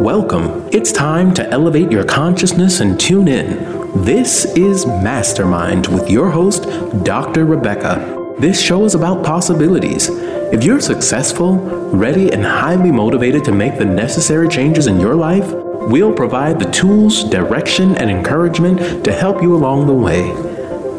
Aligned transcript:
Welcome. 0.00 0.66
It's 0.72 0.92
time 0.92 1.34
to 1.34 1.46
elevate 1.50 1.92
your 1.92 2.04
consciousness 2.04 2.80
and 2.80 2.98
tune 2.98 3.28
in. 3.28 4.02
This 4.02 4.46
is 4.56 4.86
Mastermind 4.86 5.88
with 5.88 6.08
your 6.08 6.30
host, 6.30 6.62
Dr. 7.04 7.44
Rebecca. 7.44 8.34
This 8.38 8.58
show 8.58 8.86
is 8.86 8.94
about 8.94 9.26
possibilities. 9.26 10.08
If 10.08 10.64
you're 10.64 10.80
successful, 10.80 11.58
ready, 11.94 12.32
and 12.32 12.42
highly 12.42 12.90
motivated 12.90 13.44
to 13.44 13.52
make 13.52 13.76
the 13.76 13.84
necessary 13.84 14.48
changes 14.48 14.86
in 14.86 14.98
your 14.98 15.16
life, 15.16 15.52
we'll 15.52 16.14
provide 16.14 16.58
the 16.58 16.70
tools, 16.70 17.22
direction, 17.24 17.94
and 17.96 18.10
encouragement 18.10 19.04
to 19.04 19.12
help 19.12 19.42
you 19.42 19.54
along 19.54 19.86
the 19.86 19.92
way. 19.92 20.32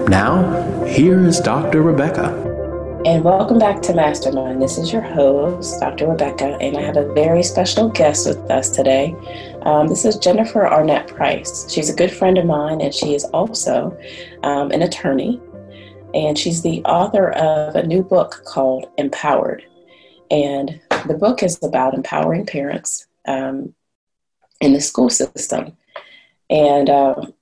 Now, 0.09 0.83
here 0.85 1.25
is 1.25 1.39
Dr. 1.39 1.81
Rebecca. 1.81 2.50
And 3.03 3.23
welcome 3.23 3.57
back 3.57 3.81
to 3.81 3.95
Mastermind. 3.95 4.61
This 4.61 4.77
is 4.77 4.93
your 4.93 5.01
host, 5.01 5.79
Dr. 5.79 6.07
Rebecca, 6.07 6.55
and 6.61 6.77
I 6.77 6.81
have 6.81 6.97
a 6.97 7.11
very 7.13 7.41
special 7.41 7.89
guest 7.89 8.27
with 8.27 8.37
us 8.51 8.69
today. 8.69 9.15
Um, 9.63 9.87
this 9.87 10.05
is 10.05 10.17
Jennifer 10.17 10.67
Arnett 10.67 11.07
Price. 11.07 11.67
She's 11.67 11.89
a 11.89 11.95
good 11.95 12.11
friend 12.11 12.37
of 12.37 12.45
mine, 12.45 12.79
and 12.79 12.93
she 12.93 13.15
is 13.15 13.23
also 13.25 13.97
um, 14.43 14.69
an 14.69 14.83
attorney. 14.83 15.41
And 16.13 16.37
she's 16.37 16.61
the 16.61 16.83
author 16.83 17.31
of 17.31 17.75
a 17.75 17.87
new 17.87 18.03
book 18.03 18.43
called 18.45 18.91
Empowered. 18.99 19.65
And 20.29 20.79
the 21.07 21.17
book 21.17 21.41
is 21.41 21.57
about 21.63 21.95
empowering 21.95 22.45
parents 22.45 23.07
um, 23.27 23.73
in 24.59 24.73
the 24.73 24.81
school 24.81 25.09
system. 25.09 25.75
And 26.51 26.87
um, 26.87 27.33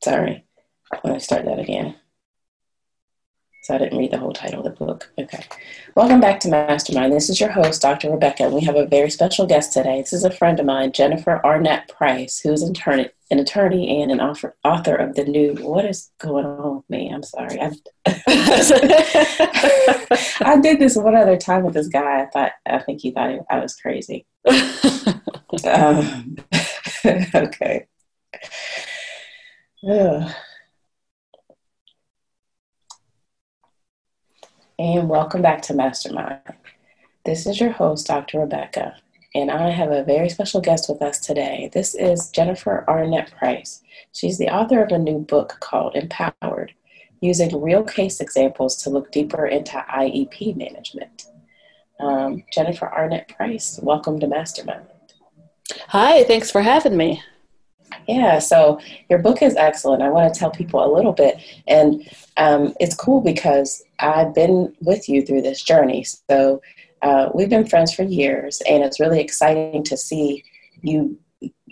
sorry, 0.00 0.44
I'm 0.92 1.00
going 1.02 1.14
to 1.14 1.20
start 1.20 1.44
that 1.46 1.58
again. 1.58 1.96
So 3.68 3.74
I 3.74 3.78
didn't 3.80 3.98
read 3.98 4.12
the 4.12 4.18
whole 4.18 4.32
title 4.32 4.60
of 4.60 4.64
the 4.64 4.82
book. 4.82 5.10
Okay. 5.18 5.44
Welcome 5.94 6.22
back 6.22 6.40
to 6.40 6.48
Mastermind. 6.48 7.12
This 7.12 7.28
is 7.28 7.38
your 7.38 7.50
host, 7.50 7.82
Dr. 7.82 8.10
Rebecca, 8.10 8.44
and 8.44 8.54
we 8.54 8.62
have 8.62 8.76
a 8.76 8.86
very 8.86 9.10
special 9.10 9.44
guest 9.44 9.74
today. 9.74 10.00
This 10.00 10.14
is 10.14 10.24
a 10.24 10.30
friend 10.30 10.58
of 10.58 10.64
mine, 10.64 10.92
Jennifer 10.92 11.44
Arnett 11.44 11.86
Price, 11.86 12.40
who's 12.40 12.62
an 12.62 12.70
attorney, 12.70 13.10
an 13.30 13.40
attorney 13.40 14.00
and 14.02 14.10
an 14.10 14.22
author, 14.22 14.56
author 14.64 14.94
of 14.96 15.16
the 15.16 15.24
new. 15.24 15.52
What 15.56 15.84
is 15.84 16.10
going 16.16 16.46
on 16.46 16.76
with 16.76 16.88
me? 16.88 17.12
I'm 17.12 17.22
sorry. 17.22 17.60
I 20.40 20.56
did 20.62 20.78
this 20.78 20.96
one 20.96 21.14
other 21.14 21.36
time 21.36 21.62
with 21.64 21.74
this 21.74 21.88
guy. 21.88 22.22
I 22.22 22.26
thought 22.32 22.52
I 22.64 22.78
think 22.78 23.02
he 23.02 23.10
thought 23.10 23.38
I 23.50 23.58
was 23.58 23.76
crazy. 23.76 24.24
um, 25.66 26.36
okay. 27.04 27.86
Ugh. 29.86 30.32
And 34.78 35.08
welcome 35.08 35.42
back 35.42 35.60
to 35.60 35.74
Mastermind. 35.74 36.38
This 37.26 37.46
is 37.46 37.60
your 37.60 37.72
host, 37.72 38.06
Dr. 38.06 38.38
Rebecca, 38.38 38.94
and 39.34 39.50
I 39.50 39.70
have 39.70 39.90
a 39.90 40.04
very 40.04 40.28
special 40.28 40.60
guest 40.60 40.88
with 40.88 41.02
us 41.02 41.18
today. 41.18 41.68
This 41.72 41.96
is 41.96 42.30
Jennifer 42.30 42.84
Arnett 42.86 43.32
Price. 43.36 43.82
She's 44.12 44.38
the 44.38 44.48
author 44.48 44.80
of 44.80 44.92
a 44.92 44.98
new 44.98 45.18
book 45.18 45.56
called 45.58 45.96
Empowered, 45.96 46.74
using 47.20 47.60
real 47.60 47.82
case 47.82 48.20
examples 48.20 48.76
to 48.84 48.90
look 48.90 49.10
deeper 49.10 49.46
into 49.46 49.84
IEP 49.92 50.56
management. 50.56 51.24
Um, 51.98 52.44
Jennifer 52.52 52.86
Arnett 52.86 53.34
Price, 53.36 53.80
welcome 53.82 54.20
to 54.20 54.28
Mastermind. 54.28 54.86
Hi, 55.88 56.22
thanks 56.22 56.52
for 56.52 56.62
having 56.62 56.96
me. 56.96 57.20
Yeah, 58.06 58.38
so 58.38 58.80
your 59.08 59.18
book 59.18 59.42
is 59.42 59.56
excellent. 59.56 60.02
I 60.02 60.08
want 60.08 60.32
to 60.32 60.38
tell 60.38 60.50
people 60.50 60.84
a 60.84 60.94
little 60.94 61.12
bit, 61.12 61.36
and 61.66 62.08
um, 62.36 62.74
it's 62.80 62.94
cool 62.94 63.20
because 63.20 63.82
I've 63.98 64.34
been 64.34 64.74
with 64.80 65.08
you 65.08 65.22
through 65.22 65.42
this 65.42 65.62
journey. 65.62 66.04
So 66.04 66.60
uh, 67.02 67.28
we've 67.34 67.50
been 67.50 67.66
friends 67.66 67.92
for 67.92 68.02
years, 68.02 68.62
and 68.68 68.82
it's 68.82 69.00
really 69.00 69.20
exciting 69.20 69.84
to 69.84 69.96
see 69.96 70.44
you 70.82 71.18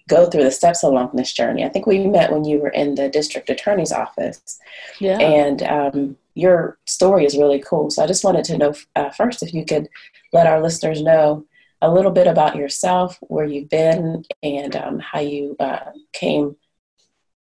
go 0.09 0.27
through 0.27 0.45
the 0.45 0.51
steps 0.51 0.83
along 0.83 1.11
this 1.15 1.33
journey. 1.33 1.65
I 1.65 1.69
think 1.69 1.87
we 1.87 2.07
met 2.07 2.31
when 2.31 2.45
you 2.45 2.59
were 2.59 2.69
in 2.69 2.95
the 2.95 3.09
district 3.09 3.51
attorney's 3.51 3.93
office, 3.93 4.59
yeah. 5.01 5.19
and 5.19 5.63
um, 5.63 6.17
your 6.35 6.79
story 6.87 7.25
is 7.25 7.37
really 7.37 7.61
cool. 7.61 7.91
So 7.91 8.05
I 8.05 8.07
just 8.07 8.25
wanted 8.25 8.45
to 8.45 8.59
know 8.59 8.75
uh, 8.95 9.11
first 9.11 9.43
if 9.43 9.53
you 9.53 9.65
could 9.65 9.89
let 10.33 10.47
our 10.47 10.63
listeners 10.63 11.03
know 11.03 11.45
a 11.83 11.93
little 11.93 12.11
bit 12.11 12.27
about 12.27 12.57
yourself, 12.57 13.19
where 13.21 13.45
you've 13.45 13.69
been, 13.69 14.25
and 14.43 14.75
um, 14.77 14.99
how 14.99 15.21
you 15.21 15.57
uh, 15.61 15.91
came 16.13 16.57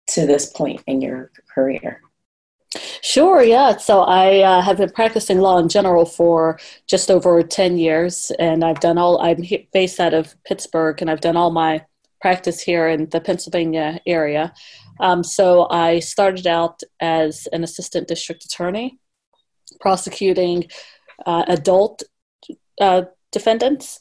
to 0.07 0.25
this 0.25 0.47
point 0.47 0.81
in 0.87 1.01
your 1.01 1.31
career. 1.53 2.01
Sure, 3.01 3.41
yeah. 3.41 3.77
So 3.77 4.01
I 4.01 4.41
uh, 4.41 4.61
have 4.61 4.77
been 4.77 4.89
practicing 4.89 5.39
law 5.39 5.57
in 5.59 5.69
general 5.69 6.05
for 6.05 6.59
just 6.87 7.09
over 7.09 7.41
10 7.41 7.77
years, 7.77 8.31
and 8.39 8.63
I've 8.63 8.79
done 8.79 8.97
all, 8.97 9.21
I'm 9.21 9.43
based 9.71 9.99
out 9.99 10.13
of 10.13 10.35
Pittsburgh, 10.43 11.01
and 11.01 11.09
I've 11.09 11.21
done 11.21 11.37
all 11.37 11.51
my 11.51 11.85
practice 12.21 12.59
here 12.59 12.87
in 12.89 13.07
the 13.09 13.21
Pennsylvania 13.21 13.99
area. 14.05 14.53
Um, 14.99 15.23
so 15.23 15.67
I 15.69 15.99
started 15.99 16.47
out 16.47 16.81
as 16.99 17.47
an 17.53 17.63
assistant 17.63 18.07
district 18.07 18.43
attorney, 18.45 18.99
prosecuting 19.79 20.65
uh, 21.25 21.43
adult 21.47 22.03
uh, 22.81 23.03
defendants. 23.35 23.99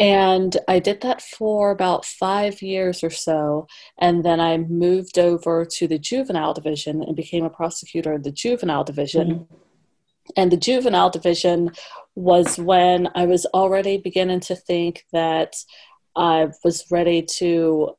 And 0.00 0.56
I 0.66 0.78
did 0.78 1.02
that 1.02 1.20
for 1.20 1.70
about 1.70 2.06
five 2.06 2.62
years 2.62 3.04
or 3.04 3.10
so. 3.10 3.66
And 3.98 4.24
then 4.24 4.40
I 4.40 4.56
moved 4.56 5.18
over 5.18 5.66
to 5.66 5.86
the 5.86 5.98
juvenile 5.98 6.54
division 6.54 7.02
and 7.02 7.14
became 7.14 7.44
a 7.44 7.50
prosecutor 7.50 8.14
in 8.14 8.22
the 8.22 8.32
juvenile 8.32 8.82
division. 8.84 9.28
Mm-hmm. 9.28 9.54
And 10.38 10.50
the 10.50 10.56
juvenile 10.56 11.10
division 11.10 11.72
was 12.14 12.56
when 12.56 13.08
I 13.14 13.26
was 13.26 13.44
already 13.46 13.98
beginning 13.98 14.40
to 14.40 14.56
think 14.56 15.04
that 15.12 15.56
I 16.16 16.48
was 16.64 16.86
ready 16.90 17.22
to 17.38 17.90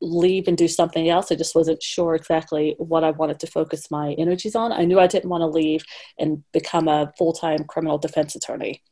leave 0.00 0.48
and 0.48 0.56
do 0.56 0.68
something 0.68 1.10
else. 1.10 1.30
I 1.30 1.34
just 1.34 1.54
wasn't 1.54 1.82
sure 1.82 2.14
exactly 2.14 2.74
what 2.78 3.04
I 3.04 3.10
wanted 3.10 3.38
to 3.40 3.46
focus 3.46 3.90
my 3.90 4.14
energies 4.14 4.54
on. 4.54 4.72
I 4.72 4.84
knew 4.84 4.98
I 4.98 5.06
didn't 5.06 5.30
want 5.30 5.42
to 5.42 5.46
leave 5.46 5.84
and 6.18 6.42
become 6.52 6.88
a 6.88 7.12
full 7.18 7.32
time 7.32 7.64
criminal 7.64 7.98
defense 7.98 8.34
attorney 8.34 8.82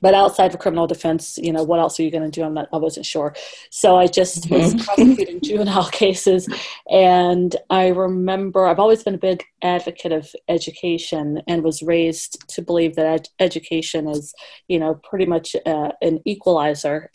but 0.00 0.14
outside 0.14 0.52
of 0.52 0.60
criminal 0.60 0.86
defense, 0.86 1.38
you 1.42 1.52
know, 1.52 1.62
what 1.62 1.80
else 1.80 1.98
are 1.98 2.02
you 2.02 2.10
going 2.10 2.24
to 2.24 2.30
do? 2.30 2.44
I'm 2.44 2.54
not, 2.54 2.68
I 2.72 2.78
wasn't 2.78 3.06
sure. 3.06 3.34
So 3.70 3.96
I 3.96 4.06
just 4.06 4.44
mm-hmm. 4.44 4.54
was 4.54 4.84
prosecuting 4.84 5.40
juvenile 5.40 5.88
cases. 5.90 6.48
And 6.90 7.54
I 7.70 7.88
remember 7.88 8.66
I've 8.66 8.80
always 8.80 9.02
been 9.02 9.14
a 9.14 9.18
big 9.18 9.44
advocate 9.62 10.12
of 10.12 10.30
education 10.48 11.42
and 11.46 11.62
was 11.62 11.82
raised 11.82 12.48
to 12.50 12.62
believe 12.62 12.96
that 12.96 13.06
ed- 13.06 13.28
education 13.40 14.08
is, 14.08 14.34
you 14.68 14.78
know, 14.78 14.94
pretty 14.94 15.26
much 15.26 15.56
uh, 15.66 15.92
an 16.02 16.20
equalizer 16.24 17.10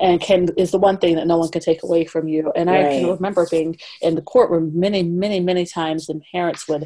and 0.00 0.20
can 0.20 0.48
is 0.56 0.70
the 0.70 0.78
one 0.78 0.98
thing 0.98 1.16
that 1.16 1.26
no 1.26 1.38
one 1.38 1.50
can 1.50 1.60
take 1.60 1.82
away 1.82 2.04
from 2.04 2.28
you. 2.28 2.52
And 2.54 2.68
right. 2.68 2.86
I 2.86 2.88
can 3.00 3.08
remember 3.08 3.46
being 3.50 3.76
in 4.00 4.14
the 4.14 4.22
courtroom 4.22 4.78
many, 4.78 5.02
many, 5.02 5.40
many 5.40 5.66
times, 5.66 6.08
and 6.08 6.22
parents 6.32 6.68
would 6.68 6.84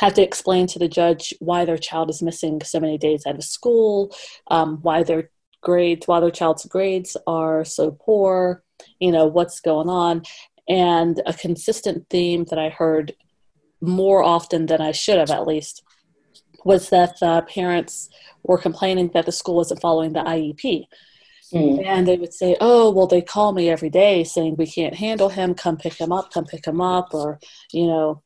have 0.00 0.14
to 0.14 0.22
explain 0.22 0.66
to 0.66 0.78
the 0.78 0.88
judge 0.88 1.34
why 1.40 1.66
their 1.66 1.76
child 1.76 2.08
is 2.08 2.22
missing 2.22 2.62
so 2.62 2.80
many 2.80 2.96
days 2.96 3.26
out 3.26 3.34
of 3.34 3.44
school, 3.44 4.16
um, 4.46 4.78
why 4.80 5.02
their 5.02 5.30
grades, 5.60 6.08
why 6.08 6.18
their 6.20 6.30
child's 6.30 6.64
grades 6.64 7.18
are 7.26 7.66
so 7.66 7.90
poor, 7.90 8.64
you 8.98 9.12
know, 9.12 9.26
what's 9.26 9.60
going 9.60 9.90
on. 9.90 10.22
And 10.66 11.20
a 11.26 11.34
consistent 11.34 12.08
theme 12.08 12.44
that 12.44 12.58
I 12.58 12.70
heard 12.70 13.12
more 13.82 14.22
often 14.22 14.64
than 14.64 14.80
I 14.80 14.92
should 14.92 15.18
have, 15.18 15.30
at 15.30 15.46
least, 15.46 15.82
was 16.64 16.88
that 16.88 17.22
uh, 17.22 17.42
parents 17.42 18.08
were 18.42 18.56
complaining 18.56 19.10
that 19.12 19.26
the 19.26 19.32
school 19.32 19.56
wasn't 19.56 19.82
following 19.82 20.14
the 20.14 20.20
IEP. 20.20 20.86
Mm. 21.52 21.84
And 21.84 22.08
they 22.08 22.16
would 22.16 22.32
say, 22.32 22.56
Oh, 22.58 22.90
well, 22.90 23.06
they 23.06 23.20
call 23.20 23.52
me 23.52 23.68
every 23.68 23.90
day 23.90 24.24
saying 24.24 24.56
we 24.56 24.66
can't 24.66 24.94
handle 24.94 25.28
him, 25.28 25.52
come 25.54 25.76
pick 25.76 26.00
him 26.00 26.10
up, 26.10 26.32
come 26.32 26.46
pick 26.46 26.66
him 26.66 26.80
up, 26.80 27.12
or, 27.12 27.38
you 27.72 27.86
know, 27.86 28.22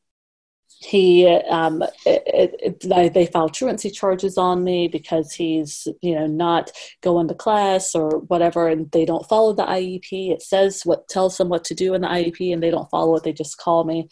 he 0.79 1.25
um, 1.27 1.83
it, 2.05 2.81
it, 2.83 3.13
they 3.13 3.25
file 3.25 3.49
truancy 3.49 3.89
charges 3.89 4.37
on 4.37 4.63
me 4.63 4.87
because 4.87 5.33
he's 5.33 5.87
you 6.01 6.13
know 6.13 6.27
not 6.27 6.71
going 7.01 7.27
to 7.27 7.33
class 7.33 7.95
or 7.95 8.19
whatever 8.19 8.67
and 8.67 8.91
they 8.91 9.05
don't 9.05 9.27
follow 9.27 9.53
the 9.53 9.63
iep 9.63 10.11
it 10.11 10.41
says 10.41 10.81
what 10.85 11.07
tells 11.07 11.37
them 11.37 11.49
what 11.49 11.63
to 11.63 11.73
do 11.73 11.93
in 11.93 12.01
the 12.01 12.07
iep 12.07 12.53
and 12.53 12.61
they 12.61 12.71
don't 12.71 12.89
follow 12.89 13.15
it. 13.15 13.23
They 13.23 13.33
just 13.33 13.57
call 13.57 13.83
me. 13.83 14.09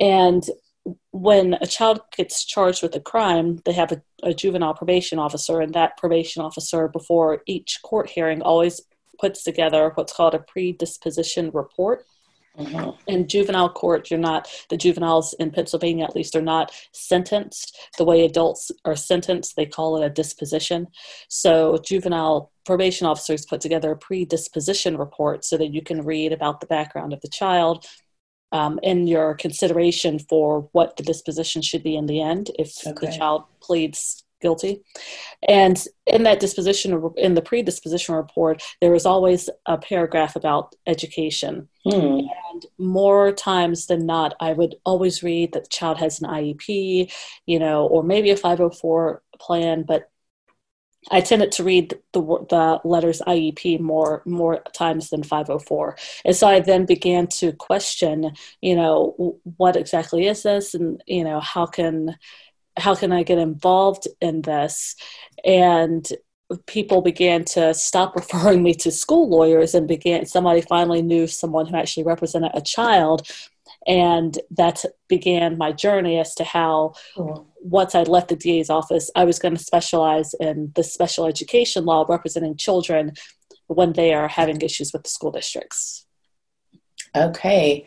And 0.00 0.44
when 1.10 1.54
a 1.54 1.66
child 1.66 2.00
gets 2.16 2.44
charged 2.44 2.82
with 2.82 2.94
a 2.94 3.00
crime 3.00 3.60
they 3.64 3.72
have 3.72 3.90
a, 3.90 4.02
a 4.22 4.34
juvenile 4.34 4.74
probation 4.74 5.18
officer 5.18 5.60
and 5.60 5.74
that 5.74 5.96
probation 5.96 6.42
officer 6.42 6.88
before 6.88 7.42
each 7.46 7.80
court 7.82 8.10
hearing 8.10 8.42
always 8.42 8.82
puts 9.18 9.42
together 9.42 9.92
what's 9.94 10.12
called 10.12 10.34
a 10.34 10.38
predisposition 10.38 11.50
report 11.52 12.04
Mm-hmm. 12.58 12.90
In 13.08 13.26
juvenile 13.26 13.68
court, 13.68 14.10
you're 14.10 14.20
not, 14.20 14.48
the 14.70 14.76
juveniles 14.76 15.34
in 15.34 15.50
Pennsylvania 15.50 16.04
at 16.04 16.14
least 16.14 16.36
are 16.36 16.42
not 16.42 16.72
sentenced 16.92 17.76
the 17.98 18.04
way 18.04 18.24
adults 18.24 18.70
are 18.84 18.96
sentenced. 18.96 19.56
They 19.56 19.66
call 19.66 20.00
it 20.00 20.06
a 20.06 20.10
disposition. 20.10 20.86
So, 21.28 21.78
juvenile 21.84 22.52
probation 22.64 23.06
officers 23.06 23.44
put 23.44 23.60
together 23.60 23.92
a 23.92 23.96
predisposition 23.96 24.96
report 24.96 25.44
so 25.44 25.56
that 25.56 25.72
you 25.72 25.82
can 25.82 26.02
read 26.02 26.32
about 26.32 26.60
the 26.60 26.66
background 26.66 27.12
of 27.12 27.20
the 27.20 27.28
child 27.28 27.86
um, 28.52 28.78
in 28.82 29.06
your 29.06 29.34
consideration 29.34 30.18
for 30.18 30.68
what 30.72 30.96
the 30.96 31.02
disposition 31.02 31.60
should 31.60 31.82
be 31.82 31.96
in 31.96 32.06
the 32.06 32.22
end 32.22 32.50
if 32.58 32.86
okay. 32.86 33.06
the 33.06 33.12
child 33.12 33.44
pleads 33.60 34.23
guilty. 34.44 34.82
And 35.48 35.76
in 36.06 36.22
that 36.24 36.38
disposition, 36.38 37.02
in 37.16 37.34
the 37.34 37.42
predisposition 37.42 38.14
report, 38.14 38.62
there 38.80 38.92
was 38.92 39.06
always 39.06 39.48
a 39.64 39.78
paragraph 39.78 40.36
about 40.36 40.74
education. 40.86 41.68
Hmm. 41.84 42.20
And 42.52 42.66
more 42.78 43.32
times 43.32 43.86
than 43.86 44.06
not, 44.06 44.34
I 44.38 44.52
would 44.52 44.76
always 44.84 45.22
read 45.22 45.52
that 45.52 45.64
the 45.64 45.76
child 45.80 45.96
has 45.98 46.20
an 46.20 46.28
IEP, 46.28 47.10
you 47.46 47.58
know, 47.58 47.86
or 47.86 48.02
maybe 48.02 48.30
a 48.30 48.36
504 48.36 49.22
plan, 49.40 49.82
but 49.82 50.10
I 51.10 51.20
tended 51.20 51.52
to 51.52 51.64
read 51.64 51.94
the, 52.12 52.20
the 52.20 52.80
letters 52.84 53.20
IEP 53.26 53.80
more 53.80 54.22
more 54.24 54.62
times 54.72 55.10
than 55.10 55.22
504, 55.22 55.96
and 56.24 56.36
so 56.36 56.46
I 56.46 56.60
then 56.60 56.86
began 56.86 57.26
to 57.38 57.52
question, 57.52 58.32
you 58.60 58.74
know, 58.74 59.38
what 59.56 59.76
exactly 59.76 60.26
is 60.26 60.42
this, 60.42 60.74
and 60.74 61.02
you 61.06 61.24
know, 61.24 61.40
how 61.40 61.66
can 61.66 62.16
how 62.76 62.94
can 62.94 63.12
I 63.12 63.22
get 63.22 63.38
involved 63.38 64.08
in 64.20 64.42
this? 64.42 64.96
And 65.44 66.06
people 66.66 67.02
began 67.02 67.44
to 67.44 67.74
stop 67.74 68.14
referring 68.16 68.62
me 68.62 68.74
to 68.74 68.90
school 68.90 69.28
lawyers 69.28 69.74
and 69.74 69.88
began 69.88 70.26
somebody 70.26 70.60
finally 70.60 71.02
knew 71.02 71.26
someone 71.26 71.66
who 71.66 71.76
actually 71.76 72.04
represented 72.04 72.50
a 72.54 72.60
child 72.60 73.28
and 73.86 74.38
that 74.50 74.84
began 75.08 75.58
my 75.58 75.72
journey 75.72 76.18
as 76.18 76.34
to 76.34 76.44
how 76.44 76.94
cool. 77.16 77.46
once 77.60 77.94
i 77.94 78.02
left 78.02 78.28
the 78.28 78.36
da's 78.36 78.70
office 78.70 79.10
i 79.14 79.24
was 79.24 79.38
going 79.38 79.54
to 79.54 79.62
specialize 79.62 80.34
in 80.40 80.72
the 80.74 80.82
special 80.82 81.26
education 81.26 81.84
law 81.84 82.04
representing 82.08 82.56
children 82.56 83.12
when 83.66 83.92
they 83.92 84.14
are 84.14 84.28
having 84.28 84.60
issues 84.60 84.92
with 84.92 85.02
the 85.02 85.10
school 85.10 85.30
districts 85.30 86.06
okay 87.14 87.86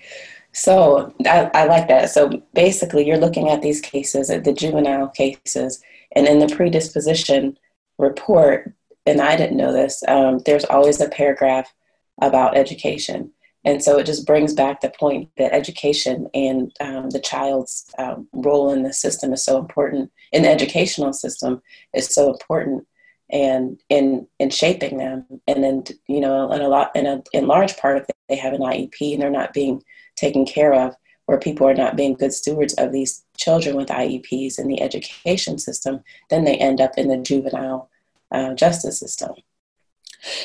so 0.57 1.13
I, 1.27 1.51
I, 1.53 1.65
like 1.65 1.87
that. 1.87 2.09
So 2.09 2.41
basically, 2.55 3.05
you're 3.05 3.19
looking 3.19 3.49
at 3.49 3.61
these 3.61 3.79
cases, 3.79 4.31
at 4.31 4.43
the 4.43 4.53
juvenile 4.53 5.09
cases, 5.09 5.83
and 6.15 6.27
in 6.27 6.39
the 6.39 6.53
predisposition 6.53 7.59
report, 7.99 8.73
and 9.05 9.21
I 9.21 9.37
didn't 9.37 9.57
know 9.57 9.71
this, 9.71 10.03
um, 10.07 10.39
there's 10.47 10.65
always 10.65 10.99
a 10.99 11.09
paragraph 11.09 11.71
about 12.19 12.57
education. 12.57 13.31
And 13.65 13.83
so 13.83 13.99
it 13.99 14.07
just 14.07 14.25
brings 14.25 14.55
back 14.55 14.81
the 14.81 14.89
point 14.89 15.29
that 15.37 15.53
education 15.53 16.27
and 16.33 16.71
um, 16.79 17.11
the 17.11 17.19
child's 17.19 17.85
um, 17.99 18.27
role 18.33 18.71
in 18.71 18.81
the 18.81 18.93
system 18.93 19.33
is 19.33 19.45
so 19.45 19.59
important, 19.59 20.11
in 20.31 20.41
the 20.41 20.49
educational 20.49 21.13
system 21.13 21.61
is 21.93 22.07
so 22.07 22.31
important 22.31 22.87
and 23.29 23.79
in 23.89 24.25
in 24.39 24.49
shaping 24.49 24.97
them 24.97 25.25
and 25.49 25.61
then 25.61 25.83
you 26.07 26.21
know 26.21 26.49
in 26.49 26.61
a 26.61 26.69
lot 26.69 26.95
in 26.95 27.05
a 27.05 27.21
in 27.33 27.45
large 27.45 27.75
part 27.75 28.05
they 28.29 28.37
have 28.37 28.53
an 28.53 28.61
IEP 28.61 29.11
and 29.11 29.21
they're 29.21 29.29
not 29.29 29.51
being 29.51 29.83
taken 30.17 30.45
care 30.45 30.73
of, 30.73 30.95
where 31.25 31.37
people 31.37 31.67
are 31.67 31.73
not 31.73 31.95
being 31.95 32.13
good 32.13 32.33
stewards 32.33 32.73
of 32.75 32.91
these 32.91 33.23
children 33.37 33.75
with 33.75 33.89
IEPs 33.89 34.57
in 34.59 34.67
the 34.67 34.81
education 34.81 35.57
system, 35.57 36.03
then 36.29 36.43
they 36.43 36.57
end 36.57 36.81
up 36.81 36.97
in 36.97 37.07
the 37.07 37.17
juvenile 37.17 37.89
uh, 38.31 38.53
justice 38.53 38.99
system. 38.99 39.31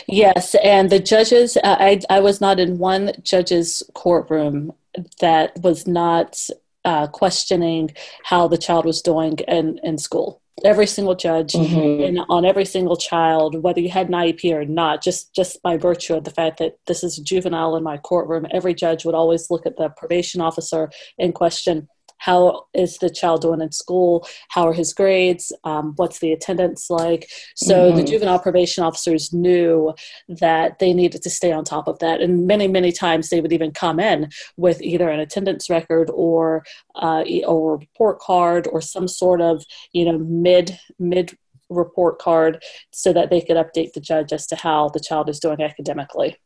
Yes, 0.07 0.55
and 0.57 0.91
the 0.91 0.99
judges, 0.99 1.57
I, 1.65 2.01
I 2.11 2.21
was 2.21 2.41
not 2.41 2.61
in 2.61 2.79
one 2.79 3.13
judge's 3.23 3.83
courtroom 3.95 4.73
that 5.21 5.59
was 5.63 5.87
not 5.87 6.39
uh, 6.85 7.07
questioning 7.07 7.93
how 8.25 8.49
the 8.49 8.59
child 8.59 8.85
was 8.85 9.01
doing 9.01 9.39
in, 9.49 9.81
in 9.83 9.99
school 9.99 10.42
every 10.65 10.87
single 10.87 11.15
judge 11.15 11.53
mm-hmm. 11.53 12.05
and 12.05 12.21
on 12.29 12.45
every 12.45 12.65
single 12.65 12.97
child, 12.97 13.63
whether 13.63 13.81
you 13.81 13.91
had 13.91 14.09
an 14.09 14.15
IEP 14.15 14.53
or 14.53 14.65
not, 14.65 15.03
just 15.03 15.35
just 15.35 15.63
by 15.63 15.77
virtue 15.77 16.15
of 16.15 16.25
the 16.25 16.31
fact 16.31 16.59
that 16.59 16.77
this 16.87 17.03
is 17.03 17.19
a 17.19 17.23
juvenile 17.23 17.77
in 17.77 17.83
my 17.83 17.97
courtroom, 17.97 18.47
every 18.53 18.75
judge 18.75 19.05
would 19.05 19.15
always 19.15 19.51
look 19.51 19.67
at 19.67 19.77
the 19.77 19.89
probation 19.91 20.41
officer 20.41 20.91
and 21.19 21.35
question 21.35 21.89
how 22.23 22.67
is 22.73 22.99
the 22.99 23.11
child 23.11 23.43
doing 23.43 23.61
in 23.61 23.73
school? 23.73 24.25
How 24.49 24.69
are 24.69 24.73
his 24.73 24.95
grades? 24.95 25.51
Um, 25.65 25.95
what's 25.97 26.21
the 26.21 26.31
attendance 26.31 26.89
like? 26.89 27.29
So 27.57 27.75
mm-hmm. 27.75 27.97
the 27.97 28.05
juvenile 28.05 28.39
probation 28.39 28.85
officers 28.85 29.33
knew 29.33 29.93
that 30.29 30.79
they 30.79 30.95
needed 30.95 31.23
to 31.23 31.31
stay 31.31 31.51
on 31.51 31.65
top 31.65 31.89
of 31.89 31.99
that. 31.99 32.21
And 32.21 32.47
many 32.47 32.69
many 32.69 32.93
times 32.93 33.29
they 33.29 33.41
would 33.41 33.53
even 33.53 33.73
come 33.73 33.99
in 33.99 34.31
with 34.57 34.81
either 34.83 35.09
an 35.09 35.19
attendance 35.19 35.69
record 35.69 36.11
or 36.15 36.65
uh, 36.95 37.25
or 37.45 37.75
a 37.75 37.79
report 37.79 38.21
card 38.21 38.69
or 38.69 38.81
some 38.81 39.09
sort 39.09 39.41
of 39.41 39.65
you 39.93 40.05
know 40.05 40.19
mid 40.19 40.79
mid 41.01 41.37
report 41.71 42.21
card 42.21 42.63
so 42.93 43.13
that 43.13 43.31
they 43.31 43.41
could 43.41 43.57
update 43.57 43.95
the 43.95 44.01
judge 44.01 44.33
as 44.33 44.47
to 44.47 44.55
how 44.55 44.89
the 44.91 45.01
child 45.01 45.29
is 45.29 45.41
doing 45.41 45.61
academically. 45.61 46.37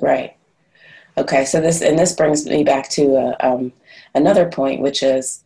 Right 0.00 0.38
okay 1.18 1.44
so 1.44 1.60
this 1.60 1.82
and 1.82 1.98
this 1.98 2.12
brings 2.12 2.46
me 2.46 2.64
back 2.64 2.88
to 2.90 3.16
uh, 3.16 3.36
um, 3.40 3.72
another 4.16 4.48
point, 4.48 4.80
which 4.80 5.02
is, 5.02 5.44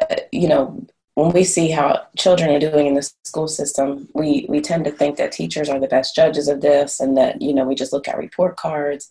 uh, 0.00 0.16
you 0.30 0.46
know, 0.46 0.86
when 1.14 1.32
we 1.32 1.44
see 1.44 1.70
how 1.70 2.02
children 2.16 2.50
are 2.50 2.70
doing 2.70 2.86
in 2.86 2.94
the 2.94 3.10
school 3.24 3.48
system, 3.48 4.08
we, 4.14 4.46
we 4.48 4.60
tend 4.60 4.84
to 4.84 4.90
think 4.90 5.16
that 5.16 5.32
teachers 5.32 5.68
are 5.68 5.80
the 5.80 5.88
best 5.88 6.14
judges 6.14 6.48
of 6.48 6.60
this 6.60 7.00
and 7.00 7.16
that, 7.16 7.42
you 7.42 7.52
know, 7.52 7.64
we 7.64 7.74
just 7.74 7.92
look 7.92 8.08
at 8.08 8.16
report 8.16 8.56
cards. 8.56 9.10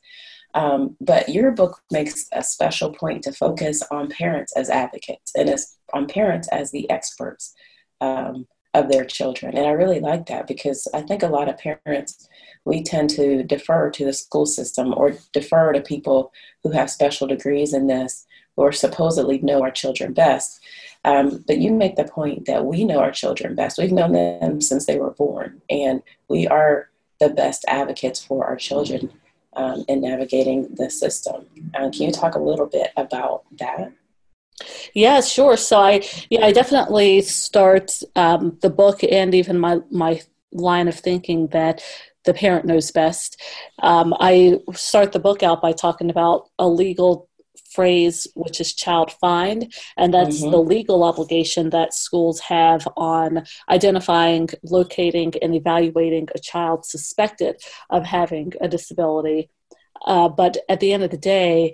Um, 0.54 0.98
but 1.00 1.30
your 1.30 1.52
book 1.52 1.82
makes 1.92 2.26
a 2.32 2.44
special 2.44 2.92
point 2.92 3.24
to 3.24 3.32
focus 3.32 3.82
on 3.92 4.10
parents 4.10 4.54
as 4.56 4.70
advocates 4.70 5.32
and 5.36 5.50
as, 5.50 5.78
on 5.94 6.08
parents 6.08 6.48
as 6.50 6.72
the 6.72 6.90
experts 6.90 7.54
um, 8.02 8.48
of 8.74 8.90
their 8.90 9.06
children. 9.06 9.58
And 9.58 9.66
I 9.66 9.72
really 9.72 10.00
like 10.00 10.28
that 10.28 10.48
because 10.48 10.88
I 10.94 11.02
think 11.02 11.24
a 11.24 11.28
lot 11.28 11.50
of 11.50 11.58
parents, 11.58 12.30
we 12.64 12.84
tend 12.84 13.10
to 13.12 13.44
defer 13.44 13.90
to 13.90 14.06
the 14.06 14.14
school 14.14 14.46
system 14.46 14.94
or 14.96 15.18
defer 15.34 15.74
to 15.74 15.82
people 15.82 16.32
who 16.64 16.72
have 16.72 16.90
special 16.90 17.28
degrees 17.28 17.74
in 17.74 17.88
this 17.88 18.26
or 18.56 18.72
supposedly 18.72 19.40
know 19.40 19.62
our 19.62 19.72
children 19.72 20.14
best. 20.14 20.62
Um, 21.04 21.44
but 21.48 21.58
you 21.58 21.72
make 21.72 21.96
the 21.96 22.04
point 22.04 22.46
that 22.46 22.66
we 22.66 22.84
know 22.84 23.00
our 23.00 23.12
children 23.12 23.56
best. 23.56 23.78
We've 23.78 23.92
known 23.92 24.14
them 24.14 24.62
since 24.62 24.86
they 24.86 25.00
were 25.00 25.12
born, 25.12 25.62
and 25.70 26.04
we 26.28 26.48
are 26.48 26.90
the 27.20 27.30
best 27.30 27.66
advocates 27.68 28.24
for 28.24 28.46
our 28.46 28.56
children 28.56 29.12
um, 29.56 29.84
in 29.88 30.02
navigating 30.02 30.76
the 30.76 30.90
system. 30.90 31.48
Uh, 31.74 31.90
can 31.90 32.04
you 32.04 32.12
talk 32.12 32.36
a 32.36 32.40
little 32.40 32.68
bit 32.68 32.92
about 32.98 33.44
that? 33.58 33.92
Yeah, 34.94 35.22
sure. 35.22 35.58
So 35.58 35.80
I, 35.80 36.02
yeah, 36.30 36.46
I 36.46 36.52
definitely 36.52 37.22
start 37.22 37.92
um, 38.16 38.58
the 38.62 38.70
book 38.70 39.04
and 39.04 39.34
even 39.34 39.60
my 39.60 39.80
my 39.90 40.22
line 40.52 40.88
of 40.88 41.00
thinking 41.00 41.48
that 41.48 41.82
the 42.26 42.34
parent 42.34 42.66
knows 42.66 42.92
best. 42.92 43.42
Um, 43.82 44.14
I 44.20 44.60
start 44.74 45.12
the 45.12 45.20
book 45.20 45.44
out 45.44 45.62
by 45.62 45.72
talking 45.72 46.10
about 46.10 46.50
a 46.60 46.68
legal 46.68 47.30
phrase, 47.72 48.28
which 48.36 48.60
is 48.60 48.74
child 48.74 49.12
find, 49.14 49.74
and 49.98 50.14
that's 50.14 50.42
mm-hmm. 50.42 50.52
the 50.52 50.58
legal 50.58 51.04
obligation 51.04 51.70
that 51.70 51.94
schools 51.94 52.40
have 52.42 52.88
on 52.98 53.44
identifying, 53.70 54.50
locating, 54.64 55.34
and 55.42 55.56
evaluating 55.56 56.28
a 56.36 56.40
child 56.40 56.86
suspected 56.86 57.62
of 57.90 58.04
having 58.06 58.52
a 58.62 58.68
disability. 58.68 59.50
Uh, 60.06 60.28
but 60.28 60.58
at 60.68 60.80
the 60.80 60.94
end 60.94 61.04
of 61.04 61.12
the 61.12 61.18
day, 61.18 61.74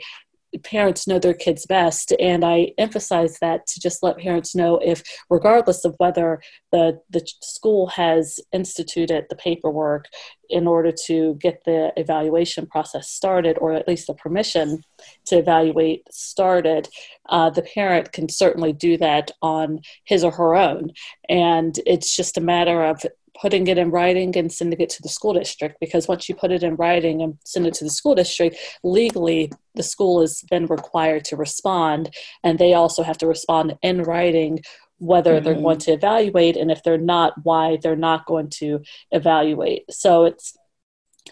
parents 0.64 1.08
know 1.08 1.20
their 1.20 1.34
kids 1.34 1.66
best. 1.66 2.14
And 2.20 2.44
i 2.46 2.72
emphasize 2.78 3.38
that 3.40 3.66
to 3.68 3.80
just 3.80 4.04
let 4.04 4.18
parents 4.18 4.56
know 4.56 4.80
if 4.84 5.04
regardless 5.30 5.86
of 5.86 5.96
whether 5.98 6.42
the 6.72 7.00
the 7.10 7.28
school 7.42 7.88
has 7.88 8.40
instituted 8.52 9.26
the 9.30 9.36
paperwork 9.36 10.06
in 10.50 10.66
order 10.66 10.94
to 11.06 11.36
get 11.42 11.62
the 11.66 11.92
evaluation 11.98 12.66
process 12.66 13.10
started 13.10 13.58
or 13.60 13.74
at 13.74 13.88
least 13.88 14.08
the 14.08 14.14
permission 14.14 14.82
to 15.26 15.38
evaluate 15.38 16.04
started 16.10 16.88
uh, 17.30 17.50
the 17.50 17.62
parent 17.62 18.12
can 18.12 18.30
certainly 18.30 18.74
do 18.74 18.98
that 18.98 19.32
on 19.42 19.80
his 20.06 20.24
or 20.24 20.32
her 20.32 20.56
own. 20.56 20.92
And 21.30 21.78
it's 21.86 22.16
just 22.16 22.38
a 22.38 22.42
matter 22.42 22.84
of 22.84 23.06
putting 23.42 23.68
it 23.68 23.78
in 23.78 23.92
writing 23.92 24.36
and 24.36 24.52
sending 24.52 24.80
it 24.80 24.90
to 24.90 25.02
the 25.02 25.10
school 25.10 25.34
district 25.34 25.78
because 25.80 26.08
once 26.08 26.28
you 26.28 26.36
put 26.36 26.52
it 26.52 26.64
in 26.64 26.76
writing 26.76 27.22
and 27.22 27.38
send 27.46 27.68
it 27.68 27.74
to 27.74 27.84
the 27.84 27.90
school 27.90 28.16
district 28.16 28.56
legally 28.84 29.52
the 29.76 29.84
school 29.84 30.22
is 30.22 30.44
then 30.50 30.66
required 30.68 31.24
to 31.24 31.36
respond 31.36 32.14
and 32.44 32.60
they 32.60 32.74
also 32.74 33.04
have 33.04 33.18
to 33.18 33.28
respond 33.28 33.76
in 33.82 34.04
writing 34.04 34.60
whether 35.00 35.36
mm-hmm. 35.36 35.46
they're 35.46 35.62
going 35.62 35.78
to 35.78 35.92
evaluate 35.92 36.58
and 36.58 36.72
if 36.72 36.82
they're 36.84 36.98
not 36.98 37.34
why 37.44 37.78
they're 37.82 37.96
not 37.96 38.26
going 38.26 38.50
to 38.50 38.82
evaluate 39.12 39.84
so 39.90 40.26
it's 40.26 40.58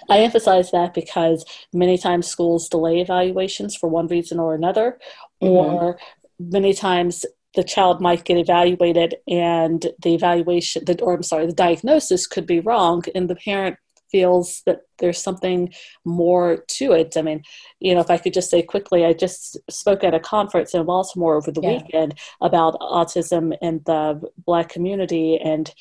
I 0.10 0.20
emphasize 0.20 0.72
that 0.72 0.94
because 0.94 1.46
many 1.74 1.98
times 1.98 2.28
schools 2.28 2.68
delay 2.68 3.00
evaluations 3.00 3.76
for 3.76 3.88
one 3.88 4.08
reason 4.08 4.40
or 4.40 4.54
another, 4.54 5.00
mm-hmm. 5.42 5.48
or 5.48 6.00
many 6.40 6.74
times 6.74 7.26
the 7.56 7.64
child 7.64 8.02
might 8.02 8.26
get 8.26 8.38
evaluated 8.38 9.16
and 9.28 9.88
the 10.02 10.14
evaluation 10.14 10.84
the, 10.86 11.02
or 11.02 11.16
i'm 11.16 11.24
sorry 11.24 11.46
the 11.46 11.54
diagnosis 11.54 12.28
could 12.28 12.46
be 12.46 12.60
wrong 12.60 13.04
and 13.14 13.30
the 13.30 13.36
parent 13.36 13.78
feels 14.12 14.62
that 14.66 14.82
there's 15.00 15.22
something 15.22 15.74
more 16.06 16.64
to 16.68 16.92
it 16.92 17.18
i 17.18 17.22
mean 17.22 17.42
you 17.80 17.94
know 17.94 18.02
if 18.02 18.10
i 18.10 18.18
could 18.18 18.34
just 18.34 18.50
say 18.50 18.62
quickly 18.62 19.04
i 19.04 19.14
just 19.14 19.58
spoke 19.70 20.04
at 20.04 20.14
a 20.14 20.20
conference 20.20 20.74
in 20.74 20.86
baltimore 20.86 21.36
over 21.36 21.52
the 21.52 21.62
yeah. 21.62 21.74
weekend 21.74 22.14
about 22.42 22.80
autism 22.80 23.58
in 23.62 23.82
the 23.86 24.22
black 24.46 24.70
community 24.70 25.38
and 25.38 25.74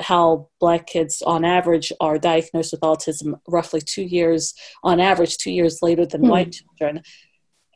how 0.00 0.48
black 0.60 0.86
kids 0.86 1.22
on 1.22 1.44
average 1.44 1.92
are 2.00 2.18
diagnosed 2.18 2.72
with 2.72 2.80
autism 2.80 3.38
roughly 3.46 3.80
two 3.80 4.02
years 4.02 4.54
on 4.82 5.00
average 5.00 5.38
two 5.38 5.50
years 5.50 5.80
later 5.82 6.04
than 6.04 6.22
hmm. 6.22 6.28
white 6.28 6.52
children 6.52 7.02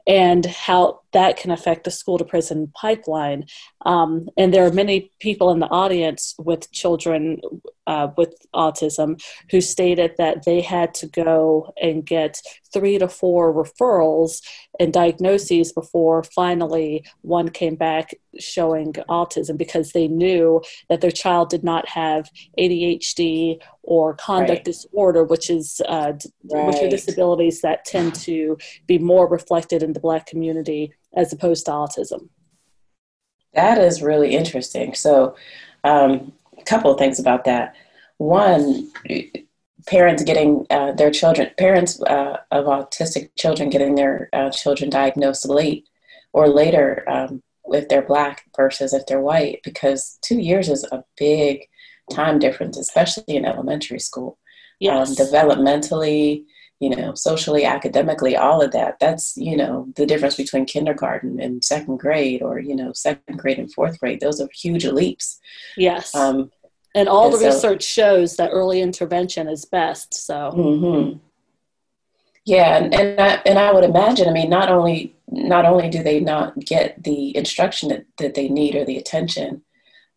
and 0.07 0.47
how 0.47 1.00
that 1.13 1.37
can 1.37 1.51
affect 1.51 1.85
the 1.85 1.91
school 1.91 2.19
to 2.19 2.25
prison 2.25 2.73
pipeline. 2.75 3.45
Um, 3.85 4.29
and 4.37 4.53
there 4.53 4.67
are 4.67 4.73
many 4.73 5.11
people 5.21 5.51
in 5.51 5.59
the 5.59 5.69
audience 5.69 6.35
with 6.39 6.71
children 6.73 7.41
uh, 7.87 8.09
with 8.17 8.35
autism 8.55 9.21
who 9.51 9.61
stated 9.61 10.13
that 10.17 10.45
they 10.45 10.61
had 10.61 10.95
to 10.95 11.09
go 11.09 11.73
and 11.83 12.07
get 12.07 12.41
three 12.73 12.99
to 12.99 13.09
four 13.09 13.53
referrals 13.53 14.43
and 14.79 14.93
diagnoses 14.93 15.73
before 15.73 16.23
finally 16.23 17.05
one 17.23 17.49
came 17.49 17.75
back 17.75 18.15
showing 18.39 18.93
autism 19.09 19.59
because 19.59 19.91
they 19.91 20.07
knew 20.07 20.63
that 20.89 21.01
their 21.01 21.11
child 21.11 21.51
did 21.51 21.65
not 21.65 21.89
have 21.89 22.31
ADHD 22.59 23.59
or 23.83 24.15
conduct 24.15 24.51
right. 24.51 24.65
disorder, 24.65 25.25
which 25.25 25.51
is 25.51 25.81
uh, 25.89 26.13
right. 26.53 26.67
which 26.67 26.77
are 26.77 26.89
disabilities 26.89 27.61
that 27.63 27.85
tend 27.85 28.15
to 28.15 28.57
be 28.87 28.99
more 28.99 29.27
reflected 29.27 29.83
in 29.83 29.95
the 29.95 30.01
Black 30.01 30.27
community 30.27 30.93
as 31.15 31.33
opposed 31.33 31.67
to 31.67 31.73
autism. 31.73 32.29
That 33.55 33.79
is 33.79 34.03
really 34.03 34.35
interesting. 34.35 34.95
So, 34.95 35.37
um, 35.85 36.33
a 36.57 36.63
couple 36.65 36.93
of 36.93 36.99
things 36.99 37.19
about 37.19 37.45
that. 37.45 37.75
One, 38.19 38.91
parents 39.87 40.23
getting 40.23 40.67
uh, 40.71 40.93
their 40.93 41.11
children, 41.11 41.51
parents 41.59 42.01
uh, 42.03 42.39
of 42.51 42.67
autistic 42.67 43.31
children 43.37 43.71
getting 43.71 43.95
their 43.95 44.29
uh, 44.33 44.51
children 44.51 44.91
diagnosed 44.91 45.49
late 45.49 45.89
or 46.33 46.49
later 46.49 47.05
um, 47.09 47.43
if 47.67 47.89
they're 47.89 48.03
black 48.03 48.45
versus 48.57 48.93
if 48.93 49.07
they're 49.07 49.21
white, 49.21 49.61
because 49.65 50.19
two 50.23 50.39
years 50.39 50.69
is 50.69 50.85
a 50.93 51.05
big 51.17 51.67
time 52.11 52.39
difference, 52.39 52.77
especially 52.77 53.37
in 53.37 53.45
elementary 53.45 54.01
school. 54.01 54.39
Yes. 54.81 55.09
Um, 55.09 55.27
developmentally, 55.27 56.45
you 56.81 56.89
know, 56.89 57.15
socially, 57.15 57.67
academically, 57.67 58.37
all 58.37 58.63
of 58.63 58.73
that. 58.73 58.99
That's, 58.99 59.37
you 59.37 59.55
know, 59.55 59.87
the 59.97 60.07
difference 60.07 60.37
between 60.37 60.65
kindergarten 60.65 61.39
and 61.39 61.63
second 61.63 61.99
grade 61.99 62.41
or, 62.43 62.59
you 62.59 62.75
know, 62.75 62.93
second 62.95 63.39
grade 63.39 63.59
and 63.59 63.73
fourth 63.73 64.01
grade. 64.01 64.21
Those 64.21 64.41
are 64.41 64.49
huge 64.53 64.87
leaps. 64.87 65.39
Yes. 65.77 66.15
Um, 66.15 66.51
and 66.95 67.07
all 67.07 67.27
and 67.27 67.35
the 67.35 67.39
so, 67.39 67.47
research 67.47 67.83
shows 67.83 68.37
that 68.37 68.51
early 68.51 68.81
intervention 68.81 69.47
is 69.47 69.67
best. 69.67 70.15
So, 70.15 70.53
mm-hmm. 70.57 71.19
yeah. 72.47 72.79
And, 72.79 72.95
and, 72.95 73.21
I, 73.21 73.43
and 73.45 73.59
I 73.59 73.73
would 73.73 73.85
imagine, 73.85 74.29
I 74.29 74.33
mean, 74.33 74.49
not 74.49 74.71
only, 74.71 75.15
not 75.29 75.67
only 75.67 75.91
do 75.91 76.03
they 76.03 76.19
not 76.19 76.59
get 76.59 77.05
the 77.05 77.37
instruction 77.37 77.91
that, 77.91 78.07
that 78.17 78.35
they 78.35 78.49
need 78.49 78.75
or 78.75 78.87
the 78.87 78.97
attention, 78.97 79.63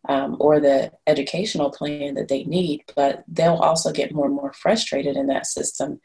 um, 0.08 0.36
or 0.38 0.60
the 0.60 0.92
educational 1.06 1.70
plan 1.70 2.14
that 2.14 2.28
they 2.28 2.44
need, 2.44 2.84
but 2.94 3.24
they'll 3.28 3.54
also 3.56 3.90
get 3.90 4.12
more 4.12 4.26
and 4.26 4.34
more 4.34 4.52
frustrated 4.52 5.16
in 5.16 5.28
that 5.28 5.46
system 5.46 6.00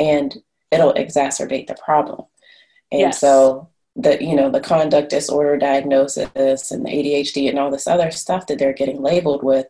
and 0.00 0.42
it'll 0.72 0.94
exacerbate 0.94 1.66
the 1.66 1.76
problem. 1.84 2.22
And 2.90 3.00
yes. 3.02 3.20
so 3.20 3.68
the 3.96 4.22
you 4.22 4.34
know 4.34 4.50
the 4.50 4.60
conduct 4.60 5.10
disorder 5.10 5.56
diagnosis 5.56 6.70
and 6.70 6.86
the 6.86 6.90
ADHD 6.90 7.48
and 7.48 7.58
all 7.58 7.70
this 7.70 7.86
other 7.86 8.10
stuff 8.10 8.46
that 8.46 8.58
they're 8.58 8.72
getting 8.72 9.02
labeled 9.02 9.42
with, 9.42 9.66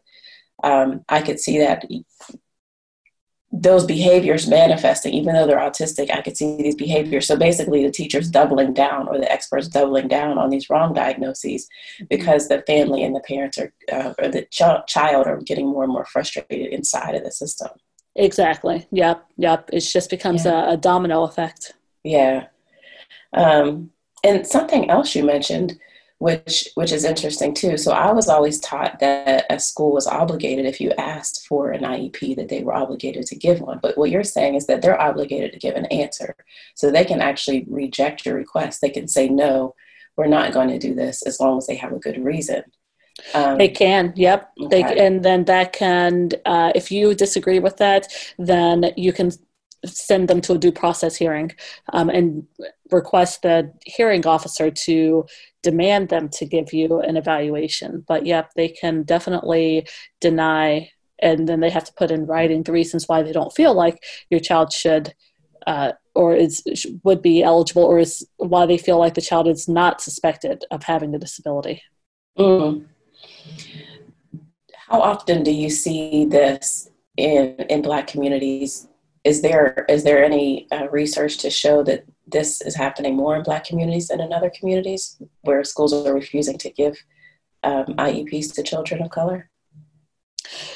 um, 0.62 1.04
I 1.08 1.20
could 1.20 1.40
see 1.40 1.58
that 1.58 1.84
those 3.52 3.84
behaviors 3.84 4.46
manifesting, 4.46 5.12
even 5.12 5.34
though 5.34 5.44
they're 5.44 5.58
autistic, 5.58 6.08
I 6.14 6.20
could 6.20 6.36
see 6.36 6.56
these 6.56 6.76
behaviors. 6.76 7.26
So 7.26 7.36
basically, 7.36 7.84
the 7.84 7.90
teacher's 7.90 8.30
doubling 8.30 8.72
down 8.74 9.08
or 9.08 9.18
the 9.18 9.30
experts 9.30 9.66
doubling 9.66 10.06
down 10.06 10.38
on 10.38 10.50
these 10.50 10.70
wrong 10.70 10.94
diagnoses 10.94 11.68
because 12.08 12.46
the 12.46 12.62
family 12.68 13.02
and 13.02 13.14
the 13.14 13.20
parents 13.20 13.58
are, 13.58 13.72
uh, 13.90 14.14
or 14.20 14.28
the 14.28 14.42
ch- 14.42 14.86
child 14.86 15.26
are 15.26 15.38
getting 15.38 15.66
more 15.66 15.82
and 15.82 15.92
more 15.92 16.04
frustrated 16.04 16.72
inside 16.72 17.16
of 17.16 17.24
the 17.24 17.32
system. 17.32 17.70
Exactly. 18.20 18.86
Yep. 18.92 19.26
Yep. 19.38 19.70
It 19.72 19.80
just 19.80 20.10
becomes 20.10 20.44
yeah. 20.44 20.70
a, 20.70 20.72
a, 20.74 20.76
domino 20.76 21.22
effect. 21.22 21.72
Yeah. 22.04 22.46
Um, 23.32 23.90
and 24.22 24.46
something 24.46 24.90
else 24.90 25.14
you 25.14 25.24
mentioned, 25.24 25.78
which 26.18 26.68
which 26.74 26.92
is 26.92 27.04
interesting 27.04 27.54
too. 27.54 27.78
So 27.78 27.92
I 27.92 28.12
was 28.12 28.28
always 28.28 28.60
taught 28.60 29.00
that 29.00 29.46
a 29.48 29.58
school 29.58 29.92
was 29.92 30.06
obligated 30.06 30.66
if 30.66 30.80
you 30.80 30.92
asked 30.98 31.46
for 31.46 31.70
an 31.70 31.82
IEP 31.82 32.36
that 32.36 32.50
they 32.50 32.62
were 32.62 32.74
obligated 32.74 33.24
to 33.26 33.36
give 33.36 33.62
one. 33.62 33.78
But 33.80 33.96
what 33.96 34.10
you're 34.10 34.24
saying 34.24 34.54
is 34.54 34.66
that 34.66 34.82
they're 34.82 35.00
obligated 35.00 35.52
to 35.52 35.58
give 35.58 35.76
an 35.76 35.86
answer. 35.86 36.36
So 36.74 36.90
they 36.90 37.06
can 37.06 37.22
actually 37.22 37.64
reject 37.68 38.26
your 38.26 38.34
request. 38.34 38.82
They 38.82 38.90
can 38.90 39.08
say 39.08 39.28
no, 39.28 39.74
we're 40.16 40.26
not 40.26 40.52
going 40.52 40.68
to 40.68 40.78
do 40.78 40.94
this 40.94 41.22
as 41.22 41.40
long 41.40 41.56
as 41.56 41.66
they 41.66 41.76
have 41.76 41.92
a 41.92 41.98
good 41.98 42.22
reason. 42.22 42.64
Um, 43.34 43.58
they 43.58 43.68
can, 43.68 44.12
yep. 44.16 44.50
Okay. 44.60 44.82
They 44.82 45.06
and 45.06 45.24
then 45.24 45.44
that 45.44 45.72
can, 45.72 46.30
uh, 46.44 46.72
if 46.74 46.90
you 46.90 47.14
disagree 47.14 47.58
with 47.58 47.76
that, 47.78 48.08
then 48.38 48.92
you 48.96 49.12
can 49.12 49.32
send 49.84 50.28
them 50.28 50.40
to 50.42 50.52
a 50.52 50.58
due 50.58 50.72
process 50.72 51.16
hearing 51.16 51.50
um, 51.92 52.10
and 52.10 52.46
request 52.90 53.42
the 53.42 53.72
hearing 53.86 54.26
officer 54.26 54.70
to 54.70 55.24
demand 55.62 56.08
them 56.08 56.28
to 56.28 56.44
give 56.44 56.72
you 56.72 57.00
an 57.00 57.16
evaluation. 57.16 58.04
But 58.06 58.26
yep, 58.26 58.50
they 58.56 58.68
can 58.68 59.04
definitely 59.04 59.86
deny, 60.20 60.90
and 61.18 61.48
then 61.48 61.60
they 61.60 61.70
have 61.70 61.84
to 61.84 61.92
put 61.94 62.10
in 62.10 62.26
writing 62.26 62.62
the 62.62 62.72
reasons 62.72 63.08
why 63.08 63.22
they 63.22 63.32
don't 63.32 63.54
feel 63.54 63.74
like 63.74 64.02
your 64.30 64.40
child 64.40 64.72
should. 64.72 65.14
Uh, 65.66 65.92
or 66.14 66.34
is 66.34 66.62
would 67.04 67.22
be 67.22 67.42
eligible, 67.42 67.84
or 67.84 67.98
is 67.98 68.26
why 68.38 68.66
they 68.66 68.78
feel 68.78 68.98
like 68.98 69.14
the 69.14 69.20
child 69.20 69.46
is 69.46 69.68
not 69.68 70.00
suspected 70.00 70.64
of 70.70 70.82
having 70.82 71.12
the 71.12 71.18
disability. 71.18 71.82
Mm. 72.38 72.86
How 74.90 75.00
often 75.00 75.44
do 75.44 75.52
you 75.52 75.70
see 75.70 76.24
this 76.24 76.90
in 77.16 77.54
in 77.68 77.80
Black 77.80 78.08
communities? 78.08 78.88
Is 79.22 79.40
there 79.40 79.86
is 79.88 80.02
there 80.02 80.24
any 80.24 80.66
uh, 80.72 80.88
research 80.88 81.38
to 81.38 81.50
show 81.50 81.84
that 81.84 82.04
this 82.26 82.60
is 82.62 82.74
happening 82.74 83.14
more 83.14 83.36
in 83.36 83.42
Black 83.44 83.64
communities 83.64 84.08
than 84.08 84.20
in 84.20 84.32
other 84.32 84.50
communities 84.50 85.22
where 85.42 85.62
schools 85.62 85.92
are 85.92 86.12
refusing 86.12 86.58
to 86.58 86.70
give 86.70 86.96
um, 87.62 87.86
IEPs 88.06 88.52
to 88.54 88.62
children 88.62 89.02
of 89.02 89.10
color? 89.10 89.48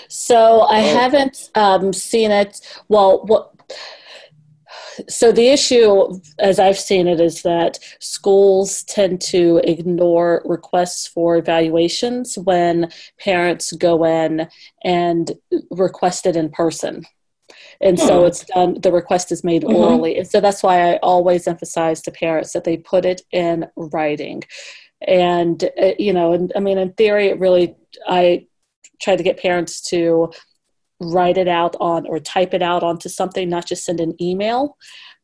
So 0.08 0.60
I 0.60 0.78
haven't 0.78 1.50
um, 1.56 1.92
seen 1.92 2.30
it. 2.30 2.60
Well, 2.88 3.24
what 3.24 3.50
so 5.08 5.32
the 5.32 5.48
issue, 5.48 6.20
as 6.38 6.58
I've 6.58 6.78
seen 6.78 7.06
it, 7.06 7.20
is 7.20 7.42
that 7.42 7.78
schools 8.00 8.82
tend 8.84 9.20
to 9.22 9.60
ignore 9.64 10.42
requests 10.44 11.06
for 11.06 11.36
evaluations 11.36 12.36
when 12.36 12.90
parents 13.18 13.72
go 13.72 14.04
in 14.04 14.48
and 14.84 15.32
request 15.70 16.26
it 16.26 16.36
in 16.36 16.50
person. 16.50 17.04
And 17.80 17.98
hmm. 17.98 18.06
so 18.06 18.24
it's 18.24 18.44
done, 18.44 18.80
the 18.80 18.92
request 18.92 19.32
is 19.32 19.44
made 19.44 19.62
mm-hmm. 19.62 19.76
orally. 19.76 20.18
And 20.18 20.26
so 20.26 20.40
that's 20.40 20.62
why 20.62 20.92
I 20.92 20.96
always 20.98 21.46
emphasize 21.46 22.00
to 22.02 22.10
parents 22.10 22.52
that 22.52 22.64
they 22.64 22.76
put 22.76 23.04
it 23.04 23.22
in 23.32 23.66
writing. 23.76 24.42
And, 25.06 25.62
uh, 25.80 25.92
you 25.98 26.12
know, 26.12 26.32
and 26.32 26.52
I 26.56 26.60
mean, 26.60 26.78
in 26.78 26.92
theory, 26.92 27.28
it 27.28 27.38
really, 27.38 27.74
I 28.06 28.46
try 29.00 29.16
to 29.16 29.22
get 29.22 29.38
parents 29.38 29.82
to 29.90 30.32
write 31.00 31.36
it 31.36 31.48
out 31.48 31.76
on 31.80 32.06
or 32.06 32.18
type 32.18 32.54
it 32.54 32.62
out 32.62 32.82
onto 32.82 33.08
something, 33.08 33.48
not 33.48 33.66
just 33.66 33.84
send 33.84 34.00
an 34.00 34.14
email, 34.20 34.76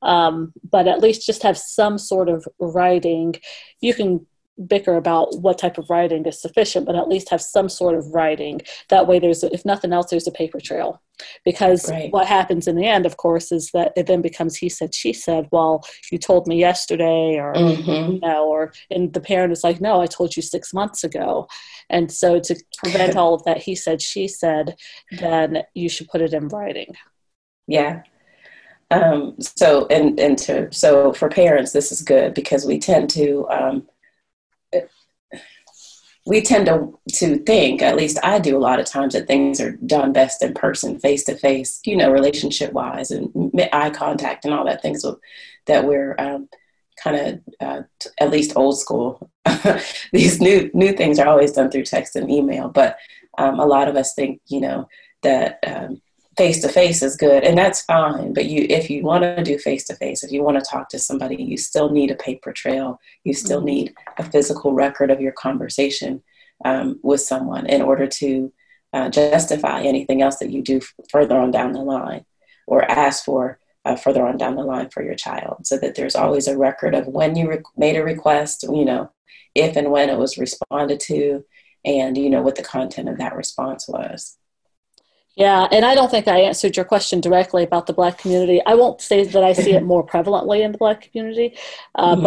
um, 0.03 0.53
but 0.69 0.89
at 0.89 1.01
least 1.01 1.27
just 1.27 1.43
have 1.43 1.59
some 1.59 1.99
sort 1.99 2.29
of 2.29 2.47
writing. 2.59 3.35
You 3.81 3.95
can 3.95 4.27
bicker 4.67 4.97
about 4.97 5.39
what 5.41 5.59
type 5.59 5.79
of 5.79 5.89
writing 5.91 6.25
is 6.27 6.41
sufficient, 6.41 6.87
but 6.87 6.97
at 6.97 7.09
least 7.09 7.31
have 7.31 7.43
some 7.43 7.69
sort 7.69 7.95
of 7.95 8.07
writing. 8.15 8.61
That 8.89 9.07
way, 9.07 9.19
there's 9.19 9.43
if 9.43 9.65
nothing 9.65 9.93
else, 9.93 10.11
there's 10.11 10.27
a 10.27 10.33
paper 10.33 10.61
trail. 10.61 11.01
Because 11.45 11.91
right. 11.91 12.11
what 12.13 12.27
happens 12.27 12.67
in 12.67 12.77
the 12.77 12.87
end, 12.87 13.05
of 13.05 13.19
course, 13.19 13.53
is 13.53 13.71
that 13.73 13.93
it 13.95 14.07
then 14.07 14.23
becomes 14.23 14.57
he 14.57 14.71
said, 14.71 14.95
she 14.95 15.13
said. 15.13 15.49
Well, 15.53 15.85
you 16.11 16.19
told 16.19 16.47
me 16.47 16.59
yesterday, 16.59 17.37
or 17.39 17.53
mm-hmm. 17.53 18.13
you 18.13 18.21
know, 18.21 18.49
or 18.49 18.73
and 18.91 19.13
the 19.13 19.21
parent 19.21 19.53
is 19.53 19.63
like, 19.63 19.81
no, 19.81 20.01
I 20.01 20.07
told 20.07 20.35
you 20.35 20.43
six 20.43 20.73
months 20.73 21.05
ago. 21.05 21.47
And 21.91 22.11
so, 22.11 22.41
to 22.41 22.57
prevent 22.79 23.17
all 23.17 23.35
of 23.35 23.45
that, 23.45 23.59
he 23.59 23.75
said, 23.75 24.01
she 24.01 24.29
said, 24.29 24.77
then 25.19 25.63
you 25.75 25.89
should 25.89 26.09
put 26.09 26.23
it 26.23 26.33
in 26.33 26.49
writing. 26.49 26.95
Yeah, 27.67 28.03
um, 28.91 29.37
so 29.39 29.87
and 29.87 30.19
and 30.19 30.37
to 30.39 30.73
so 30.73 31.13
for 31.13 31.29
parents 31.29 31.73
this 31.73 31.93
is 31.93 32.03
good 32.03 32.35
because 32.35 32.67
we 32.67 32.79
tend 32.79 33.09
to 33.11 33.47
um, 33.49 33.87
we 36.27 36.41
tend 36.41 36.67
to 36.67 36.99
to 37.15 37.39
think, 37.39 37.83
at 37.83 37.97
least 37.97 38.19
I 38.23 38.39
do 38.39 38.57
a 38.57 38.59
lot 38.59 38.79
of 38.79 38.87
times, 38.87 39.15
that 39.15 39.27
things 39.27 39.61
are 39.61 39.73
done 39.73 40.13
best 40.13 40.43
in 40.43 40.55
person, 40.55 40.99
face 40.99 41.25
to 41.25 41.37
face, 41.37 41.81
you 41.85 41.97
know, 41.97 42.11
relationship 42.11 42.73
wise, 42.73 43.11
and 43.11 43.31
eye 43.73 43.91
contact 43.91 44.45
and 44.45 44.55
all 44.55 44.65
that 44.67 44.83
things 44.83 45.05
that 45.67 45.85
we're 45.85 46.15
um, 46.19 46.49
kind 47.03 47.17
of 47.17 47.41
uh, 47.61 47.83
at 48.21 48.31
least 48.31 48.57
old 48.57 48.79
school. 48.79 49.31
These 50.13 50.41
new 50.41 50.71
new 50.75 50.93
things 50.93 51.19
are 51.19 51.29
always 51.29 51.53
done 51.53 51.71
through 51.71 51.85
text 51.85 52.17
and 52.17 52.31
email, 52.31 52.69
but 52.69 52.97
um, 53.39 53.59
a 53.59 53.67
lot 53.67 53.89
of 53.89 53.97
us 53.97 54.15
think, 54.15 54.41
you 54.47 54.61
know, 54.61 54.89
that 55.23 55.59
um, 55.67 56.01
face 56.37 56.61
to 56.63 56.69
face 56.69 57.03
is 57.03 57.17
good 57.17 57.43
and 57.43 57.59
that's 57.59 57.83
fine 57.83 58.33
but 58.33 58.47
you 58.47 58.65
if 58.71 58.89
you 58.89 59.03
want 59.03 59.23
to 59.23 59.43
do 59.43 59.59
face 59.59 59.85
to 59.85 59.97
face 59.97 60.23
if 60.23 60.31
you 60.31 60.43
want 60.43 60.57
to 60.57 60.71
talk 60.71 60.89
to 60.89 60.99
somebody 60.99 61.43
you 61.43 61.57
still 61.57 61.91
need 61.91 62.11
a 62.11 62.15
paper 62.15 62.53
trail 62.53 63.01
you 63.25 63.35
still 63.35 63.59
mm-hmm. 63.59 63.67
need 63.67 63.95
a 64.19 64.23
physical 64.23 64.73
record 64.73 65.11
of 65.11 65.21
your 65.21 65.33
conversation 65.33 66.23
um, 66.65 67.01
with 67.03 67.21
someone 67.21 67.67
in 67.67 67.83
order 67.83 68.07
to 68.07 68.53
uh, 68.93 69.09
justify 69.09 69.81
anything 69.81 70.23
else 70.23 70.39
that 70.39 70.51
you 70.51 70.63
do 70.63 70.81
further 71.11 71.39
on 71.39 71.51
down 71.51 71.73
the 71.73 71.81
line 71.81 72.25
or 72.67 72.89
ask 72.91 73.25
for 73.25 73.59
uh, 73.85 73.97
further 73.97 74.27
on 74.27 74.37
down 74.37 74.57
the 74.57 74.63
line 74.63 74.91
for 74.91 75.03
your 75.03 75.15
child 75.15 75.67
so 75.67 75.79
that 75.79 75.95
there's 75.95 76.17
always 76.17 76.47
a 76.47 76.59
record 76.59 76.95
of 76.95 77.07
when 77.07 77.37
you 77.37 77.49
re- 77.49 77.63
made 77.77 77.97
a 77.97 78.05
request, 78.05 78.65
you 78.65 78.85
know, 78.85 79.11
if 79.55 79.77
and 79.77 79.91
when 79.91 80.11
it 80.11 80.19
was 80.19 80.39
responded 80.39 81.01
to, 81.01 81.45
and, 81.85 82.19
you 82.19 82.29
know, 82.29 82.43
what 82.43 82.57
the 82.57 82.63
content 82.63 83.09
of 83.09 83.19
that 83.19 83.35
response 83.35 83.89
was. 83.89 84.37
Yeah, 85.37 85.69
and 85.71 85.85
I 85.85 85.95
don't 85.95 86.11
think 86.11 86.29
I 86.29 86.41
answered 86.41 86.77
your 86.77 86.85
question 86.85 87.21
directly 87.21 87.63
about 87.63 87.87
the 87.87 87.93
Black 87.93 88.19
community. 88.19 88.61
I 88.67 88.75
won't 88.75 89.01
say 89.01 89.25
that 89.25 89.45
I 89.45 89.53
see 89.53 89.73
it 89.73 89.83
more 89.85 90.05
prevalently 90.05 90.61
in 90.61 90.73
the 90.73 90.79
Black 90.79 91.11
community, 91.11 91.57
uh, 91.95 92.15
mm-hmm. 92.15 92.23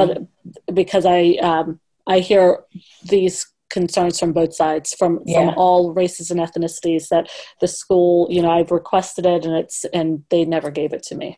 but 0.66 0.76
because 0.76 1.06
I 1.06 1.38
um, 1.42 1.80
I 2.08 2.20
hear 2.20 2.64
these 3.04 3.46
concerns 3.70 4.20
from 4.20 4.34
both 4.34 4.54
sides, 4.54 4.94
from 4.94 5.20
yeah. 5.26 5.40
from 5.40 5.58
all 5.58 5.94
races 5.94 6.32
and 6.32 6.40
ethnicities, 6.40 7.10
that 7.10 7.30
the 7.60 7.68
school, 7.68 8.28
you 8.30 8.42
know, 8.42 8.52
I've 8.52 8.72
requested 8.72 9.26
it 9.26 9.46
and 9.46 9.56
it's 9.56 9.84
and 9.94 10.24
they 10.30 10.46
never 10.46 10.72
gave 10.72 10.94
it 10.94 11.04
to 11.04 11.16
me. 11.16 11.38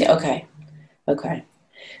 Okay, 0.00 0.46
okay. 1.06 1.44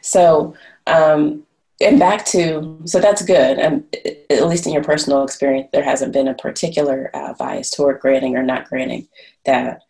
So, 0.00 0.54
um, 0.86 1.44
and 1.80 1.98
back 1.98 2.24
to 2.26 2.80
so 2.84 3.00
that's 3.00 3.22
good. 3.22 3.58
And 3.58 3.84
at 4.30 4.46
least 4.46 4.66
in 4.66 4.72
your 4.72 4.84
personal 4.84 5.24
experience, 5.24 5.68
there 5.72 5.82
hasn't 5.82 6.12
been 6.12 6.28
a 6.28 6.34
particular 6.34 7.10
uh, 7.14 7.34
bias 7.34 7.70
toward 7.70 8.00
granting 8.00 8.36
or 8.36 8.42
not 8.42 8.68
granting 8.68 9.08
that. 9.44 9.80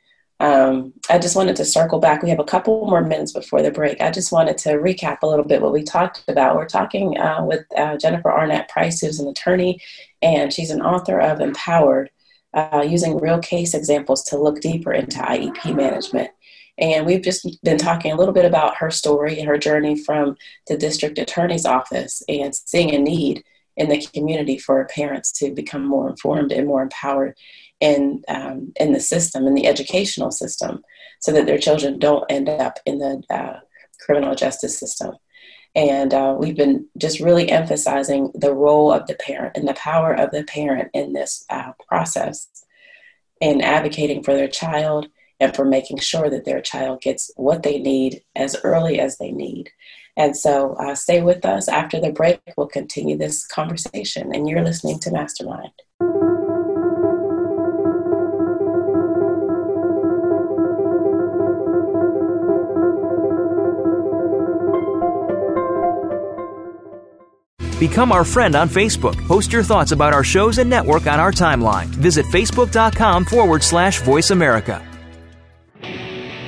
Um, 0.41 0.93
I 1.09 1.19
just 1.19 1.37
wanted 1.37 1.57
to 1.57 1.65
circle 1.65 2.01
back. 2.01 2.23
We 2.23 2.29
have 2.31 2.41
a 2.41 2.45
couple 2.45 2.87
more 2.87 3.01
minutes 3.03 3.33
before 3.33 3.63
the 3.63 3.71
break. 3.71 4.01
I 4.01 4.11
just 4.11 4.33
wanted 4.33 4.59
to 4.59 4.71
recap 4.71 5.19
a 5.23 5.27
little 5.27 5.45
bit 5.45 5.63
what 5.63 5.73
we 5.73 5.85
talked 5.85 6.25
about. 6.27 6.57
We're 6.57 6.67
talking 6.67 7.17
uh, 7.19 7.45
with 7.45 7.65
uh, 7.77 7.97
Jennifer 7.99 8.33
Arnett 8.33 8.69
Price, 8.69 9.01
who's 9.01 9.21
an 9.21 9.29
attorney, 9.29 9.81
and 10.23 10.53
she's 10.53 10.71
an 10.71 10.83
author 10.83 11.21
of 11.21 11.41
Empowered, 11.41 12.11
uh, 12.53 12.85
using 12.87 13.19
real 13.19 13.39
case 13.39 13.75
examples 13.75 14.25
to 14.25 14.39
look 14.39 14.61
deeper 14.61 14.93
into 14.93 15.19
IEP 15.19 15.75
management. 15.75 16.31
And 16.79 17.07
we've 17.07 17.23
just 17.23 17.63
been 17.63 17.79
talking 17.79 18.13
a 18.13 18.17
little 18.17 18.35
bit 18.35 18.45
about 18.45 18.77
her 18.77 18.91
story 18.91 19.39
and 19.39 19.49
her 19.49 19.59
journey 19.59 19.97
from 19.97 20.37
the 20.67 20.77
district 20.77 21.19
attorney's 21.19 21.67
office 21.67 22.23
and 22.29 22.55
seeing 22.55 22.95
a 22.95 22.99
need 22.99 23.45
in 23.77 23.89
the 23.89 24.05
community 24.15 24.59
for 24.59 24.85
parents 24.87 25.33
to 25.33 25.53
become 25.53 25.85
more 25.85 26.09
informed 26.09 26.53
and 26.53 26.67
more 26.67 26.83
empowered 26.83 27.37
in 27.81 28.23
um, 28.29 28.73
in 28.81 28.93
the 28.93 29.01
system, 29.01 29.47
in 29.47 29.55
the 29.55 29.67
educational 29.67 30.31
system, 30.31 30.83
so 31.21 31.33
that 31.33 31.47
their 31.47 31.59
children 31.59 31.99
don't 31.99 32.25
end 32.31 32.49
up 32.49 32.79
in 32.87 32.99
the 32.99 33.23
uh, 33.31 33.59
criminal 34.01 34.35
justice 34.35 34.79
system. 34.79 35.15
And 35.75 36.15
uh, 36.15 36.37
we've 36.39 36.57
been 36.57 36.87
just 36.97 37.19
really 37.19 37.51
emphasizing 37.51 38.31
the 38.35 38.55
role 38.55 38.93
of 38.93 39.07
the 39.07 39.17
parent 39.17 39.57
and 39.57 39.67
the 39.67 39.75
power 39.75 40.15
of 40.15 40.31
the 40.31 40.45
parent 40.45 40.91
in 40.95 41.13
this 41.13 41.45
uh, 41.51 41.73
process, 41.89 42.49
and 43.41 43.61
advocating 43.63 44.23
for 44.23 44.35
their 44.35 44.49
child 44.49 45.09
and 45.41 45.55
for 45.55 45.65
making 45.65 45.99
sure 45.99 46.31
that 46.31 46.45
their 46.45 46.61
child 46.61 47.01
gets 47.01 47.31
what 47.37 47.63
they 47.63 47.79
need 47.79 48.23
as 48.37 48.57
early 48.65 49.01
as 49.01 49.19
they 49.19 49.31
need. 49.31 49.71
And 50.17 50.37
so 50.37 50.75
uh, 50.75 50.95
stay 50.95 51.23
with 51.23 51.45
us. 51.45 51.69
After 51.69 52.01
the 52.01 52.13
break, 52.13 52.41
we'll 52.57 52.69
continue 52.69 53.19
this 53.19 53.47
conversation. 53.47 54.35
And 54.35 54.49
you're 54.49 54.63
listening 54.63 55.01
to 55.01 55.11
Mastermind. 55.11 55.73
Become 67.81 68.13
our 68.13 68.25
friend 68.25 68.55
on 68.55 68.69
Facebook. 68.69 69.15
Post 69.27 69.53
your 69.53 69.63
thoughts 69.63 69.93
about 69.93 70.15
our 70.15 70.25
shows 70.25 70.59
and 70.59 70.71
network 70.71 71.07
on 71.07 71.21
our 71.21 71.33
timeline. 71.33 71.87
Visit 71.87 72.25
facebook.com 72.27 73.25
forward 73.27 73.63
slash 73.63 74.01
voice 74.01 74.31
America. 74.31 74.94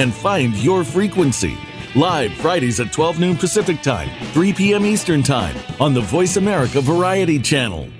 and 0.00 0.14
find 0.14 0.56
your 0.56 0.82
frequency. 0.82 1.58
Live 1.94 2.32
Fridays 2.32 2.80
at 2.80 2.90
12 2.90 3.20
noon 3.20 3.36
Pacific 3.36 3.82
Time, 3.82 4.08
3 4.32 4.52
p.m. 4.54 4.86
Eastern 4.86 5.22
Time 5.22 5.56
on 5.78 5.92
the 5.92 6.00
Voice 6.00 6.36
America 6.36 6.80
Variety 6.80 7.38
Channel. 7.38 7.99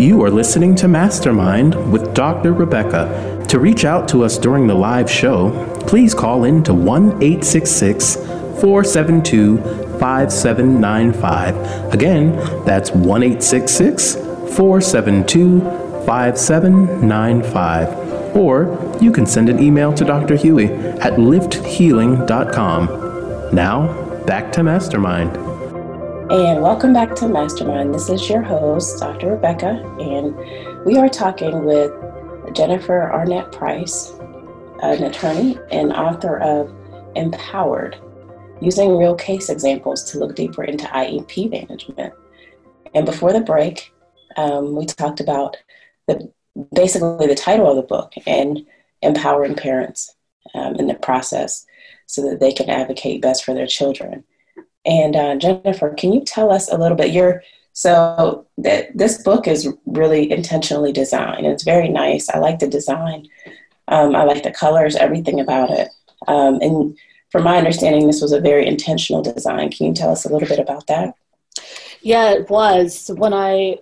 You 0.00 0.24
are 0.24 0.30
listening 0.30 0.74
to 0.76 0.88
Mastermind 0.88 1.92
with 1.92 2.14
Dr. 2.14 2.54
Rebecca. 2.54 3.44
To 3.48 3.58
reach 3.58 3.84
out 3.84 4.08
to 4.08 4.24
us 4.24 4.38
during 4.38 4.66
the 4.66 4.74
live 4.74 5.10
show, 5.10 5.50
please 5.86 6.14
call 6.14 6.44
in 6.44 6.64
to 6.64 6.72
1 6.72 7.22
866 7.22 8.16
472 8.16 9.58
5795. 9.98 11.92
Again, 11.92 12.34
that's 12.64 12.90
1 12.92 13.22
866 13.22 14.14
472 14.14 15.60
5795. 16.06 18.34
Or 18.34 18.96
you 19.02 19.12
can 19.12 19.26
send 19.26 19.50
an 19.50 19.62
email 19.62 19.92
to 19.92 20.06
Dr. 20.06 20.34
Huey 20.34 20.68
at 20.68 21.18
lifthealing.com. 21.18 23.54
Now, 23.54 24.22
back 24.24 24.50
to 24.52 24.62
Mastermind. 24.62 25.49
And 26.30 26.62
welcome 26.62 26.92
back 26.92 27.16
to 27.16 27.26
Mastermind. 27.26 27.92
This 27.92 28.08
is 28.08 28.30
your 28.30 28.40
host, 28.40 29.00
Dr. 29.00 29.32
Rebecca, 29.32 29.70
and 29.98 30.86
we 30.86 30.96
are 30.96 31.08
talking 31.08 31.64
with 31.64 31.90
Jennifer 32.54 33.12
Arnett 33.12 33.50
Price, 33.50 34.12
an 34.80 35.02
attorney 35.02 35.58
and 35.72 35.92
author 35.92 36.38
of 36.38 36.72
Empowered, 37.16 37.96
using 38.60 38.96
real 38.96 39.16
case 39.16 39.48
examples 39.48 40.04
to 40.04 40.20
look 40.20 40.36
deeper 40.36 40.62
into 40.62 40.84
IEP 40.84 41.50
management. 41.50 42.14
And 42.94 43.04
before 43.04 43.32
the 43.32 43.40
break, 43.40 43.92
um, 44.36 44.76
we 44.76 44.86
talked 44.86 45.18
about 45.18 45.56
the 46.06 46.32
basically 46.72 47.26
the 47.26 47.34
title 47.34 47.68
of 47.68 47.74
the 47.74 47.82
book 47.82 48.12
and 48.24 48.64
empowering 49.02 49.56
parents 49.56 50.14
um, 50.54 50.76
in 50.76 50.86
the 50.86 50.94
process 50.94 51.66
so 52.06 52.22
that 52.30 52.38
they 52.38 52.52
can 52.52 52.70
advocate 52.70 53.20
best 53.20 53.44
for 53.44 53.52
their 53.52 53.66
children. 53.66 54.22
And 54.84 55.16
uh, 55.16 55.36
Jennifer, 55.36 55.90
can 55.94 56.12
you 56.12 56.24
tell 56.24 56.50
us 56.50 56.70
a 56.70 56.78
little 56.78 56.96
bit? 56.96 57.10
You're 57.10 57.42
so 57.72 58.46
that 58.58 58.96
this 58.96 59.22
book 59.22 59.46
is 59.46 59.68
really 59.86 60.30
intentionally 60.30 60.92
designed. 60.92 61.46
It's 61.46 61.62
very 61.62 61.88
nice. 61.88 62.28
I 62.28 62.38
like 62.38 62.58
the 62.58 62.68
design. 62.68 63.28
Um, 63.88 64.14
I 64.14 64.24
like 64.24 64.42
the 64.42 64.50
colors, 64.50 64.96
everything 64.96 65.40
about 65.40 65.70
it. 65.70 65.88
Um, 66.28 66.58
and 66.60 66.96
from 67.30 67.44
my 67.44 67.56
understanding, 67.56 68.06
this 68.06 68.20
was 68.20 68.32
a 68.32 68.40
very 68.40 68.66
intentional 68.66 69.22
design. 69.22 69.70
Can 69.70 69.86
you 69.86 69.94
tell 69.94 70.10
us 70.10 70.24
a 70.24 70.32
little 70.32 70.48
bit 70.48 70.58
about 70.58 70.86
that? 70.88 71.14
Yeah, 72.02 72.32
it 72.32 72.50
was. 72.50 73.10
When 73.14 73.32
I 73.32 73.78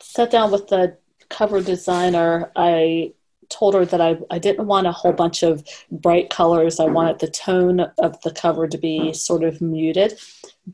sat 0.00 0.30
down 0.30 0.50
with 0.50 0.68
the 0.68 0.96
cover 1.28 1.60
designer, 1.60 2.50
I 2.54 3.12
told 3.48 3.74
her 3.74 3.84
that 3.84 4.00
I, 4.00 4.18
I 4.30 4.38
didn't 4.38 4.66
want 4.66 4.86
a 4.86 4.92
whole 4.92 5.12
bunch 5.12 5.42
of 5.42 5.64
bright 5.90 6.30
colors. 6.30 6.80
I 6.80 6.86
wanted 6.86 7.18
the 7.18 7.30
tone 7.30 7.80
of 7.98 8.20
the 8.22 8.32
cover 8.32 8.66
to 8.68 8.78
be 8.78 9.12
sort 9.12 9.44
of 9.44 9.60
muted 9.60 10.18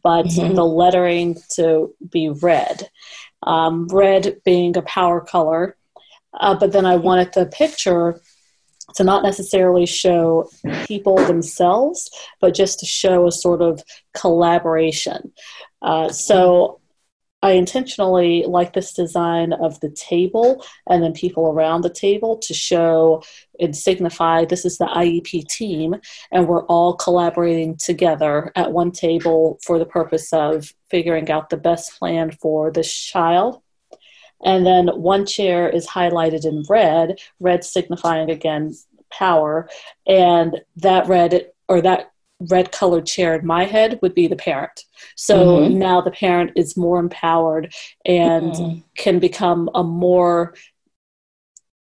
but 0.03 0.27
mm-hmm. 0.27 0.55
the 0.55 0.65
lettering 0.65 1.37
to 1.57 1.95
be 2.11 2.29
red. 2.29 2.91
Um, 3.43 3.89
red 3.89 4.41
being 4.45 4.77
a 4.77 4.83
power 4.83 5.21
color, 5.21 5.77
uh, 6.35 6.55
but 6.55 6.73
then 6.73 6.87
I 6.87 6.97
wanted 6.97 7.33
the 7.33 7.47
picture 7.47 8.21
to 8.95 9.05
not 9.05 9.23
necessarily 9.23 9.87
show 9.87 10.49
people 10.87 11.17
themselves, 11.17 12.11
but 12.41 12.55
just 12.55 12.79
to 12.81 12.87
show 12.87 13.27
a 13.27 13.33
sort 13.33 13.63
of 13.63 13.83
collaboration. 14.15 15.33
Uh, 15.81 16.11
so 16.11 16.81
I 17.43 17.53
intentionally 17.53 18.45
like 18.47 18.73
this 18.73 18.93
design 18.93 19.53
of 19.53 19.81
the 19.81 19.91
table 19.91 20.65
and 20.89 21.03
then 21.03 21.13
people 21.13 21.49
around 21.49 21.81
the 21.81 21.91
table 21.91 22.39
to 22.39 22.55
show 22.55 23.23
and 23.59 23.77
signify 23.77 24.45
this 24.45 24.65
is 24.65 24.79
the 24.79 24.87
IEP 24.87 25.49
team 25.49 25.97
and 26.31 26.47
we're 26.47 26.65
all 26.67 26.95
collaborating 26.95 27.77
together 27.77 28.53
at 28.55 28.73
one 28.73 28.93
table 28.93 29.59
for 29.65 29.81
the 29.81 29.85
purpose 29.85 30.33
of 30.33 30.73
figuring 30.89 31.31
out 31.33 31.51
the 31.51 31.57
best 31.57 31.99
plan 31.99 32.31
for 32.31 32.71
this 32.71 32.93
child. 32.95 33.61
And 34.45 34.65
then 34.65 34.89
one 34.89 35.27
chair 35.27 35.69
is 35.69 35.87
highlighted 35.87 36.45
in 36.45 36.65
red, 36.69 37.19
red 37.41 37.65
signifying 37.65 38.31
again 38.31 38.73
power, 39.11 39.69
and 40.07 40.61
that 40.77 41.07
red 41.07 41.51
or 41.69 41.81
that 41.81 42.12
red 42.49 42.73
colored 42.73 43.07
chair 43.07 43.35
in 43.35 43.47
my 43.47 43.65
head 43.65 43.99
would 44.03 44.15
be 44.15 44.27
the 44.27 44.37
parent. 44.37 44.85
So 45.17 45.59
mm-hmm. 45.59 45.79
now 45.79 46.01
the 46.01 46.11
parent 46.11 46.53
is 46.57 46.77
more 46.77 46.99
empowered 46.99 47.73
and 48.05 48.53
mm-hmm. 48.53 48.81
can 48.97 49.19
become 49.19 49.71
a 49.75 49.83
more 49.83 50.55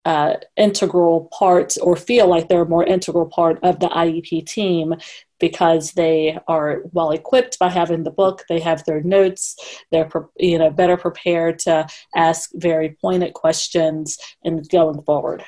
uh, 0.05 0.35
integral 0.57 1.29
part 1.37 1.75
or 1.81 1.95
feel 1.95 2.27
like 2.27 2.47
they're 2.47 2.61
a 2.61 2.69
more 2.69 2.85
integral 2.85 3.27
part 3.27 3.59
of 3.63 3.79
the 3.79 3.89
IEP 3.89 4.45
team 4.47 4.95
because 5.39 5.91
they 5.91 6.37
are 6.47 6.81
well 6.93 7.11
equipped 7.11 7.59
by 7.59 7.69
having 7.69 8.03
the 8.03 8.11
book 8.11 8.43
they 8.49 8.59
have 8.59 8.83
their 8.85 9.01
notes 9.03 9.55
they're 9.91 10.09
you 10.37 10.57
know 10.57 10.69
better 10.69 10.97
prepared 10.97 11.59
to 11.59 11.85
ask 12.15 12.49
very 12.55 12.97
pointed 13.01 13.33
questions 13.33 14.17
and 14.43 14.67
going 14.69 15.01
forward 15.03 15.43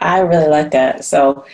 I 0.00 0.20
really 0.20 0.48
like 0.48 0.70
that. 0.70 1.04
So, 1.04 1.44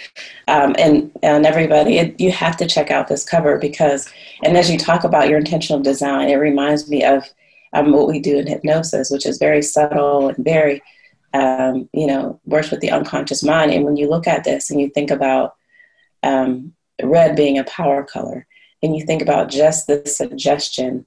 um, 0.48 0.74
and 0.78 1.10
and 1.22 1.46
everybody, 1.46 1.98
it, 1.98 2.20
you 2.20 2.30
have 2.32 2.56
to 2.58 2.66
check 2.66 2.90
out 2.90 3.08
this 3.08 3.24
cover 3.24 3.58
because, 3.58 4.12
and 4.42 4.56
as 4.56 4.70
you 4.70 4.78
talk 4.78 5.04
about 5.04 5.28
your 5.28 5.38
intentional 5.38 5.82
design, 5.82 6.28
it 6.28 6.34
reminds 6.36 6.88
me 6.88 7.04
of 7.04 7.24
um, 7.72 7.92
what 7.92 8.08
we 8.08 8.20
do 8.20 8.38
in 8.38 8.46
hypnosis, 8.46 9.10
which 9.10 9.26
is 9.26 9.38
very 9.38 9.62
subtle 9.62 10.28
and 10.28 10.44
very, 10.44 10.82
um, 11.32 11.88
you 11.92 12.06
know, 12.06 12.38
works 12.44 12.70
with 12.70 12.80
the 12.80 12.90
unconscious 12.90 13.42
mind. 13.42 13.72
And 13.72 13.84
when 13.84 13.96
you 13.96 14.08
look 14.08 14.26
at 14.26 14.44
this 14.44 14.70
and 14.70 14.80
you 14.80 14.90
think 14.90 15.10
about 15.10 15.54
um, 16.22 16.74
red 17.02 17.36
being 17.36 17.58
a 17.58 17.64
power 17.64 18.04
color, 18.04 18.46
and 18.82 18.94
you 18.94 19.04
think 19.04 19.22
about 19.22 19.50
just 19.50 19.86
the 19.86 20.02
suggestion 20.04 21.06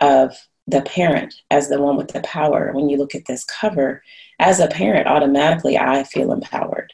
of 0.00 0.34
the 0.66 0.80
parent 0.82 1.34
as 1.50 1.68
the 1.68 1.80
one 1.80 1.96
with 1.96 2.08
the 2.08 2.20
power, 2.22 2.72
when 2.72 2.88
you 2.88 2.96
look 2.96 3.14
at 3.14 3.26
this 3.26 3.44
cover, 3.44 4.02
as 4.38 4.60
a 4.60 4.68
parent, 4.68 5.06
automatically 5.06 5.78
I 5.78 6.04
feel 6.04 6.32
empowered. 6.32 6.92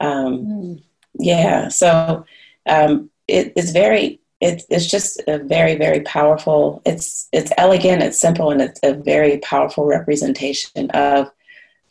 Um, 0.00 0.38
mm. 0.38 0.82
Yeah, 1.18 1.68
so 1.68 2.24
um, 2.66 3.10
it, 3.28 3.52
it's 3.54 3.70
very, 3.70 4.20
it, 4.40 4.62
it's 4.68 4.86
just 4.86 5.20
a 5.28 5.38
very, 5.38 5.76
very 5.76 6.00
powerful. 6.00 6.82
It's 6.84 7.28
it's 7.32 7.52
elegant, 7.58 8.02
it's 8.02 8.18
simple, 8.18 8.50
and 8.50 8.60
it's 8.60 8.80
a 8.82 8.94
very 8.94 9.38
powerful 9.38 9.84
representation 9.84 10.90
of 10.90 11.30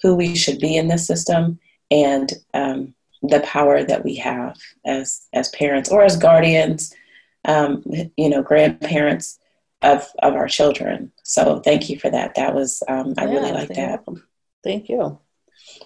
who 0.01 0.15
we 0.15 0.35
should 0.35 0.59
be 0.59 0.75
in 0.75 0.87
this 0.87 1.05
system 1.05 1.59
and 1.91 2.33
um, 2.53 2.93
the 3.21 3.41
power 3.41 3.83
that 3.83 4.03
we 4.03 4.15
have 4.15 4.57
as 4.85 5.27
as 5.33 5.49
parents 5.49 5.89
or 5.89 6.03
as 6.03 6.17
guardians, 6.17 6.93
um, 7.45 7.83
you 8.17 8.29
know, 8.29 8.41
grandparents 8.41 9.39
of 9.83 10.07
of 10.19 10.33
our 10.33 10.47
children. 10.47 11.11
So 11.23 11.59
thank 11.59 11.89
you 11.89 11.99
for 11.99 12.09
that. 12.09 12.35
That 12.35 12.55
was 12.55 12.81
um, 12.87 13.13
I 13.17 13.25
yeah, 13.25 13.31
really 13.31 13.51
like 13.51 13.69
that. 13.69 14.03
Thank 14.63 14.89
you. 14.89 15.19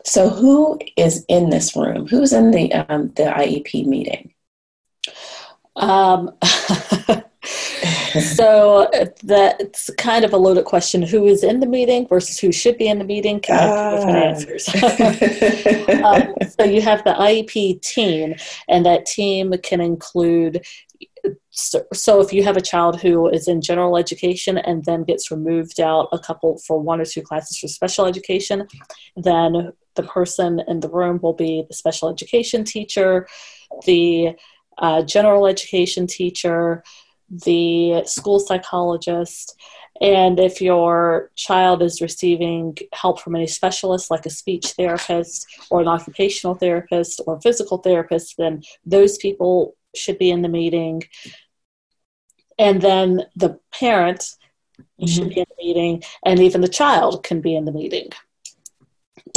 So, 0.03 0.29
who 0.29 0.79
is 0.97 1.25
in 1.27 1.49
this 1.49 1.75
room? 1.75 2.07
Who's 2.07 2.33
in 2.33 2.51
the 2.51 2.73
um, 2.73 3.11
the 3.15 3.23
IEP 3.23 3.85
meeting? 3.85 4.33
Um, 5.75 6.31
so 8.35 8.89
that's 9.23 9.89
kind 9.97 10.25
of 10.25 10.33
a 10.33 10.37
loaded 10.37 10.65
question. 10.65 11.01
Who 11.01 11.25
is 11.25 11.43
in 11.43 11.59
the 11.59 11.65
meeting 11.67 12.07
versus 12.07 12.39
who 12.39 12.51
should 12.51 12.77
be 12.77 12.87
in 12.87 12.99
the 12.99 13.05
meeting? 13.05 13.39
Can 13.39 13.57
have 13.57 13.95
different 13.95 14.17
ah. 14.17 14.23
answers. 14.23 14.67
um, 16.03 16.33
so 16.57 16.63
you 16.63 16.81
have 16.81 17.03
the 17.03 17.13
IEP 17.13 17.81
team, 17.81 18.35
and 18.67 18.85
that 18.85 19.05
team 19.05 19.53
can 19.63 19.81
include 19.81 20.65
so, 21.55 21.85
so 21.93 22.19
if 22.19 22.33
you 22.33 22.43
have 22.43 22.57
a 22.57 22.61
child 22.61 22.99
who 22.99 23.29
is 23.29 23.47
in 23.47 23.61
general 23.61 23.97
education 23.97 24.57
and 24.57 24.83
then 24.83 25.03
gets 25.03 25.31
removed 25.31 25.79
out 25.79 26.09
a 26.11 26.19
couple 26.19 26.57
for 26.59 26.79
one 26.79 26.99
or 26.99 27.05
two 27.05 27.21
classes 27.21 27.57
for 27.57 27.69
special 27.69 28.05
education, 28.05 28.67
then 29.15 29.71
the 29.95 30.03
person 30.03 30.61
in 30.67 30.81
the 30.81 30.89
room 30.89 31.19
will 31.23 31.33
be 31.33 31.63
the 31.67 31.73
special 31.73 32.09
education 32.09 32.65
teacher, 32.65 33.25
the 33.85 34.33
uh, 34.79 35.01
general 35.03 35.47
education 35.47 36.07
teacher, 36.07 36.83
the 37.29 38.03
school 38.05 38.39
psychologist, 38.39 39.57
and 40.01 40.41
if 40.41 40.61
your 40.61 41.31
child 41.35 41.81
is 41.81 42.01
receiving 42.01 42.77
help 42.91 43.21
from 43.21 43.35
any 43.35 43.47
specialist, 43.47 44.11
like 44.11 44.25
a 44.25 44.29
speech 44.29 44.71
therapist 44.71 45.47
or 45.69 45.79
an 45.79 45.87
occupational 45.87 46.55
therapist 46.55 47.21
or 47.25 47.39
physical 47.39 47.77
therapist, 47.77 48.35
then 48.37 48.61
those 48.85 49.17
people 49.17 49.77
should 49.95 50.17
be 50.17 50.29
in 50.29 50.41
the 50.41 50.49
meeting. 50.49 51.01
And 52.57 52.81
then 52.81 53.23
the 53.35 53.59
parent 53.73 54.19
mm-hmm. 54.19 55.05
should 55.07 55.29
be 55.29 55.39
in 55.39 55.45
the 55.49 55.63
meeting, 55.63 56.03
and 56.25 56.39
even 56.39 56.61
the 56.61 56.67
child 56.67 57.23
can 57.23 57.41
be 57.41 57.55
in 57.55 57.65
the 57.65 57.71
meeting. 57.71 58.09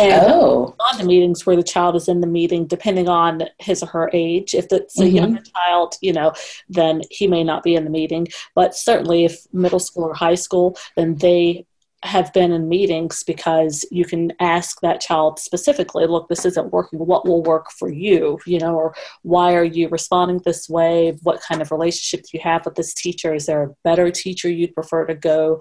And 0.01 0.27
oh. 0.27 0.77
on 0.79 0.99
the 0.99 1.05
meetings 1.05 1.45
where 1.45 1.57
the 1.57 1.63
child 1.63 1.97
is 1.97 2.09
in 2.09 2.21
the 2.21 2.27
meeting, 2.27 2.67
depending 2.67 3.09
on 3.09 3.45
his 3.59 3.83
or 3.83 3.87
her 3.87 4.11
age, 4.13 4.55
if 4.55 4.67
it's 4.71 4.99
a 4.99 5.05
mm-hmm. 5.05 5.17
younger 5.17 5.43
child, 5.43 5.97
you 6.01 6.13
know, 6.13 6.33
then 6.69 7.03
he 7.11 7.27
may 7.27 7.43
not 7.43 7.65
be 7.65 7.75
in 7.75 7.85
the 7.85 7.91
meeting. 7.91 8.29
But 8.55 8.77
certainly, 8.77 9.25
if 9.25 9.47
middle 9.53 9.81
school 9.81 10.05
or 10.05 10.15
high 10.15 10.37
school, 10.37 10.77
then 10.97 11.17
they 11.17 11.67
have 12.05 12.33
been 12.33 12.53
in 12.53 12.69
meetings 12.69 13.25
because 13.25 13.85
you 13.91 14.05
can 14.05 14.33
ask 14.41 14.81
that 14.81 15.01
child 15.01 15.39
specifically 15.39 16.07
look 16.07 16.29
this 16.29 16.45
isn't 16.45 16.73
working. 16.73 17.01
What 17.01 17.27
will 17.27 17.43
work 17.43 17.71
for 17.73 17.91
you? 17.91 18.39
You 18.47 18.59
know 18.61 18.75
or 18.75 18.95
why 19.23 19.55
are 19.55 19.65
you 19.65 19.89
responding 19.89 20.41
this 20.45 20.69
way? 20.69 21.17
What 21.23 21.41
kind 21.41 21.61
of 21.61 21.73
relationship 21.73 22.25
do 22.25 22.31
you 22.35 22.41
have 22.45 22.65
with 22.65 22.77
this 22.77 22.95
teacher? 22.95 23.35
Is 23.35 23.47
there 23.47 23.65
a 23.65 23.75
better 23.83 24.11
teacher 24.11 24.49
you'd 24.49 24.75
prefer 24.75 25.07
to 25.07 25.15
go 25.15 25.61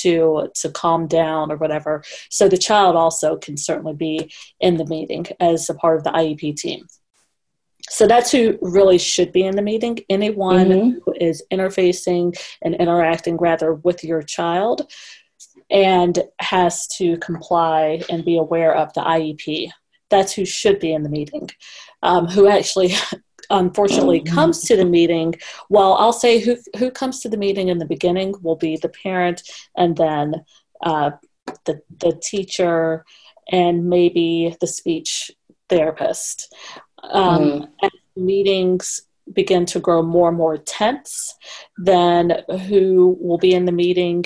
to 0.00 0.48
to 0.56 0.70
calm 0.70 1.06
down 1.06 1.50
or 1.50 1.56
whatever? 1.56 2.02
So 2.30 2.48
the 2.48 2.58
child 2.58 2.94
also 2.94 3.36
can 3.36 3.56
certainly 3.56 3.94
be 3.94 4.30
in 4.60 4.76
the 4.76 4.86
meeting 4.86 5.26
as 5.40 5.70
a 5.70 5.74
part 5.74 5.96
of 5.96 6.04
the 6.04 6.10
iep 6.10 6.56
team. 6.56 6.86
So 7.90 8.06
that's 8.06 8.30
who 8.30 8.58
really 8.60 8.98
should 8.98 9.32
be 9.32 9.44
in 9.44 9.56
the 9.56 9.62
meeting. 9.62 9.98
Anyone 10.10 10.68
mm-hmm. 10.68 10.98
who 11.04 11.14
is 11.18 11.42
interfacing 11.50 12.38
and 12.62 12.74
interacting 12.74 13.36
rather 13.36 13.74
with 13.74 14.04
your 14.04 14.22
child 14.22 14.90
and 15.70 16.18
has 16.40 16.86
to 16.86 17.16
comply 17.18 18.02
and 18.10 18.24
be 18.24 18.38
aware 18.38 18.74
of 18.74 18.92
the 18.94 19.00
IEP. 19.00 19.70
That's 20.10 20.32
who 20.32 20.44
should 20.44 20.78
be 20.78 20.92
in 20.92 21.02
the 21.02 21.10
meeting. 21.10 21.50
Um, 22.02 22.26
who 22.26 22.48
actually, 22.48 22.94
unfortunately, 23.50 24.20
mm-hmm. 24.20 24.34
comes 24.34 24.62
to 24.62 24.76
the 24.76 24.84
meeting. 24.84 25.34
Well, 25.68 25.94
I'll 25.94 26.12
say 26.12 26.40
who 26.40 26.56
who 26.78 26.90
comes 26.90 27.20
to 27.20 27.28
the 27.28 27.36
meeting 27.36 27.68
in 27.68 27.78
the 27.78 27.86
beginning 27.86 28.34
will 28.42 28.56
be 28.56 28.76
the 28.76 28.88
parent, 28.88 29.42
and 29.76 29.96
then 29.96 30.44
uh, 30.82 31.10
the 31.66 31.82
the 31.98 32.18
teacher, 32.22 33.04
and 33.50 33.88
maybe 33.90 34.56
the 34.60 34.66
speech 34.66 35.30
therapist. 35.68 36.54
Um, 37.02 37.38
mm. 37.40 37.68
As 37.82 37.90
meetings 38.16 39.02
begin 39.32 39.66
to 39.66 39.80
grow 39.80 40.02
more 40.02 40.28
and 40.28 40.38
more 40.38 40.56
tense, 40.56 41.34
then 41.76 42.42
who 42.68 43.16
will 43.20 43.38
be 43.38 43.52
in 43.54 43.66
the 43.66 43.72
meeting 43.72 44.24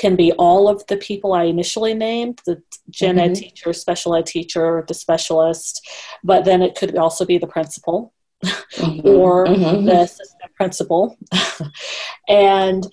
can 0.00 0.16
be 0.16 0.32
all 0.32 0.66
of 0.66 0.84
the 0.86 0.96
people 0.96 1.34
I 1.34 1.44
initially 1.44 1.92
named 1.92 2.40
the 2.46 2.62
gen 2.88 3.16
mm-hmm. 3.16 3.32
ed 3.32 3.34
teacher, 3.34 3.72
special 3.74 4.14
ed 4.14 4.24
teacher, 4.24 4.82
the 4.88 4.94
specialist, 4.94 5.86
but 6.24 6.46
then 6.46 6.62
it 6.62 6.74
could 6.74 6.96
also 6.96 7.26
be 7.26 7.36
the 7.36 7.46
principal 7.46 8.14
mm-hmm. 8.42 9.06
or 9.08 9.46
mm-hmm. 9.46 9.84
the 9.84 10.00
assistant 10.00 10.54
principal. 10.56 11.18
and 12.28 12.86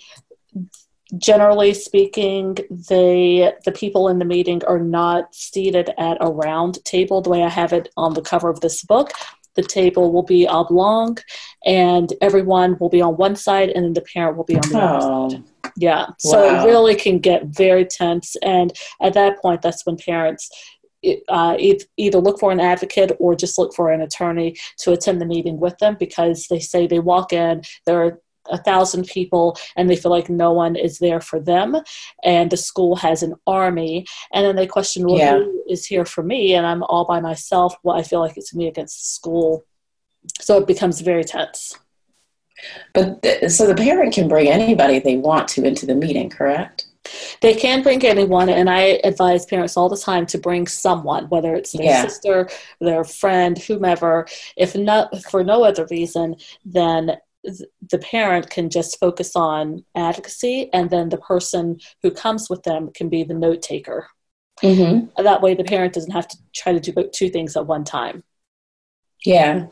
generally 1.17 1.73
speaking, 1.73 2.55
the 2.69 3.55
the 3.63 3.71
people 3.71 4.09
in 4.09 4.19
the 4.19 4.25
meeting 4.25 4.61
are 4.65 4.79
not 4.79 5.33
seated 5.33 5.89
at 5.97 6.17
a 6.19 6.29
round 6.29 6.83
table 6.83 7.21
the 7.21 7.29
way 7.29 7.41
I 7.43 7.49
have 7.49 7.71
it 7.71 7.87
on 7.95 8.15
the 8.15 8.21
cover 8.21 8.49
of 8.49 8.59
this 8.59 8.83
book. 8.83 9.11
The 9.57 9.63
table 9.63 10.13
will 10.13 10.23
be 10.23 10.47
oblong, 10.47 11.17
and 11.65 12.13
everyone 12.21 12.77
will 12.79 12.89
be 12.89 13.01
on 13.01 13.17
one 13.17 13.35
side, 13.35 13.69
and 13.69 13.83
then 13.83 13.93
the 13.93 14.05
parent 14.13 14.37
will 14.37 14.45
be 14.45 14.55
on 14.55 14.69
the 14.69 14.79
oh. 14.79 14.85
other 14.85 15.35
side. 15.35 15.43
Yeah. 15.75 16.05
So 16.19 16.45
wow. 16.45 16.63
it 16.63 16.67
really 16.67 16.95
can 16.95 17.19
get 17.19 17.45
very 17.47 17.85
tense. 17.85 18.35
And 18.41 18.71
at 19.01 19.13
that 19.13 19.41
point, 19.41 19.61
that's 19.61 19.85
when 19.85 19.97
parents 19.97 20.49
uh, 21.29 21.57
either 21.97 22.19
look 22.19 22.39
for 22.39 22.51
an 22.51 22.59
advocate 22.59 23.11
or 23.19 23.35
just 23.35 23.57
look 23.57 23.73
for 23.75 23.91
an 23.91 24.01
attorney 24.01 24.55
to 24.79 24.93
attend 24.93 25.21
the 25.21 25.25
meeting 25.25 25.59
with 25.59 25.77
them 25.79 25.95
because 25.99 26.47
they 26.47 26.59
say 26.59 26.87
they 26.87 26.99
walk 26.99 27.33
in, 27.33 27.61
they're 27.85 28.19
a 28.49 28.57
thousand 28.57 29.05
people 29.07 29.57
and 29.75 29.89
they 29.89 29.95
feel 29.95 30.12
like 30.12 30.29
no 30.29 30.51
one 30.51 30.75
is 30.75 30.99
there 30.99 31.21
for 31.21 31.39
them 31.39 31.77
and 32.23 32.51
the 32.51 32.57
school 32.57 32.95
has 32.95 33.23
an 33.23 33.36
army 33.45 34.05
and 34.33 34.45
then 34.45 34.55
they 34.55 34.67
question 34.67 35.05
well 35.05 35.17
yeah. 35.17 35.38
who 35.38 35.63
is 35.69 35.86
here 35.86 36.05
for 36.05 36.23
me 36.23 36.53
and 36.53 36.65
i'm 36.65 36.83
all 36.83 37.05
by 37.05 37.19
myself 37.19 37.75
well 37.83 37.95
i 37.95 38.03
feel 38.03 38.19
like 38.19 38.38
it's 38.38 38.53
me 38.53 38.67
against 38.67 39.01
the 39.01 39.07
school 39.07 39.65
so 40.39 40.57
it 40.57 40.67
becomes 40.67 41.01
very 41.01 41.23
tense 41.23 41.77
but 42.93 43.21
th- 43.21 43.51
so 43.51 43.67
the 43.67 43.75
parent 43.75 44.13
can 44.13 44.27
bring 44.27 44.47
anybody 44.47 44.99
they 44.99 45.17
want 45.17 45.47
to 45.47 45.63
into 45.63 45.86
the 45.86 45.95
meeting 45.95 46.29
correct 46.29 46.88
they 47.41 47.53
can 47.53 47.83
bring 47.83 48.05
anyone, 48.05 48.49
and 48.49 48.69
I 48.69 48.99
advise 49.03 49.45
parents 49.45 49.77
all 49.77 49.89
the 49.89 49.97
time 49.97 50.25
to 50.27 50.38
bring 50.38 50.67
someone, 50.67 51.29
whether 51.29 51.55
it's 51.55 51.71
their 51.71 51.86
yeah. 51.86 52.01
sister, 52.03 52.49
their 52.79 53.03
friend, 53.03 53.57
whomever. 53.57 54.27
If 54.55 54.75
not 54.75 55.23
for 55.23 55.43
no 55.43 55.63
other 55.63 55.88
reason, 55.89 56.36
then 56.65 57.17
the 57.89 57.99
parent 57.99 58.49
can 58.49 58.69
just 58.69 58.99
focus 58.99 59.36
on 59.36 59.86
advocacy, 59.95 60.69
and 60.73 60.89
then 60.89 61.10
the 61.10 61.17
person 61.17 61.79
who 62.03 62.12
comes 62.12 62.49
with 62.49 62.63
them 62.63 62.91
can 62.93 63.10
be 63.10 63.23
the 63.23 63.33
note 63.33 63.62
taker. 63.62 64.07
Mm-hmm. 64.62 65.23
That 65.23 65.41
way, 65.41 65.53
the 65.53 65.63
parent 65.63 65.93
doesn't 65.93 66.12
have 66.12 66.27
to 66.27 66.38
try 66.55 66.73
to 66.73 66.79
do 66.79 67.10
two 67.13 67.29
things 67.29 67.55
at 67.55 67.67
one 67.67 67.83
time. 67.83 68.23
Yeah, 69.25 69.67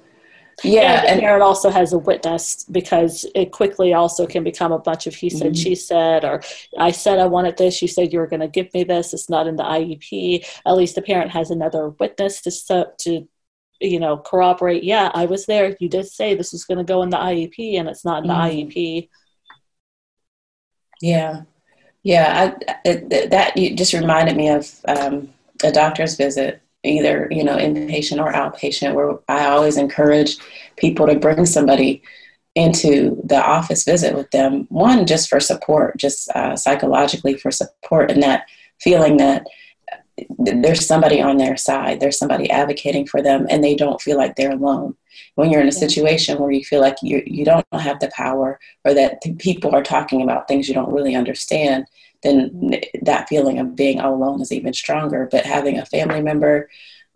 yeah, 0.64 1.04
and 1.08 1.18
the 1.18 1.22
parent 1.22 1.44
also 1.44 1.70
has 1.70 1.92
a 1.92 1.98
witness 1.98 2.64
because 2.72 3.26
it 3.36 3.52
quickly 3.52 3.94
also 3.94 4.26
can 4.26 4.44
become 4.44 4.72
a 4.72 4.80
bunch 4.80 5.06
of 5.06 5.14
he 5.14 5.30
said, 5.30 5.54
mm-hmm. 5.54 5.62
she 5.62 5.76
said, 5.76 6.24
or 6.24 6.42
I 6.78 6.92
said 6.92 7.20
I 7.20 7.28
wanted 7.28 7.58
this, 7.58 7.82
you 7.82 7.88
said 7.88 8.14
you 8.14 8.20
were 8.20 8.28
going 8.28 8.40
to 8.40 8.48
give 8.48 8.74
me 8.74 8.84
this. 8.84 9.14
It's 9.14 9.30
not 9.30 9.48
in 9.48 9.58
the 9.58 9.64
IEP. 9.64 10.46
At 10.66 10.78
least 10.78 10.96
the 10.96 11.02
parent 11.02 11.32
has 11.32 11.52
another 11.52 11.90
witness 11.90 12.42
to 12.42 12.92
to 13.00 13.28
you 13.80 14.00
know 14.00 14.18
corroborate. 14.18 14.84
Yeah, 14.84 15.12
I 15.14 15.26
was 15.26 15.46
there. 15.46 15.76
You 15.80 15.90
did 15.90 16.08
say 16.08 16.36
this 16.36 16.52
was 16.52 16.66
going 16.66 16.78
to 16.78 16.84
go 16.84 17.02
in 17.04 17.10
the 17.10 17.18
IEP, 17.18 17.80
and 17.80 17.88
it's 17.88 18.06
not 18.06 18.24
in 18.24 18.30
mm-hmm. 18.30 18.70
the 18.70 18.74
IEP. 18.74 19.10
Yeah, 21.02 21.42
yeah. 22.04 22.56
I, 22.68 22.76
it, 22.86 23.30
that 23.32 23.56
just 23.76 23.94
reminded 23.94 24.36
me 24.36 24.50
of 24.50 24.72
um, 24.88 25.34
a 25.64 25.72
doctor's 25.72 26.16
visit 26.16 26.62
either 26.86 27.28
you 27.32 27.44
know 27.44 27.58
inpatient 27.58 28.20
or 28.24 28.32
outpatient 28.32 28.94
where 28.94 29.18
i 29.28 29.46
always 29.46 29.78
encourage 29.78 30.38
people 30.78 31.08
to 31.08 31.20
bring 31.20 31.46
somebody 31.46 32.02
into 32.54 33.22
the 33.26 33.42
office 33.44 33.84
visit 33.84 34.16
with 34.16 34.30
them 34.32 34.66
one 34.70 35.06
just 35.06 35.30
for 35.30 35.40
support 35.40 35.98
just 35.98 36.30
uh, 36.32 36.56
psychologically 36.56 37.36
for 37.36 37.52
support 37.52 38.10
and 38.12 38.24
that 38.24 38.46
feeling 38.80 39.18
that 39.18 39.46
there's 40.40 40.86
somebody 40.86 41.22
on 41.22 41.38
their 41.38 41.58
side 41.58 42.00
there's 42.00 42.18
somebody 42.18 42.50
advocating 42.50 43.06
for 43.06 43.22
them 43.22 43.46
and 43.50 43.64
they 43.64 43.76
don't 43.76 44.02
feel 44.02 44.18
like 44.18 44.36
they're 44.36 44.52
alone 44.52 44.96
when 45.36 45.50
you're 45.50 45.62
in 45.62 45.68
a 45.68 45.74
situation 45.74 46.40
where 46.40 46.52
you 46.52 46.64
feel 46.64 46.82
like 46.82 46.96
you, 47.02 47.22
you 47.26 47.44
don't 47.44 47.66
have 47.74 48.00
the 48.00 48.12
power 48.16 48.60
or 48.86 48.94
that 48.94 49.22
people 49.40 49.76
are 49.76 49.84
talking 49.84 50.22
about 50.22 50.48
things 50.48 50.68
you 50.68 50.74
don't 50.74 50.94
really 50.94 51.16
understand 51.16 51.86
then 52.26 52.72
that 53.04 53.30
feeling 53.30 53.60
of 53.60 53.76
being 53.76 54.02
all 54.02 54.16
alone 54.16 54.42
is 54.42 54.52
even 54.52 54.74
stronger. 54.74 55.30
But 55.32 55.46
having 55.46 55.78
a 55.78 55.86
family 55.86 56.22
member 56.22 56.70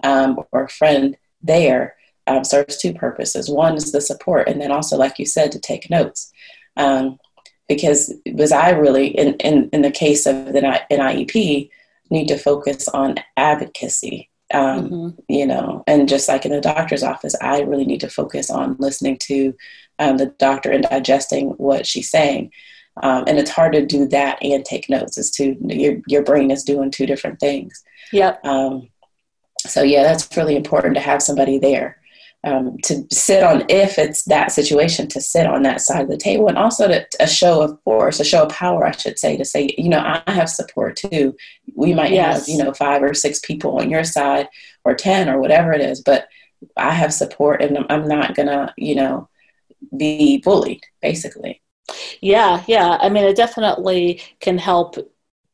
um, 0.03 0.39
or 0.51 0.65
a 0.65 0.69
friend 0.69 1.17
there 1.41 1.95
um, 2.27 2.43
serves 2.43 2.77
two 2.77 2.93
purposes. 2.93 3.49
One 3.49 3.75
is 3.75 3.91
the 3.91 4.01
support, 4.01 4.47
and 4.47 4.61
then 4.61 4.71
also, 4.71 4.97
like 4.97 5.17
you 5.17 5.25
said, 5.25 5.51
to 5.51 5.59
take 5.59 5.89
notes. 5.89 6.31
Um, 6.77 7.19
because 7.67 8.13
was 8.33 8.51
I 8.51 8.71
really 8.71 9.07
in, 9.07 9.35
in, 9.35 9.69
in 9.71 9.81
the 9.83 9.91
case 9.91 10.25
of 10.25 10.53
the 10.53 10.61
NIEP 10.91 11.69
need 12.09 12.27
to 12.27 12.37
focus 12.37 12.87
on 12.87 13.15
advocacy. 13.37 14.29
Um, 14.51 14.89
mm-hmm. 14.89 15.09
You 15.27 15.45
know, 15.45 15.83
and 15.85 16.09
just 16.09 16.27
like 16.27 16.45
in 16.45 16.51
the 16.51 16.61
doctor's 16.61 17.03
office, 17.03 17.35
I 17.39 17.61
really 17.61 17.85
need 17.85 18.01
to 18.01 18.09
focus 18.09 18.49
on 18.49 18.77
listening 18.79 19.17
to 19.23 19.53
um, 19.99 20.17
the 20.17 20.27
doctor 20.39 20.71
and 20.71 20.83
digesting 20.83 21.49
what 21.51 21.85
she's 21.85 22.09
saying. 22.09 22.51
Um, 23.03 23.25
and 23.27 23.37
it's 23.37 23.51
hard 23.51 23.73
to 23.73 23.85
do 23.85 24.07
that 24.07 24.39
and 24.41 24.65
take 24.65 24.89
notes. 24.89 25.17
It's 25.17 25.29
two 25.29 25.55
your 25.61 26.01
your 26.07 26.23
brain 26.23 26.49
is 26.51 26.63
doing 26.63 26.89
two 26.89 27.05
different 27.05 27.39
things. 27.39 27.83
Yep. 28.11 28.43
Um, 28.43 28.89
so 29.59 29.83
yeah, 29.83 30.03
that's 30.03 30.35
really 30.35 30.55
important 30.55 30.95
to 30.95 31.01
have 31.01 31.21
somebody 31.21 31.59
there 31.59 31.98
um, 32.43 32.77
to 32.83 33.05
sit 33.11 33.43
on 33.43 33.65
if 33.67 33.97
it's 33.97 34.23
that 34.23 34.51
situation 34.51 35.07
to 35.09 35.19
sit 35.19 35.45
on 35.45 35.63
that 35.63 35.81
side 35.81 36.03
of 36.03 36.09
the 36.09 36.17
table, 36.17 36.47
and 36.47 36.57
also 36.57 36.87
to 36.87 37.05
a 37.19 37.27
show 37.27 37.61
of 37.61 37.81
force, 37.83 38.19
a 38.19 38.25
show 38.25 38.43
of 38.43 38.51
power, 38.51 38.85
I 38.85 38.91
should 38.91 39.19
say, 39.19 39.35
to 39.37 39.45
say 39.45 39.73
you 39.77 39.89
know 39.89 39.99
I 39.99 40.31
have 40.31 40.49
support 40.49 40.95
too. 40.95 41.35
We 41.75 41.93
might 41.93 42.11
yes. 42.11 42.39
have 42.39 42.49
you 42.49 42.63
know 42.63 42.73
five 42.73 43.03
or 43.03 43.13
six 43.13 43.39
people 43.39 43.79
on 43.79 43.89
your 43.89 44.03
side 44.03 44.47
or 44.85 44.95
ten 44.95 45.29
or 45.29 45.41
whatever 45.41 45.73
it 45.73 45.81
is, 45.81 46.01
but 46.01 46.27
I 46.77 46.91
have 46.91 47.13
support, 47.13 47.61
and 47.61 47.85
I'm 47.89 48.07
not 48.07 48.35
gonna 48.35 48.73
you 48.77 48.95
know 48.95 49.27
be 49.97 50.37
bullied 50.37 50.83
basically. 51.01 51.61
Yeah, 52.21 52.63
yeah. 52.67 52.97
I 53.01 53.09
mean, 53.09 53.23
it 53.23 53.35
definitely 53.35 54.21
can 54.39 54.57
help 54.57 54.95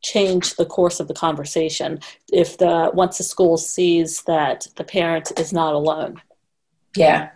change 0.04 0.56
the 0.56 0.66
course 0.66 1.00
of 1.00 1.08
the 1.08 1.14
conversation 1.16 2.00
if 2.32 2.60
the 2.60 2.92
once 2.94 3.18
the 3.18 3.24
school 3.24 3.58
sees 3.58 4.22
that 4.24 4.68
the 4.76 4.84
parent 4.84 5.32
is 5.40 5.52
not 5.52 5.74
alone. 5.74 6.22
Yeah, 6.96 7.32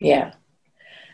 yeah. 0.00 0.32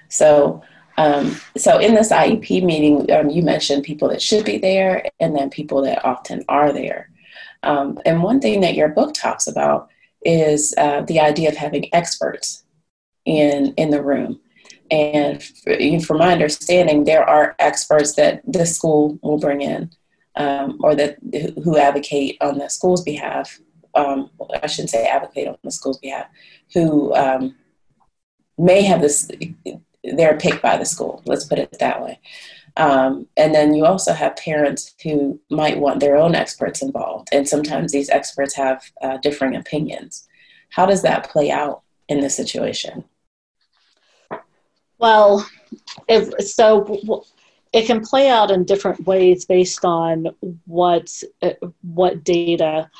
So, 0.08 0.62
um, 0.98 1.36
so 1.56 1.78
in 1.78 1.94
this 1.94 2.10
IEP 2.12 2.62
meeting, 2.62 3.10
um, 3.12 3.30
you 3.30 3.42
mentioned 3.42 3.84
people 3.84 4.08
that 4.08 4.22
should 4.22 4.44
be 4.44 4.58
there, 4.58 5.04
and 5.20 5.34
then 5.36 5.50
people 5.50 5.82
that 5.82 6.04
often 6.04 6.44
are 6.48 6.72
there. 6.72 7.10
Um, 7.62 7.98
and 8.04 8.22
one 8.22 8.40
thing 8.40 8.60
that 8.60 8.74
your 8.74 8.88
book 8.88 9.14
talks 9.14 9.46
about 9.46 9.88
is 10.24 10.74
uh, 10.78 11.02
the 11.02 11.20
idea 11.20 11.48
of 11.48 11.56
having 11.56 11.92
experts 11.94 12.64
in 13.24 13.72
in 13.76 13.90
the 13.90 14.02
room. 14.02 14.40
And 14.90 15.42
from 16.04 16.18
my 16.18 16.32
understanding, 16.32 17.04
there 17.04 17.24
are 17.24 17.56
experts 17.58 18.14
that 18.16 18.42
the 18.46 18.66
school 18.66 19.18
will 19.22 19.38
bring 19.38 19.62
in, 19.62 19.90
um, 20.36 20.78
or 20.82 20.94
that 20.94 21.16
who 21.64 21.78
advocate 21.78 22.36
on 22.42 22.58
the 22.58 22.68
school's 22.68 23.02
behalf. 23.02 23.58
Um, 23.94 24.30
I 24.62 24.66
shouldn't 24.66 24.90
say 24.90 25.06
advocate 25.06 25.48
on 25.48 25.56
the 25.62 25.70
school's 25.70 25.98
behalf, 25.98 26.26
who 26.72 27.14
um, 27.14 27.54
may 28.58 28.82
have 28.82 29.00
this. 29.00 29.30
They're 30.04 30.38
picked 30.38 30.62
by 30.62 30.76
the 30.76 30.84
school. 30.84 31.22
Let's 31.26 31.44
put 31.44 31.58
it 31.58 31.78
that 31.78 32.02
way. 32.02 32.18
Um, 32.76 33.26
and 33.36 33.54
then 33.54 33.74
you 33.74 33.84
also 33.84 34.14
have 34.14 34.34
parents 34.36 34.94
who 35.02 35.38
might 35.50 35.78
want 35.78 36.00
their 36.00 36.16
own 36.16 36.34
experts 36.34 36.80
involved, 36.80 37.28
and 37.32 37.46
sometimes 37.46 37.92
these 37.92 38.08
experts 38.08 38.54
have 38.54 38.82
uh, 39.02 39.18
differing 39.18 39.56
opinions. 39.56 40.26
How 40.70 40.86
does 40.86 41.02
that 41.02 41.28
play 41.28 41.50
out 41.50 41.82
in 42.08 42.20
this 42.20 42.34
situation? 42.34 43.04
Well, 44.98 45.46
if, 46.08 46.32
so 46.46 47.24
it 47.72 47.86
can 47.86 48.00
play 48.00 48.28
out 48.28 48.50
in 48.50 48.64
different 48.64 49.06
ways 49.06 49.44
based 49.44 49.84
on 49.84 50.28
what 50.66 51.10
what 51.82 52.24
data 52.24 52.90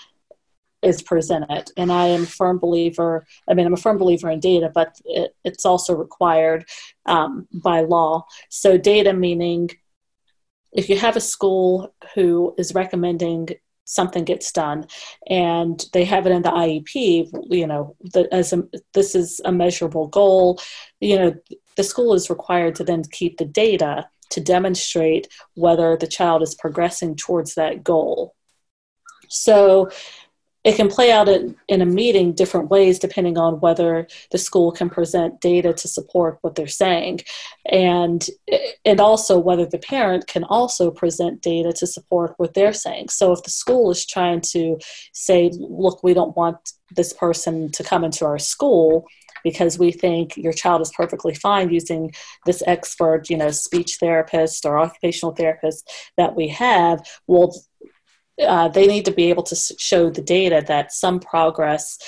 is 0.83 1.03
presented. 1.03 1.71
And 1.77 1.93
I 1.93 2.07
am 2.07 2.25
a 2.25 2.27
firm 2.27 2.59
believer. 2.59 3.27
I 3.49 3.55
mean, 3.55 3.67
I'm 3.67 3.75
a 3.75 3.79
firm 3.79 3.99
believer 3.99 4.31
in 4.31 4.41
data, 4.41 4.71
but 4.73 5.01
it, 5.05 5.35
it's 5.45 5.65
also 5.65 5.95
required 5.95 6.65
um, 7.07 7.47
by 7.53 7.81
law. 7.81 8.27
So 8.49 8.77
data 8.79 9.13
meaning 9.13 9.71
if 10.73 10.89
you 10.89 10.97
have 10.97 11.17
a 11.17 11.21
school 11.21 11.95
who 12.15 12.55
is 12.57 12.75
recommending 12.75 13.49
something 13.85 14.25
gets 14.25 14.53
done 14.53 14.87
and 15.29 15.85
they 15.93 16.05
have 16.05 16.25
it 16.25 16.31
in 16.31 16.41
the 16.41 16.51
iep 16.51 17.27
you 17.51 17.67
know 17.67 17.95
the, 18.15 18.33
as 18.33 18.53
a, 18.53 18.63
this 18.95 19.15
is 19.15 19.41
a 19.45 19.51
measurable 19.51 20.07
goal 20.07 20.59
you 21.01 21.19
know 21.19 21.35
the 21.77 21.83
school 21.83 22.15
is 22.15 22.31
required 22.31 22.77
to 22.77 22.85
then 22.85 23.03
keep 23.11 23.37
the 23.37 23.45
data 23.45 24.07
to 24.33 24.41
demonstrate 24.41 25.29
whether 25.55 25.97
the 25.97 26.07
child 26.07 26.43
is 26.43 26.55
progressing 26.55 27.15
towards 27.15 27.55
that 27.55 27.85
goal. 27.85 28.35
So 29.29 29.91
it 30.65 30.77
can 30.77 30.89
play 30.89 31.11
out 31.11 31.29
in, 31.29 31.57
in, 31.69 31.83
a 31.83 31.87
meeting 31.87 32.33
different 32.33 32.71
ways 32.71 32.99
depending 32.99 33.37
on 33.37 33.61
whether 33.61 34.07
the 34.31 34.39
school 34.39 34.71
can 34.71 34.89
present 34.89 35.41
data 35.41 35.73
to 35.73 35.89
support 35.89 36.39
what 36.43 36.55
they're 36.55 36.67
saying 36.67 37.21
and 37.71 38.29
and 38.85 39.01
also 39.01 39.39
whether 39.39 39.67
the 39.67 39.79
parent 39.79 40.27
can 40.27 40.45
also 40.45 40.91
present 40.91 41.41
data 41.41 41.73
to 41.73 41.87
support 41.87 42.35
what 42.37 42.55
they're 42.55 42.73
saying 42.73 43.09
so 43.09 43.33
if 43.33 43.43
the 43.43 43.51
school 43.51 43.91
is 43.91 44.07
trying 44.07 44.41
to 44.41 44.79
say 45.13 45.51
look 45.55 46.03
we 46.03 46.15
don't 46.15 46.37
want 46.37 46.73
this 46.95 47.13
person 47.13 47.71
to 47.71 47.83
come 47.83 48.05
into 48.05 48.25
our 48.25 48.39
school 48.39 49.07
because 49.43 49.79
we 49.79 49.91
think 49.91 50.37
your 50.37 50.53
child 50.53 50.81
is 50.81 50.93
perfectly 50.93 51.35
fine 51.35 51.71
using 51.71 52.13
this 52.47 52.63
expert, 52.67 53.29
you 53.29 53.37
know, 53.37 53.51
speech 53.51 53.97
therapist 53.99 54.65
or 54.65 54.79
occupational 54.79 55.35
therapist 55.35 55.91
that 56.17 56.37
we 56.37 56.49
have. 56.49 57.05
Well, 57.27 57.53
uh, 58.43 58.69
they 58.69 58.87
need 58.87 59.05
to 59.05 59.13
be 59.13 59.31
able 59.31 59.43
to 59.45 59.57
show 59.57 60.11
the 60.11 60.23
data 60.23 60.63
that 60.67 60.93
some 60.93 61.21
progress 61.21 61.99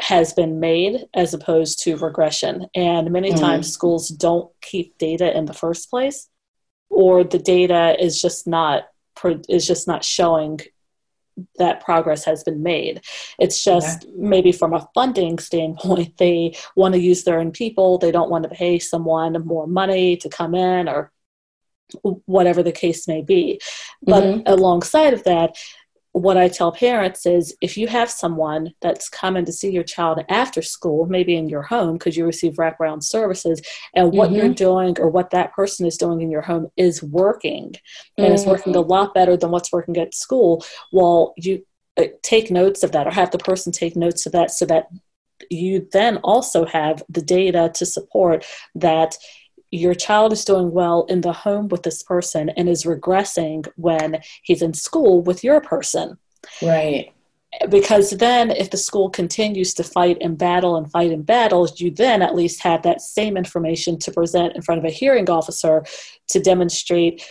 has 0.00 0.32
been 0.32 0.60
made 0.60 1.06
as 1.14 1.34
opposed 1.34 1.82
to 1.84 1.96
regression. 1.96 2.66
And 2.74 3.10
many 3.10 3.32
mm 3.32 3.40
times 3.40 3.72
schools 3.72 4.08
don't 4.08 4.50
keep 4.60 4.96
data 4.98 5.36
in 5.36 5.46
the 5.46 5.54
first 5.54 5.90
place, 5.90 6.28
or 6.88 7.24
the 7.24 7.38
data 7.38 7.96
is 7.98 8.20
just 8.20 8.46
not 8.46 8.84
is 9.48 9.66
just 9.66 9.86
not 9.86 10.04
showing 10.04 10.60
that 11.58 11.84
progress 11.84 12.24
has 12.24 12.44
been 12.44 12.62
made. 12.62 13.00
It's 13.38 13.62
just 13.62 14.06
maybe 14.16 14.52
from 14.52 14.72
a 14.72 14.88
funding 14.94 15.38
standpoint, 15.38 16.16
they 16.18 16.56
want 16.76 16.94
to 16.94 17.00
use 17.00 17.24
their 17.24 17.40
own 17.40 17.50
people. 17.50 17.98
They 17.98 18.12
don't 18.12 18.30
want 18.30 18.44
to 18.44 18.50
pay 18.50 18.78
someone 18.78 19.32
more 19.44 19.66
money 19.66 20.16
to 20.18 20.28
come 20.28 20.54
in 20.54 20.88
or 20.88 21.12
whatever 22.26 22.62
the 22.62 22.72
case 22.72 23.06
may 23.06 23.22
be. 23.22 23.60
But 24.02 24.22
mm-hmm. 24.22 24.42
alongside 24.46 25.14
of 25.14 25.24
that, 25.24 25.56
what 26.14 26.36
I 26.36 26.46
tell 26.46 26.70
parents 26.70 27.26
is 27.26 27.56
if 27.60 27.76
you 27.76 27.88
have 27.88 28.08
someone 28.08 28.72
that's 28.80 29.08
coming 29.08 29.44
to 29.46 29.52
see 29.52 29.72
your 29.72 29.82
child 29.82 30.24
after 30.28 30.62
school, 30.62 31.06
maybe 31.06 31.34
in 31.34 31.48
your 31.48 31.62
home 31.62 31.94
because 31.94 32.16
you 32.16 32.24
receive 32.24 32.54
wraparound 32.54 33.02
services, 33.02 33.60
and 33.96 34.12
what 34.12 34.28
mm-hmm. 34.28 34.36
you're 34.36 34.54
doing 34.54 34.96
or 35.00 35.10
what 35.10 35.30
that 35.30 35.52
person 35.52 35.86
is 35.86 35.96
doing 35.96 36.20
in 36.20 36.30
your 36.30 36.42
home 36.42 36.68
is 36.76 37.02
working 37.02 37.74
and 38.16 38.26
mm-hmm. 38.26 38.34
is 38.34 38.46
working 38.46 38.76
a 38.76 38.80
lot 38.80 39.12
better 39.12 39.36
than 39.36 39.50
what's 39.50 39.72
working 39.72 39.96
at 39.96 40.14
school, 40.14 40.64
well, 40.92 41.34
you 41.36 41.66
uh, 41.96 42.04
take 42.22 42.48
notes 42.48 42.84
of 42.84 42.92
that 42.92 43.08
or 43.08 43.10
have 43.10 43.32
the 43.32 43.38
person 43.38 43.72
take 43.72 43.96
notes 43.96 44.24
of 44.24 44.30
that 44.32 44.52
so 44.52 44.64
that 44.66 44.86
you 45.50 45.88
then 45.92 46.18
also 46.18 46.64
have 46.64 47.02
the 47.08 47.22
data 47.22 47.72
to 47.74 47.84
support 47.84 48.46
that 48.76 49.16
your 49.74 49.94
child 49.94 50.32
is 50.32 50.44
doing 50.44 50.70
well 50.70 51.04
in 51.08 51.20
the 51.20 51.32
home 51.32 51.68
with 51.68 51.82
this 51.82 52.02
person 52.02 52.50
and 52.50 52.68
is 52.68 52.84
regressing 52.84 53.66
when 53.76 54.20
he's 54.42 54.62
in 54.62 54.72
school 54.72 55.20
with 55.20 55.42
your 55.42 55.60
person. 55.60 56.16
Right. 56.62 57.12
Because 57.68 58.10
then, 58.10 58.50
if 58.50 58.70
the 58.70 58.76
school 58.76 59.10
continues 59.10 59.74
to 59.74 59.84
fight 59.84 60.18
and 60.20 60.36
battle 60.36 60.76
and 60.76 60.90
fight 60.90 61.12
and 61.12 61.24
battle, 61.24 61.68
you 61.76 61.90
then 61.90 62.20
at 62.20 62.34
least 62.34 62.62
have 62.62 62.82
that 62.82 63.00
same 63.00 63.36
information 63.36 63.98
to 64.00 64.10
present 64.10 64.56
in 64.56 64.62
front 64.62 64.80
of 64.80 64.84
a 64.84 64.90
hearing 64.90 65.30
officer 65.30 65.84
to 66.28 66.40
demonstrate 66.40 67.24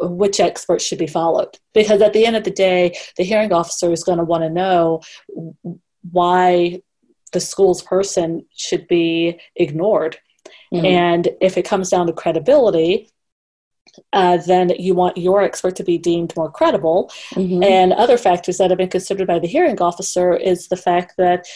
which 0.00 0.40
experts 0.40 0.84
should 0.84 0.98
be 0.98 1.06
followed. 1.06 1.58
Because 1.74 2.00
at 2.02 2.12
the 2.12 2.26
end 2.26 2.36
of 2.36 2.44
the 2.44 2.50
day, 2.50 2.96
the 3.16 3.24
hearing 3.24 3.52
officer 3.52 3.92
is 3.92 4.04
going 4.04 4.18
to 4.18 4.24
want 4.24 4.42
to 4.42 4.50
know 4.50 5.00
why 6.10 6.80
the 7.32 7.40
school's 7.40 7.82
person 7.82 8.46
should 8.56 8.88
be 8.88 9.40
ignored 9.54 10.18
Mm-hmm. 10.72 10.84
And 10.84 11.28
if 11.40 11.56
it 11.56 11.64
comes 11.64 11.90
down 11.90 12.06
to 12.06 12.12
credibility, 12.12 13.10
uh, 14.12 14.36
then 14.38 14.70
you 14.78 14.94
want 14.94 15.16
your 15.16 15.42
expert 15.42 15.76
to 15.76 15.84
be 15.84 15.98
deemed 15.98 16.34
more 16.36 16.50
credible. 16.50 17.10
Mm-hmm. 17.32 17.62
And 17.62 17.92
other 17.92 18.18
factors 18.18 18.58
that 18.58 18.70
have 18.70 18.78
been 18.78 18.88
considered 18.88 19.26
by 19.26 19.38
the 19.38 19.48
hearing 19.48 19.80
officer 19.80 20.34
is 20.34 20.68
the 20.68 20.76
fact 20.76 21.14
that, 21.18 21.46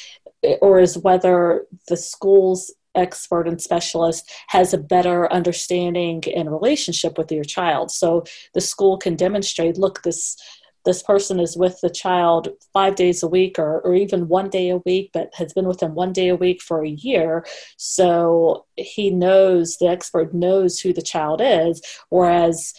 or 0.61 0.81
is 0.81 0.99
whether 0.99 1.67
the 1.89 1.97
school's 1.97 2.73
expert 2.95 3.49
and 3.49 3.61
specialist 3.61 4.31
has 4.49 4.75
a 4.75 4.79
better 4.79 5.33
understanding 5.33 6.23
and 6.35 6.51
relationship 6.51 7.17
with 7.17 7.33
your 7.33 7.45
child. 7.45 7.91
So 7.91 8.25
the 8.55 8.61
school 8.61 8.99
can 8.99 9.17
demonstrate 9.17 9.79
look, 9.79 10.03
this 10.03 10.37
this 10.85 11.03
person 11.03 11.39
is 11.39 11.57
with 11.57 11.81
the 11.81 11.91
child 11.91 12.49
five 12.73 12.95
days 12.95 13.23
a 13.23 13.29
week 13.29 13.59
or, 13.59 13.81
or 13.81 13.95
even 13.95 14.29
one 14.29 14.51
day 14.51 14.71
a 14.71 14.79
week, 14.79 15.11
but 15.13 15.31
has 15.35 15.53
been 15.53 15.67
with 15.67 15.79
them 15.79 15.95
one 15.95 16.13
day 16.13 16.29
a 16.29 16.37
week 16.37 16.63
for 16.63 16.85
a 16.85 16.89
year. 16.89 17.45
So 17.77 18.67
he 18.77 19.11
knows, 19.11 19.77
the 19.79 19.89
expert 19.89 20.35
knows 20.35 20.81
who 20.81 20.93
the 20.93 21.03
child 21.03 21.41
is, 21.43 21.81
whereas 22.09 22.75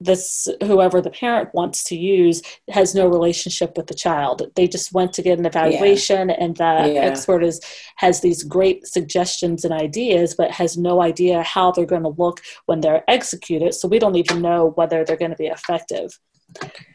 this 0.00 0.48
whoever 0.62 1.00
the 1.00 1.10
parent 1.10 1.50
wants 1.52 1.84
to 1.84 1.96
use 1.96 2.42
has 2.70 2.94
no 2.94 3.06
relationship 3.06 3.76
with 3.76 3.86
the 3.86 3.94
child 3.94 4.42
they 4.56 4.66
just 4.66 4.92
went 4.92 5.12
to 5.12 5.22
get 5.22 5.38
an 5.38 5.44
evaluation 5.44 6.30
yeah. 6.30 6.36
and 6.40 6.56
the 6.56 6.92
yeah. 6.94 7.00
expert 7.00 7.42
is 7.42 7.60
has 7.96 8.22
these 8.22 8.42
great 8.42 8.86
suggestions 8.86 9.62
and 9.62 9.74
ideas 9.74 10.34
but 10.34 10.50
has 10.50 10.78
no 10.78 11.02
idea 11.02 11.42
how 11.42 11.70
they're 11.70 11.84
going 11.84 12.02
to 12.02 12.14
look 12.16 12.40
when 12.64 12.80
they're 12.80 13.04
executed 13.08 13.74
so 13.74 13.86
we 13.86 13.98
don't 13.98 14.16
even 14.16 14.40
know 14.40 14.72
whether 14.76 15.04
they're 15.04 15.16
going 15.16 15.30
to 15.30 15.36
be 15.36 15.46
effective 15.46 16.18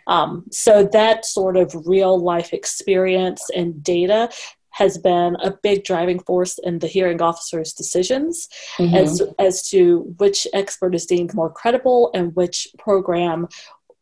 um, 0.08 0.46
so 0.52 0.84
that 0.94 1.26
sort 1.26 1.58
of 1.58 1.76
real 1.86 2.18
life 2.20 2.54
experience 2.54 3.50
and 3.56 3.84
data 3.84 4.30
has 4.76 4.98
been 4.98 5.38
a 5.42 5.52
big 5.64 5.86
driving 5.86 6.20
force 6.20 6.60
in 6.64 6.80
the 6.80 6.88
hearing 6.88 7.22
officer's 7.22 7.72
decisions 7.72 8.50
mm-hmm. 8.78 8.94
as, 8.94 9.22
as 9.40 9.70
to 9.70 10.14
which 10.18 10.46
expert 10.54 10.94
is 10.94 11.06
deemed 11.06 11.34
more 11.34 11.50
credible 11.50 12.12
and 12.14 12.36
which 12.36 12.68
program 12.78 13.48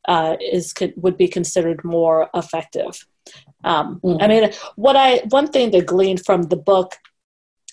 uh, 0.08 0.36
is 0.42 0.74
would 0.98 1.16
be 1.16 1.28
considered 1.28 1.84
more 1.84 2.30
effective. 2.34 3.06
Um, 3.64 4.02
mm-hmm. 4.04 4.22
I 4.22 4.28
mean, 4.28 4.52
what 4.76 4.96
I 4.96 5.22
one 5.30 5.48
thing 5.48 5.72
to 5.72 5.82
glean 5.82 6.18
from 6.18 6.44
the 6.44 6.58
book 6.58 6.96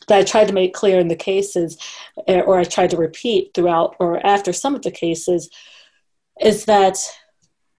that 0.06 0.18
I 0.18 0.22
tried 0.22 0.48
to 0.48 0.54
make 0.54 0.74
clear 0.74 1.00
in 1.00 1.08
the 1.08 1.16
cases, 1.16 1.78
eh, 2.28 2.40
or 2.40 2.58
I 2.58 2.64
tried 2.64 2.90
to 2.90 2.96
repeat 2.96 3.52
throughout 3.54 3.96
or 3.98 4.24
after 4.24 4.52
some 4.52 4.74
of 4.74 4.82
the 4.82 4.90
cases, 4.90 5.50
is 6.40 6.66
that 6.66 6.98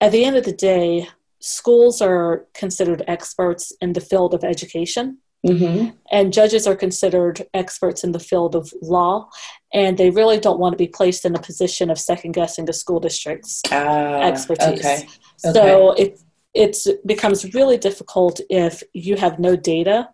at 0.01 0.11
the 0.11 0.25
end 0.25 0.35
of 0.35 0.43
the 0.43 0.51
day, 0.53 1.07
schools 1.39 2.01
are 2.01 2.45
considered 2.53 3.03
experts 3.07 3.71
in 3.81 3.93
the 3.93 4.01
field 4.01 4.33
of 4.33 4.43
education. 4.43 5.19
Mm-hmm. 5.47 5.95
And 6.11 6.31
judges 6.31 6.67
are 6.67 6.75
considered 6.75 7.47
experts 7.55 8.03
in 8.03 8.11
the 8.11 8.19
field 8.19 8.55
of 8.55 8.71
law, 8.81 9.27
and 9.73 9.97
they 9.97 10.11
really 10.11 10.39
don't 10.39 10.59
want 10.59 10.73
to 10.73 10.77
be 10.77 10.87
placed 10.87 11.25
in 11.25 11.35
a 11.35 11.41
position 11.41 11.89
of 11.89 11.97
second 11.97 12.33
guessing 12.33 12.65
the 12.65 12.73
school 12.73 12.99
district's 12.99 13.61
uh, 13.71 14.19
expertise. 14.21 14.79
Okay. 14.79 14.97
Okay. 14.97 15.07
So 15.37 15.93
it 15.93 16.19
it 16.53 16.77
becomes 17.07 17.55
really 17.55 17.77
difficult 17.77 18.39
if 18.51 18.83
you 18.93 19.15
have 19.15 19.39
no 19.39 19.55
data 19.55 20.09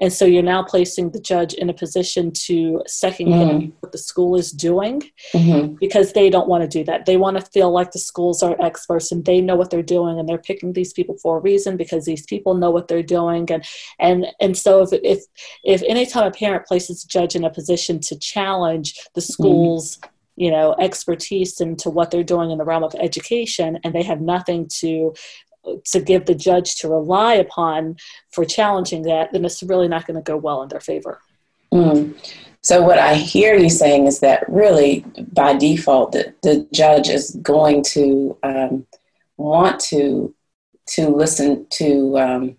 and 0.00 0.12
so 0.12 0.24
you're 0.24 0.42
now 0.42 0.62
placing 0.62 1.10
the 1.10 1.20
judge 1.20 1.54
in 1.54 1.68
a 1.68 1.74
position 1.74 2.30
to 2.32 2.82
second 2.86 3.28
mm-hmm. 3.28 3.70
what 3.80 3.92
the 3.92 3.98
school 3.98 4.36
is 4.36 4.52
doing 4.52 5.02
mm-hmm. 5.32 5.74
because 5.74 6.12
they 6.12 6.30
don't 6.30 6.48
want 6.48 6.62
to 6.62 6.68
do 6.68 6.84
that. 6.84 7.06
They 7.06 7.16
want 7.16 7.36
to 7.38 7.44
feel 7.44 7.70
like 7.70 7.90
the 7.90 7.98
schools 7.98 8.42
are 8.42 8.56
experts 8.60 9.10
and 9.10 9.24
they 9.24 9.40
know 9.40 9.56
what 9.56 9.70
they're 9.70 9.82
doing 9.82 10.18
and 10.18 10.28
they're 10.28 10.38
picking 10.38 10.72
these 10.72 10.92
people 10.92 11.16
for 11.18 11.38
a 11.38 11.40
reason 11.40 11.76
because 11.76 12.04
these 12.04 12.24
people 12.24 12.54
know 12.54 12.70
what 12.70 12.88
they're 12.88 13.02
doing. 13.02 13.50
And 13.50 13.64
and 13.98 14.26
and 14.40 14.56
so 14.56 14.82
if 14.82 14.92
if 15.02 15.24
if 15.64 15.82
anytime 15.82 16.26
a 16.26 16.30
parent 16.30 16.66
places 16.66 17.04
a 17.04 17.08
judge 17.08 17.34
in 17.34 17.44
a 17.44 17.50
position 17.50 18.00
to 18.00 18.18
challenge 18.18 18.94
the 19.14 19.20
mm-hmm. 19.20 19.32
school's 19.32 19.96
mm-hmm 19.96 20.12
you 20.38 20.52
know 20.52 20.74
expertise 20.78 21.60
into 21.60 21.90
what 21.90 22.12
they're 22.12 22.22
doing 22.22 22.52
in 22.52 22.58
the 22.58 22.64
realm 22.64 22.84
of 22.84 22.94
education 23.00 23.76
and 23.82 23.92
they 23.92 24.04
have 24.04 24.20
nothing 24.20 24.68
to 24.68 25.12
to 25.86 26.00
give 26.00 26.26
the 26.26 26.34
judge 26.34 26.76
to 26.76 26.88
rely 26.88 27.34
upon 27.34 27.96
for 28.30 28.44
challenging 28.44 29.02
that, 29.02 29.32
then 29.32 29.44
it's 29.44 29.62
really 29.62 29.88
not 29.88 30.06
going 30.06 30.16
to 30.16 30.22
go 30.22 30.36
well 30.36 30.62
in 30.62 30.68
their 30.68 30.80
favor. 30.80 31.20
Mm. 31.72 32.14
So, 32.62 32.82
what 32.82 32.98
I 32.98 33.14
hear 33.14 33.54
you 33.56 33.70
saying 33.70 34.06
is 34.06 34.20
that 34.20 34.44
really, 34.48 35.04
by 35.32 35.54
default, 35.54 36.12
the, 36.12 36.34
the 36.42 36.66
judge 36.72 37.08
is 37.08 37.30
going 37.42 37.82
to 37.84 38.36
um, 38.42 38.86
want 39.36 39.80
to 39.80 40.34
to 40.94 41.08
listen 41.08 41.66
to. 41.70 42.18
Um, 42.18 42.56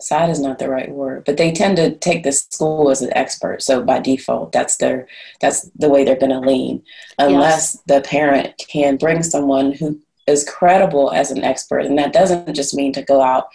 side 0.00 0.30
is 0.30 0.40
not 0.40 0.58
the 0.58 0.68
right 0.68 0.90
word, 0.90 1.24
but 1.24 1.36
they 1.36 1.50
tend 1.50 1.76
to 1.76 1.96
take 1.96 2.22
the 2.22 2.32
school 2.32 2.90
as 2.90 3.02
an 3.02 3.12
expert. 3.16 3.62
So 3.62 3.82
by 3.82 3.98
default, 3.98 4.52
that's 4.52 4.76
their 4.76 5.08
that's 5.40 5.68
the 5.70 5.88
way 5.88 6.04
they're 6.04 6.16
going 6.16 6.30
to 6.30 6.40
lean, 6.40 6.82
unless 7.18 7.74
yes. 7.74 7.82
the 7.86 8.00
parent 8.02 8.56
can 8.58 8.96
bring 8.96 9.22
someone 9.22 9.72
who 9.72 10.00
is 10.26 10.48
credible 10.48 11.12
as 11.12 11.30
an 11.30 11.44
expert. 11.44 11.80
And 11.80 11.98
that 11.98 12.12
doesn't 12.12 12.54
just 12.54 12.74
mean 12.74 12.92
to 12.94 13.02
go 13.02 13.22
out 13.22 13.46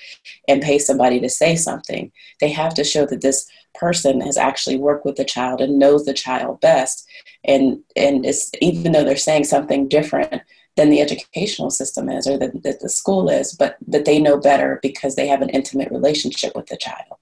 and 0.48 0.62
pay 0.62 0.80
somebody 0.80 1.20
to 1.20 1.30
say 1.30 1.56
something. 1.56 2.12
They 2.40 2.50
have 2.50 2.74
to 2.76 2.84
show 2.84 3.06
that 3.08 3.22
this 3.22 3.50
person 3.74 4.22
has 4.22 4.38
actually 4.38 4.78
worked 4.78 5.06
with 5.06 5.16
the 5.16 5.26
child 5.26 5.62
and 5.62 5.80
knows 5.80 6.06
the 6.06 6.14
child 6.14 6.62
best. 6.62 7.08
And 7.44 7.80
and 7.96 8.26
it's 8.26 8.52
even 8.62 8.92
though 8.92 9.04
they're 9.04 9.18
saying 9.18 9.46
something 9.46 9.88
different 9.88 10.42
than 10.78 10.90
the 10.90 11.02
educational 11.02 11.70
system 11.70 12.10
is 12.10 12.28
or 12.28 12.38
that, 12.38 12.64
that 12.64 12.80
the 12.80 12.90
school 12.90 13.30
is, 13.30 13.54
but 13.54 13.78
that 13.88 14.06
they 14.06 14.20
know 14.20 14.38
better 14.38 14.80
because 14.82 15.16
they 15.16 15.28
have 15.28 15.42
an 15.42 15.50
intimate 15.50 15.92
relationship 15.92 16.56
with 16.56 16.68
the 16.68 16.78
child. 16.78 17.18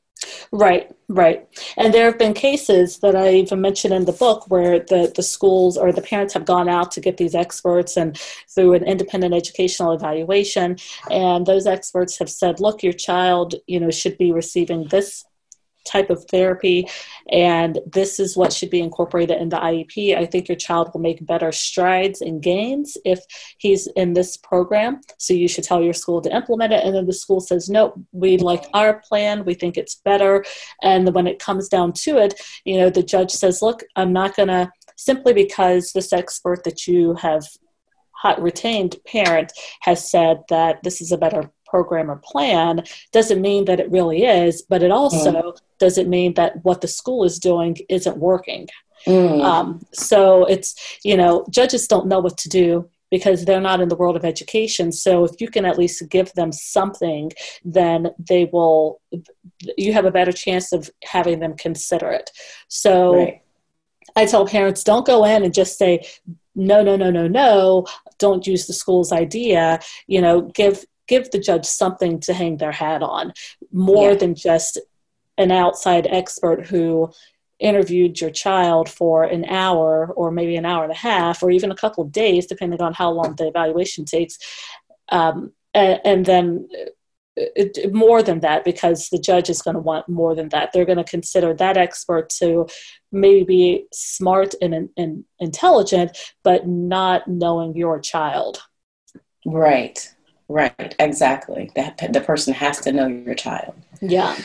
Right, 0.52 0.92
right. 1.08 1.48
And 1.78 1.94
there 1.94 2.06
have 2.06 2.18
been 2.18 2.34
cases 2.34 3.00
that 3.00 3.16
I 3.16 3.34
even 3.36 3.62
mentioned 3.62 3.94
in 3.94 4.06
the 4.06 4.12
book 4.12 4.50
where 4.50 4.80
the, 4.80 5.12
the 5.16 5.24
schools 5.24 5.78
or 5.78 5.92
the 5.92 6.02
parents 6.02 6.34
have 6.34 6.46
gone 6.46 6.70
out 6.70 6.92
to 6.92 7.02
get 7.02 7.18
these 7.18 7.36
experts 7.36 7.98
and 7.98 8.18
through 8.54 8.74
an 8.74 8.84
independent 8.84 9.34
educational 9.34 9.92
evaluation. 9.94 10.78
And 11.10 11.46
those 11.46 11.68
experts 11.68 12.18
have 12.20 12.30
said, 12.30 12.60
look, 12.60 12.84
your 12.84 12.94
child, 12.94 13.56
you 13.68 13.80
know, 13.80 13.92
should 13.92 14.18
be 14.18 14.32
receiving 14.32 14.88
this 14.88 15.24
type 15.86 16.10
of 16.10 16.26
therapy 16.26 16.88
and 17.32 17.80
this 17.92 18.20
is 18.20 18.36
what 18.36 18.54
should 18.54 18.70
be 18.70 18.82
incorporated 18.82 19.40
in 19.42 19.50
the 19.50 19.58
IEP. 19.58 20.18
I 20.18 20.26
think 20.26 20.48
your 20.48 20.58
child 20.58 20.92
will 20.94 21.02
make 21.02 21.26
better 21.26 21.52
strides 21.52 22.22
and 22.22 22.42
gains 22.42 22.98
if 23.06 23.20
he's 23.58 23.88
in 23.96 24.14
this 24.14 24.38
program. 24.38 25.02
So 25.18 25.34
you 25.34 25.48
should 25.48 25.64
tell 25.64 25.82
your 25.82 25.94
school 25.94 26.22
to 26.22 26.36
implement 26.36 26.74
it. 26.74 26.84
And 26.84 26.96
then 26.96 27.06
the 27.06 27.14
school 27.14 27.40
says, 27.40 27.70
no, 27.70 27.94
we 28.12 28.38
like 28.38 28.66
our 28.74 29.02
plan. 29.08 29.46
We 29.46 29.54
think 29.54 29.78
it's 29.78 29.96
better. 29.96 30.46
And 30.82 31.14
when 31.14 31.28
it 31.28 31.40
comes 31.40 31.70
down 31.70 31.94
to 31.94 32.18
it, 32.18 32.40
you 32.66 32.78
know, 32.78 32.90
the 32.90 33.04
judge 33.04 33.32
says, 33.32 33.62
look, 33.62 33.84
I'm 33.96 34.14
not 34.14 34.36
going 34.36 34.50
to 34.50 34.72
simply 34.98 35.34
because 35.34 35.94
this 35.94 36.12
expert 36.12 36.64
that 36.66 36.88
you 36.88 37.16
have 37.16 37.44
retained 38.38 38.98
parent 39.08 39.54
has 39.82 40.10
said 40.10 40.42
that 40.50 40.84
this 40.84 41.00
is 41.00 41.12
a 41.12 41.18
better 41.18 41.50
program 41.70 42.10
or 42.10 42.18
plan 42.18 42.84
doesn't 43.12 43.42
mean 43.42 43.66
that 43.66 43.80
it 43.80 43.92
really 43.92 44.24
is, 44.24 44.62
but 44.64 44.84
it 44.84 44.92
also 44.92 45.32
mm. 45.32 45.58
doesn't 45.80 46.10
mean 46.10 46.34
that 46.34 46.64
what 46.64 46.82
the 46.82 46.88
school 46.88 47.24
is 47.24 47.40
doing 47.40 47.78
isn't 47.90 48.18
working. 48.18 48.68
Mm. 49.06 49.44
Um, 49.44 49.86
so 49.94 50.46
it's, 50.46 50.76
you 51.04 51.16
know, 51.16 51.46
judges 51.50 51.88
don't 51.88 52.08
know 52.08 52.20
what 52.20 52.38
to 52.40 52.50
do 52.50 52.90
because 53.12 53.46
they're 53.46 53.62
not 53.62 53.82
in 53.82 53.90
the 53.90 53.96
world 53.96 54.16
of 54.16 54.26
education. 54.26 54.92
So 54.92 55.24
if 55.24 55.40
you 55.40 55.50
can 55.50 55.66
at 55.66 55.80
least 55.80 56.08
give 56.10 56.32
them 56.34 56.52
something, 56.52 57.32
then 57.66 58.10
they 58.20 58.46
will, 58.52 59.02
you 59.78 59.94
have 59.94 60.06
a 60.06 60.12
better 60.12 60.32
chance 60.32 60.72
of 60.72 60.90
having 61.04 61.40
them 61.40 61.56
consider 61.56 62.12
it. 62.12 62.30
So 62.68 63.16
right. 63.16 63.42
I 64.16 64.26
tell 64.26 64.46
parents 64.46 64.84
don't 64.84 65.08
go 65.08 65.26
in 65.26 65.44
and 65.44 65.54
just 65.54 65.78
say, 65.78 66.06
no, 66.56 66.84
no, 66.84 66.96
no, 66.98 67.10
no, 67.10 67.28
no, 67.28 67.86
don't 68.20 68.46
use 68.46 68.68
the 68.68 68.74
school's 68.74 69.12
idea. 69.12 69.80
You 70.08 70.22
know, 70.22 70.42
give 70.42 70.86
give 71.10 71.32
the 71.32 71.40
judge 71.40 71.66
something 71.66 72.20
to 72.22 72.34
hang 72.34 72.58
their 72.58 72.72
hat 72.72 73.04
on 73.04 73.34
more 73.72 74.12
yeah. 74.12 74.18
than 74.18 74.36
just 74.36 74.80
an 75.38 75.52
outside 75.52 76.08
expert 76.08 76.68
who 76.68 77.12
interviewed 77.60 78.22
your 78.22 78.30
child 78.30 78.88
for 78.88 79.24
an 79.24 79.44
hour 79.46 80.14
or 80.16 80.32
maybe 80.32 80.56
an 80.56 80.66
hour 80.66 80.84
and 80.84 80.94
a 80.94 80.96
half 80.96 81.44
or 81.44 81.52
even 81.52 81.72
a 81.72 81.76
couple 81.76 82.04
of 82.04 82.12
days 82.12 82.46
depending 82.46 82.82
on 82.82 82.94
how 82.94 83.10
long 83.10 83.36
the 83.36 83.48
evaluation 83.48 84.06
takes. 84.06 84.38
Um, 85.10 85.52
and, 85.74 86.00
and, 86.06 86.26
then 86.26 86.70
it, 87.36 87.78
uh, 87.84 87.90
more 87.90 88.22
than 88.22 88.42
that 88.42 88.64
because 88.64 89.10
the 89.10 89.18
judge 89.18 89.50
is 89.50 89.62
going 89.62 89.76
to 89.76 89.82
want 89.82 90.08
more 90.08 90.36
than 90.36 90.50
that. 90.50 90.72
They're 90.72 90.86
going 90.86 90.98
to 90.98 91.04
consider 91.04 91.54
that 91.54 91.78
expert 91.78 92.30
to 92.42 92.68
maybe 93.12 93.44
be 93.44 93.86
smart 93.92 94.56
and, 94.62 94.90
and 94.96 95.26
intelligent 95.40 96.18
but 96.44 96.68
not 96.68 97.28
knowing 97.28 97.76
your 97.76 98.00
child. 98.00 98.62
Right 99.46 100.14
right 100.50 100.96
exactly 101.00 101.72
that 101.76 101.98
the 102.12 102.22
person 102.22 102.54
has 102.54 102.80
to 102.80 102.92
know 102.92 103.08
your 103.08 103.36
child 103.36 103.74
yeah 104.02 104.36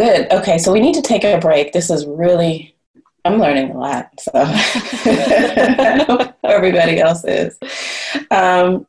Good. 0.00 0.32
Okay, 0.32 0.58
so 0.58 0.72
we 0.72 0.80
need 0.80 0.94
to 0.94 1.02
take 1.02 1.24
a 1.24 1.38
break. 1.38 1.72
This 1.72 1.90
is 1.90 2.06
really, 2.06 2.74
I'm 3.24 3.38
learning 3.38 3.72
a 3.72 3.78
lot. 3.78 4.08
So 4.18 4.30
everybody 6.44 7.00
else 7.00 7.24
is. 7.24 7.58
Um, 8.30 8.86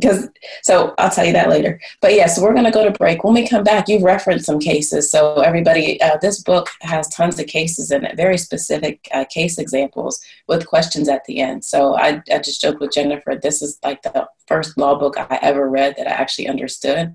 because 0.00 0.28
so 0.62 0.94
I'll 0.98 1.10
tell 1.10 1.24
you 1.24 1.32
that 1.32 1.48
later. 1.48 1.80
But 2.00 2.14
yes, 2.14 2.30
yeah, 2.30 2.34
so 2.34 2.42
we're 2.42 2.52
going 2.52 2.64
to 2.64 2.70
go 2.70 2.84
to 2.84 2.90
break. 2.90 3.22
When 3.22 3.34
we 3.34 3.46
come 3.46 3.62
back, 3.62 3.88
you've 3.88 4.02
referenced 4.02 4.46
some 4.46 4.58
cases. 4.58 5.10
So 5.10 5.40
everybody, 5.40 6.00
uh, 6.00 6.16
this 6.20 6.42
book 6.42 6.68
has 6.80 7.08
tons 7.08 7.38
of 7.38 7.46
cases 7.46 7.90
in 7.90 8.04
it, 8.04 8.16
very 8.16 8.38
specific 8.38 9.08
uh, 9.12 9.24
case 9.26 9.58
examples 9.58 10.20
with 10.48 10.66
questions 10.66 11.08
at 11.08 11.24
the 11.26 11.40
end. 11.40 11.64
So 11.64 11.96
I, 11.96 12.22
I 12.32 12.38
just 12.38 12.60
joked 12.60 12.80
with 12.80 12.92
Jennifer. 12.92 13.38
This 13.40 13.62
is 13.62 13.78
like 13.82 14.02
the 14.02 14.28
first 14.46 14.76
law 14.78 14.98
book 14.98 15.16
I 15.18 15.38
ever 15.42 15.68
read 15.68 15.94
that 15.96 16.08
I 16.08 16.12
actually 16.12 16.48
understood, 16.48 17.14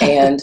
and 0.00 0.40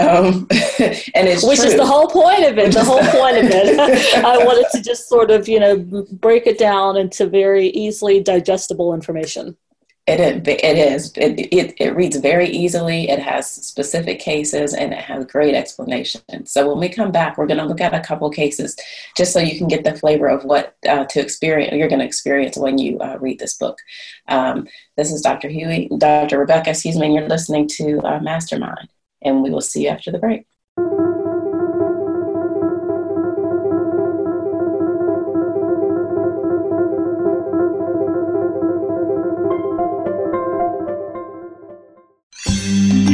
um, 0.00 0.46
and 0.78 1.28
it's 1.28 1.44
which 1.44 1.60
true. 1.60 1.68
is 1.68 1.76
the 1.76 1.86
whole 1.86 2.08
point 2.08 2.44
of 2.44 2.58
it. 2.58 2.72
The 2.72 2.84
whole 2.84 2.98
point 3.20 3.36
of 3.38 3.44
it. 3.46 3.78
I 4.24 4.38
wanted 4.38 4.66
to 4.72 4.82
just 4.82 5.08
sort 5.08 5.30
of 5.30 5.48
you 5.48 5.60
know 5.60 5.78
break 6.12 6.46
it 6.46 6.58
down 6.58 6.96
into 6.96 7.26
very 7.26 7.68
easily 7.68 8.22
digestible 8.22 8.94
information. 8.94 9.56
It, 10.04 10.18
it, 10.48 10.78
is. 10.78 11.12
It, 11.16 11.38
it, 11.52 11.74
it 11.78 11.94
reads 11.94 12.16
very 12.16 12.48
easily. 12.48 13.08
It 13.08 13.20
has 13.20 13.48
specific 13.48 14.18
cases 14.18 14.74
and 14.74 14.92
it 14.92 14.98
has 14.98 15.26
great 15.26 15.54
explanation. 15.54 16.44
So 16.44 16.68
when 16.68 16.80
we 16.80 16.88
come 16.88 17.12
back, 17.12 17.38
we're 17.38 17.46
going 17.46 17.60
to 17.60 17.66
look 17.66 17.80
at 17.80 17.94
a 17.94 18.00
couple 18.00 18.28
cases 18.28 18.76
just 19.16 19.32
so 19.32 19.38
you 19.38 19.56
can 19.56 19.68
get 19.68 19.84
the 19.84 19.96
flavor 19.96 20.26
of 20.26 20.42
what 20.44 20.76
uh, 20.88 21.04
to 21.04 21.20
experience. 21.20 21.74
You're 21.76 21.88
going 21.88 22.00
to 22.00 22.04
experience 22.04 22.56
when 22.56 22.78
you 22.78 22.98
uh, 22.98 23.16
read 23.20 23.38
this 23.38 23.54
book. 23.54 23.78
Um, 24.26 24.66
this 24.96 25.12
is 25.12 25.22
Dr. 25.22 25.48
Huey, 25.48 25.88
Dr. 25.96 26.40
Rebecca. 26.40 26.70
Excuse 26.70 26.98
me. 26.98 27.06
And 27.06 27.14
you're 27.14 27.28
listening 27.28 27.68
to 27.76 28.00
uh, 28.00 28.18
Mastermind 28.18 28.88
and 29.22 29.42
we 29.42 29.50
will 29.50 29.60
see 29.60 29.84
you 29.84 29.88
after 29.88 30.10
the 30.10 30.18
break. 30.18 30.46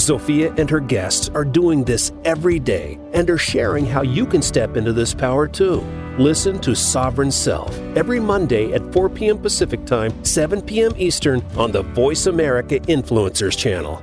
Zofia 0.00 0.58
and 0.58 0.68
her 0.70 0.80
guests 0.80 1.28
are 1.30 1.44
doing 1.44 1.84
this 1.84 2.12
every 2.24 2.58
day 2.58 2.98
and 3.12 3.28
are 3.28 3.38
sharing 3.38 3.86
how 3.86 4.02
you 4.02 4.26
can 4.26 4.42
step 4.42 4.76
into 4.76 4.92
this 4.92 5.14
power 5.14 5.46
too. 5.46 5.80
Listen 6.18 6.58
to 6.60 6.74
Sovereign 6.74 7.30
Self 7.30 7.78
every 7.96 8.20
Monday 8.20 8.72
at 8.72 8.92
4 8.92 9.08
p.m. 9.08 9.38
Pacific 9.38 9.84
Time, 9.86 10.24
7 10.24 10.62
p.m. 10.62 10.92
Eastern 10.96 11.40
on 11.56 11.70
the 11.70 11.82
Voice 11.82 12.26
America 12.26 12.80
Influencers 12.80 13.56
channel. 13.56 14.02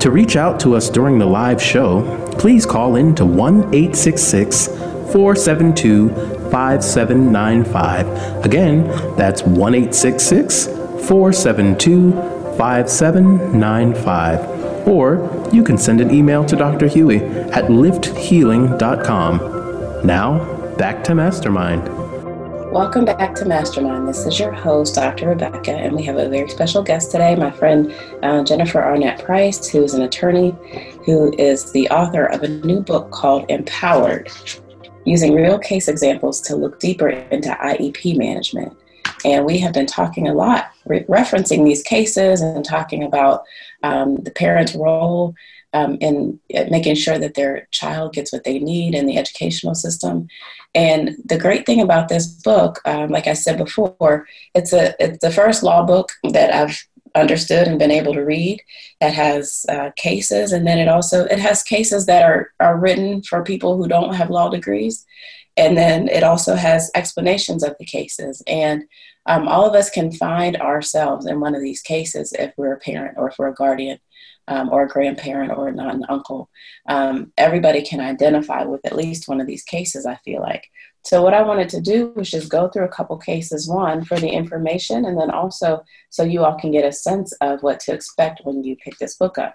To 0.00 0.10
reach 0.10 0.36
out 0.36 0.58
to 0.60 0.74
us 0.76 0.88
during 0.88 1.18
the 1.18 1.26
live 1.26 1.60
show, 1.60 2.02
please 2.38 2.64
call 2.64 2.96
in 2.96 3.14
to 3.16 3.26
1 3.26 3.74
866 3.74 4.68
472 4.68 6.08
5795. 6.50 8.44
Again, 8.44 8.86
that's 9.16 9.42
1 9.42 9.74
866 9.74 10.66
472 11.06 12.12
5795. 12.56 14.88
Or 14.88 15.48
you 15.52 15.62
can 15.62 15.76
send 15.76 16.00
an 16.00 16.10
email 16.10 16.46
to 16.46 16.56
Dr. 16.56 16.86
Huey 16.86 17.18
at 17.18 17.64
lifthealing.com. 17.64 20.06
Now, 20.06 20.74
back 20.76 21.04
to 21.04 21.14
Mastermind. 21.14 21.99
Welcome 22.72 23.04
back 23.04 23.34
to 23.34 23.44
Mastermind. 23.44 24.06
This 24.06 24.26
is 24.26 24.38
your 24.38 24.52
host, 24.52 24.94
Dr. 24.94 25.30
Rebecca, 25.30 25.72
and 25.72 25.92
we 25.92 26.04
have 26.04 26.18
a 26.18 26.28
very 26.28 26.48
special 26.48 26.84
guest 26.84 27.10
today, 27.10 27.34
my 27.34 27.50
friend 27.50 27.92
uh, 28.22 28.44
Jennifer 28.44 28.80
Arnett 28.80 29.24
Price, 29.24 29.68
who 29.68 29.82
is 29.82 29.94
an 29.94 30.02
attorney 30.02 30.54
who 31.04 31.34
is 31.36 31.72
the 31.72 31.88
author 31.90 32.26
of 32.26 32.44
a 32.44 32.48
new 32.48 32.80
book 32.80 33.10
called 33.10 33.44
Empowered 33.50 34.30
Using 35.04 35.34
Real 35.34 35.58
Case 35.58 35.88
Examples 35.88 36.40
to 36.42 36.54
Look 36.54 36.78
Deeper 36.78 37.08
into 37.08 37.48
IEP 37.48 38.16
Management. 38.16 38.78
And 39.24 39.44
we 39.44 39.58
have 39.58 39.72
been 39.72 39.86
talking 39.86 40.28
a 40.28 40.32
lot, 40.32 40.70
re- 40.86 41.02
referencing 41.04 41.64
these 41.64 41.82
cases 41.82 42.40
and 42.40 42.64
talking 42.64 43.02
about 43.02 43.42
um, 43.82 44.14
the 44.18 44.30
parent's 44.30 44.76
role 44.76 45.34
um, 45.72 45.96
in 46.00 46.38
making 46.70 46.96
sure 46.96 47.18
that 47.18 47.34
their 47.34 47.68
child 47.70 48.12
gets 48.12 48.32
what 48.32 48.44
they 48.44 48.58
need 48.58 48.94
in 48.94 49.06
the 49.06 49.16
educational 49.16 49.74
system. 49.74 50.28
And 50.74 51.16
the 51.24 51.38
great 51.38 51.66
thing 51.66 51.80
about 51.80 52.08
this 52.08 52.26
book, 52.26 52.80
um, 52.84 53.10
like 53.10 53.26
I 53.26 53.34
said 53.34 53.58
before, 53.58 54.26
it's 54.54 54.72
a 54.72 54.94
it's 55.02 55.18
the 55.18 55.30
first 55.30 55.62
law 55.62 55.84
book 55.84 56.12
that 56.30 56.52
I've 56.52 56.84
understood 57.16 57.66
and 57.66 57.78
been 57.78 57.90
able 57.90 58.14
to 58.14 58.24
read 58.24 58.62
that 59.00 59.12
has 59.12 59.66
uh, 59.68 59.90
cases, 59.96 60.52
and 60.52 60.66
then 60.66 60.78
it 60.78 60.88
also 60.88 61.24
it 61.24 61.38
has 61.38 61.62
cases 61.62 62.06
that 62.06 62.22
are 62.22 62.52
are 62.60 62.78
written 62.78 63.22
for 63.22 63.42
people 63.42 63.76
who 63.76 63.88
don't 63.88 64.14
have 64.14 64.30
law 64.30 64.48
degrees, 64.48 65.04
and 65.56 65.76
then 65.76 66.08
it 66.08 66.22
also 66.22 66.54
has 66.54 66.90
explanations 66.94 67.62
of 67.62 67.76
the 67.78 67.86
cases 67.86 68.42
and. 68.46 68.84
Um, 69.26 69.48
all 69.48 69.66
of 69.66 69.74
us 69.74 69.90
can 69.90 70.10
find 70.10 70.56
ourselves 70.56 71.26
in 71.26 71.40
one 71.40 71.54
of 71.54 71.60
these 71.60 71.82
cases 71.82 72.32
if 72.32 72.54
we're 72.56 72.72
a 72.72 72.80
parent 72.80 73.18
or 73.18 73.28
if 73.28 73.36
we're 73.38 73.50
a 73.50 73.54
guardian 73.54 73.98
um, 74.50 74.68
or 74.68 74.82
a 74.82 74.88
grandparent 74.88 75.52
or 75.56 75.70
not 75.70 75.94
an 75.94 76.04
uncle. 76.08 76.50
Um, 76.88 77.32
everybody 77.38 77.82
can 77.82 78.00
identify 78.00 78.64
with 78.64 78.84
at 78.84 78.96
least 78.96 79.28
one 79.28 79.40
of 79.40 79.46
these 79.46 79.62
cases, 79.62 80.04
I 80.04 80.16
feel 80.24 80.40
like. 80.40 80.66
So, 81.04 81.22
what 81.22 81.32
I 81.32 81.42
wanted 81.42 81.68
to 81.70 81.80
do 81.80 82.12
was 82.14 82.30
just 82.30 82.50
go 82.50 82.68
through 82.68 82.84
a 82.84 82.88
couple 82.88 83.16
cases, 83.16 83.68
one 83.68 84.04
for 84.04 84.18
the 84.18 84.28
information, 84.28 85.06
and 85.06 85.18
then 85.18 85.30
also 85.30 85.82
so 86.10 86.24
you 86.24 86.44
all 86.44 86.58
can 86.58 86.72
get 86.72 86.84
a 86.84 86.92
sense 86.92 87.32
of 87.40 87.62
what 87.62 87.80
to 87.80 87.94
expect 87.94 88.40
when 88.44 88.64
you 88.64 88.76
pick 88.76 88.98
this 88.98 89.16
book 89.16 89.38
up. 89.38 89.54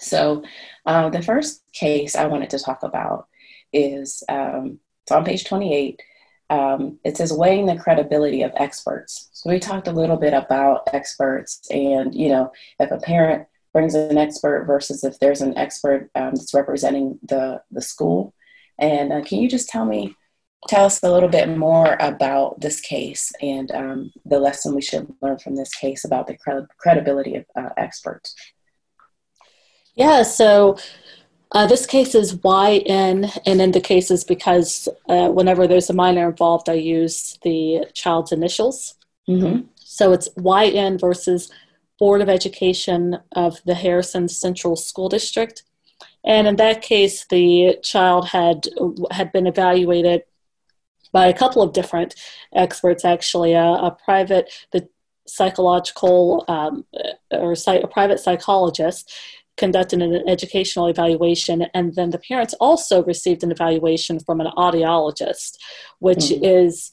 So, 0.00 0.42
uh, 0.84 1.08
the 1.08 1.22
first 1.22 1.62
case 1.72 2.14
I 2.16 2.26
wanted 2.26 2.50
to 2.50 2.58
talk 2.58 2.82
about 2.82 3.28
is 3.72 4.22
um, 4.28 4.80
it's 5.04 5.12
on 5.12 5.24
page 5.24 5.44
28. 5.44 6.02
Um, 6.50 6.98
it 7.04 7.16
says 7.16 7.32
weighing 7.32 7.66
the 7.66 7.76
credibility 7.76 8.42
of 8.42 8.50
experts. 8.56 9.30
So 9.32 9.50
we 9.50 9.60
talked 9.60 9.86
a 9.86 9.92
little 9.92 10.16
bit 10.16 10.34
about 10.34 10.88
experts, 10.92 11.60
and 11.70 12.12
you 12.12 12.28
know, 12.28 12.50
if 12.80 12.90
a 12.90 12.98
parent 12.98 13.46
brings 13.72 13.94
an 13.94 14.18
expert 14.18 14.64
versus 14.64 15.04
if 15.04 15.18
there's 15.18 15.40
an 15.40 15.56
expert 15.56 16.10
um, 16.14 16.34
that's 16.34 16.54
representing 16.54 17.18
the 17.22 17.62
the 17.70 17.82
school. 17.82 18.34
And 18.78 19.12
uh, 19.12 19.22
can 19.22 19.38
you 19.38 19.48
just 19.48 19.68
tell 19.68 19.84
me, 19.84 20.16
tell 20.68 20.86
us 20.86 21.02
a 21.02 21.12
little 21.12 21.28
bit 21.28 21.48
more 21.56 21.96
about 22.00 22.60
this 22.60 22.80
case 22.80 23.30
and 23.42 23.70
um, 23.72 24.12
the 24.24 24.40
lesson 24.40 24.74
we 24.74 24.80
should 24.80 25.12
learn 25.20 25.38
from 25.38 25.54
this 25.54 25.74
case 25.74 26.04
about 26.04 26.26
the 26.26 26.66
credibility 26.78 27.36
of 27.36 27.44
uh, 27.56 27.70
experts? 27.76 28.34
Yeah. 29.94 30.22
So. 30.22 30.76
Uh, 31.52 31.66
this 31.66 31.84
case 31.84 32.14
is 32.14 32.38
YN, 32.44 33.28
and 33.44 33.60
in 33.60 33.72
the 33.72 33.80
cases 33.80 34.22
because 34.22 34.88
uh, 35.08 35.30
whenever 35.30 35.66
there's 35.66 35.90
a 35.90 35.92
minor 35.92 36.28
involved, 36.28 36.68
I 36.68 36.74
use 36.74 37.36
the 37.42 37.86
child's 37.92 38.30
initials. 38.30 38.94
Mm-hmm. 39.28 39.66
So 39.74 40.12
it's 40.12 40.28
YN 40.36 40.96
versus 40.98 41.50
Board 42.00 42.22
of 42.22 42.28
Education 42.28 43.18
of 43.32 43.60
the 43.64 43.74
Harrison 43.74 44.26
Central 44.26 44.74
School 44.74 45.08
District. 45.08 45.62
And 46.24 46.48
in 46.48 46.56
that 46.56 46.82
case, 46.82 47.26
the 47.26 47.78
child 47.82 48.28
had 48.28 48.68
had 49.10 49.30
been 49.32 49.46
evaluated 49.46 50.24
by 51.12 51.26
a 51.26 51.34
couple 51.34 51.62
of 51.62 51.72
different 51.72 52.14
experts, 52.54 53.04
actually, 53.04 53.52
a, 53.52 53.64
a 53.64 53.96
private, 54.04 54.50
the 54.72 54.88
psychological 55.26 56.44
um, 56.48 56.84
or 57.30 57.54
a 57.66 57.86
private 57.86 58.20
psychologist 58.20 59.12
conducted 59.56 60.00
an 60.00 60.26
educational 60.26 60.86
evaluation, 60.86 61.66
and 61.74 61.94
then 61.94 62.10
the 62.10 62.18
parents 62.18 62.54
also 62.54 63.04
received 63.04 63.42
an 63.42 63.52
evaluation 63.52 64.18
from 64.18 64.40
an 64.40 64.48
audiologist, 64.56 65.58
which 65.98 66.18
mm-hmm. 66.18 66.44
is 66.44 66.90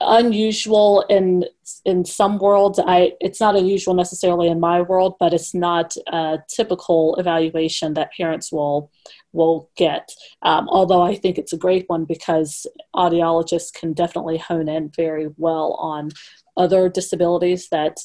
unusual 0.00 1.02
in 1.08 1.44
in 1.84 2.04
some 2.04 2.38
worlds. 2.38 2.78
I 2.84 3.12
it's 3.20 3.40
not 3.40 3.56
unusual 3.56 3.94
necessarily 3.94 4.48
in 4.48 4.60
my 4.60 4.82
world, 4.82 5.16
but 5.18 5.32
it's 5.32 5.54
not 5.54 5.96
a 6.08 6.38
typical 6.48 7.16
evaluation 7.16 7.94
that 7.94 8.12
parents 8.12 8.52
will 8.52 8.90
will 9.32 9.70
get. 9.76 10.12
Um, 10.42 10.68
although 10.68 11.02
I 11.02 11.16
think 11.16 11.38
it's 11.38 11.52
a 11.52 11.58
great 11.58 11.84
one 11.88 12.04
because 12.04 12.66
audiologists 12.94 13.72
can 13.72 13.92
definitely 13.92 14.38
hone 14.38 14.68
in 14.68 14.90
very 14.94 15.28
well 15.36 15.74
on 15.74 16.10
other 16.56 16.88
disabilities 16.88 17.68
that 17.70 17.98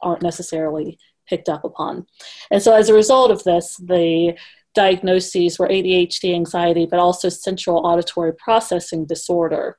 aren't 0.00 0.22
necessarily 0.22 0.98
picked 1.28 1.48
up 1.48 1.64
upon. 1.64 2.06
And 2.50 2.62
so 2.62 2.74
as 2.74 2.88
a 2.88 2.94
result 2.94 3.30
of 3.30 3.44
this, 3.44 3.76
the 3.76 4.38
diagnoses 4.74 5.58
were 5.58 5.68
ADHD, 5.68 6.34
anxiety, 6.34 6.86
but 6.86 7.00
also 7.00 7.28
central 7.28 7.84
auditory 7.86 8.32
processing 8.32 9.06
disorder. 9.06 9.76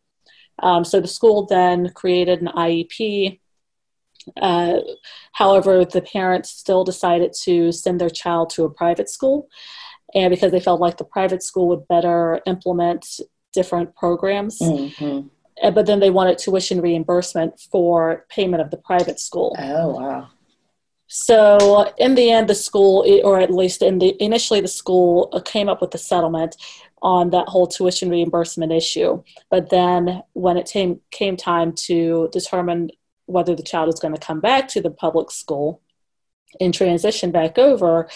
Um, 0.61 0.83
so 0.83 0.99
the 0.99 1.07
school 1.07 1.45
then 1.45 1.89
created 1.89 2.41
an 2.41 2.47
IEP. 2.47 3.39
Uh, 4.41 4.79
however, 5.33 5.85
the 5.85 6.01
parents 6.01 6.51
still 6.51 6.83
decided 6.83 7.33
to 7.43 7.71
send 7.71 7.99
their 7.99 8.09
child 8.09 8.49
to 8.51 8.65
a 8.65 8.69
private 8.69 9.09
school, 9.09 9.47
and 10.13 10.29
because 10.29 10.51
they 10.51 10.59
felt 10.59 10.81
like 10.81 10.97
the 10.97 11.05
private 11.05 11.41
school 11.41 11.67
would 11.69 11.87
better 11.87 12.41
implement 12.45 13.19
different 13.53 13.95
programs. 13.95 14.59
Mm-hmm. 14.59 15.27
Uh, 15.61 15.71
but 15.71 15.85
then 15.85 15.99
they 15.99 16.09
wanted 16.09 16.37
tuition 16.37 16.81
reimbursement 16.81 17.59
for 17.71 18.25
payment 18.29 18.61
of 18.61 18.71
the 18.71 18.77
private 18.77 19.19
school. 19.19 19.55
Oh 19.59 19.89
wow! 19.89 20.29
So 21.07 21.91
in 21.97 22.13
the 22.13 22.29
end, 22.29 22.47
the 22.47 22.55
school, 22.55 23.03
or 23.23 23.39
at 23.39 23.51
least 23.51 23.81
in 23.81 23.97
the 23.97 24.15
initially, 24.23 24.61
the 24.61 24.67
school 24.67 25.29
uh, 25.33 25.39
came 25.39 25.67
up 25.67 25.81
with 25.81 25.93
a 25.95 25.97
settlement 25.97 26.55
on 27.01 27.29
that 27.31 27.47
whole 27.47 27.67
tuition 27.67 28.09
reimbursement 28.09 28.71
issue. 28.71 29.23
But 29.49 29.69
then 29.69 30.21
when 30.33 30.57
it 30.57 30.69
came, 30.69 31.01
came 31.11 31.37
time 31.37 31.73
to 31.85 32.29
determine 32.31 32.89
whether 33.25 33.55
the 33.55 33.63
child 33.63 33.89
is 33.89 33.99
going 33.99 34.13
to 34.13 34.19
come 34.19 34.41
back 34.41 34.67
to 34.69 34.81
the 34.81 34.91
public 34.91 35.31
school 35.31 35.81
and 36.59 36.73
transition 36.73 37.31
back 37.31 37.57
over, 37.57 38.09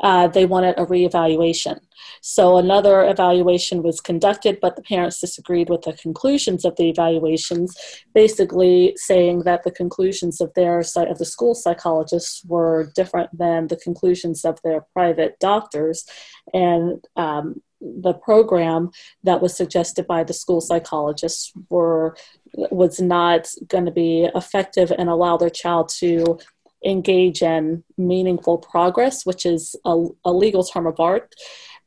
uh, 0.00 0.26
they 0.28 0.46
wanted 0.46 0.78
a 0.78 0.86
reevaluation. 0.86 1.78
So 2.20 2.56
another 2.56 3.04
evaluation 3.04 3.82
was 3.82 4.00
conducted, 4.00 4.58
but 4.60 4.76
the 4.76 4.82
parents 4.82 5.20
disagreed 5.20 5.68
with 5.68 5.82
the 5.82 5.92
conclusions 5.92 6.64
of 6.64 6.74
the 6.76 6.88
evaluations, 6.88 7.76
basically 8.14 8.94
saying 8.96 9.40
that 9.40 9.62
the 9.62 9.70
conclusions 9.70 10.40
of 10.40 10.52
their 10.54 10.78
of 10.78 11.18
the 11.18 11.24
school 11.24 11.54
psychologists 11.54 12.44
were 12.44 12.90
different 12.94 13.36
than 13.36 13.68
the 13.68 13.76
conclusions 13.76 14.44
of 14.44 14.58
their 14.64 14.86
private 14.92 15.38
doctors, 15.38 16.06
and 16.52 17.04
um, 17.16 17.62
the 17.84 18.14
program 18.14 18.90
that 19.22 19.42
was 19.42 19.56
suggested 19.56 20.06
by 20.06 20.24
the 20.24 20.32
school 20.32 20.60
psychologists 20.60 21.52
were 21.68 22.16
was 22.54 23.00
not 23.00 23.48
going 23.66 23.84
to 23.84 23.90
be 23.90 24.28
effective 24.34 24.92
and 24.96 25.08
allow 25.08 25.36
their 25.36 25.50
child 25.50 25.88
to 25.88 26.38
engage 26.84 27.42
in 27.42 27.82
meaningful 27.96 28.58
progress, 28.58 29.24
which 29.26 29.46
is 29.46 29.74
a, 29.84 30.06
a 30.24 30.32
legal 30.32 30.62
term 30.62 30.86
of 30.86 31.00
art. 31.00 31.34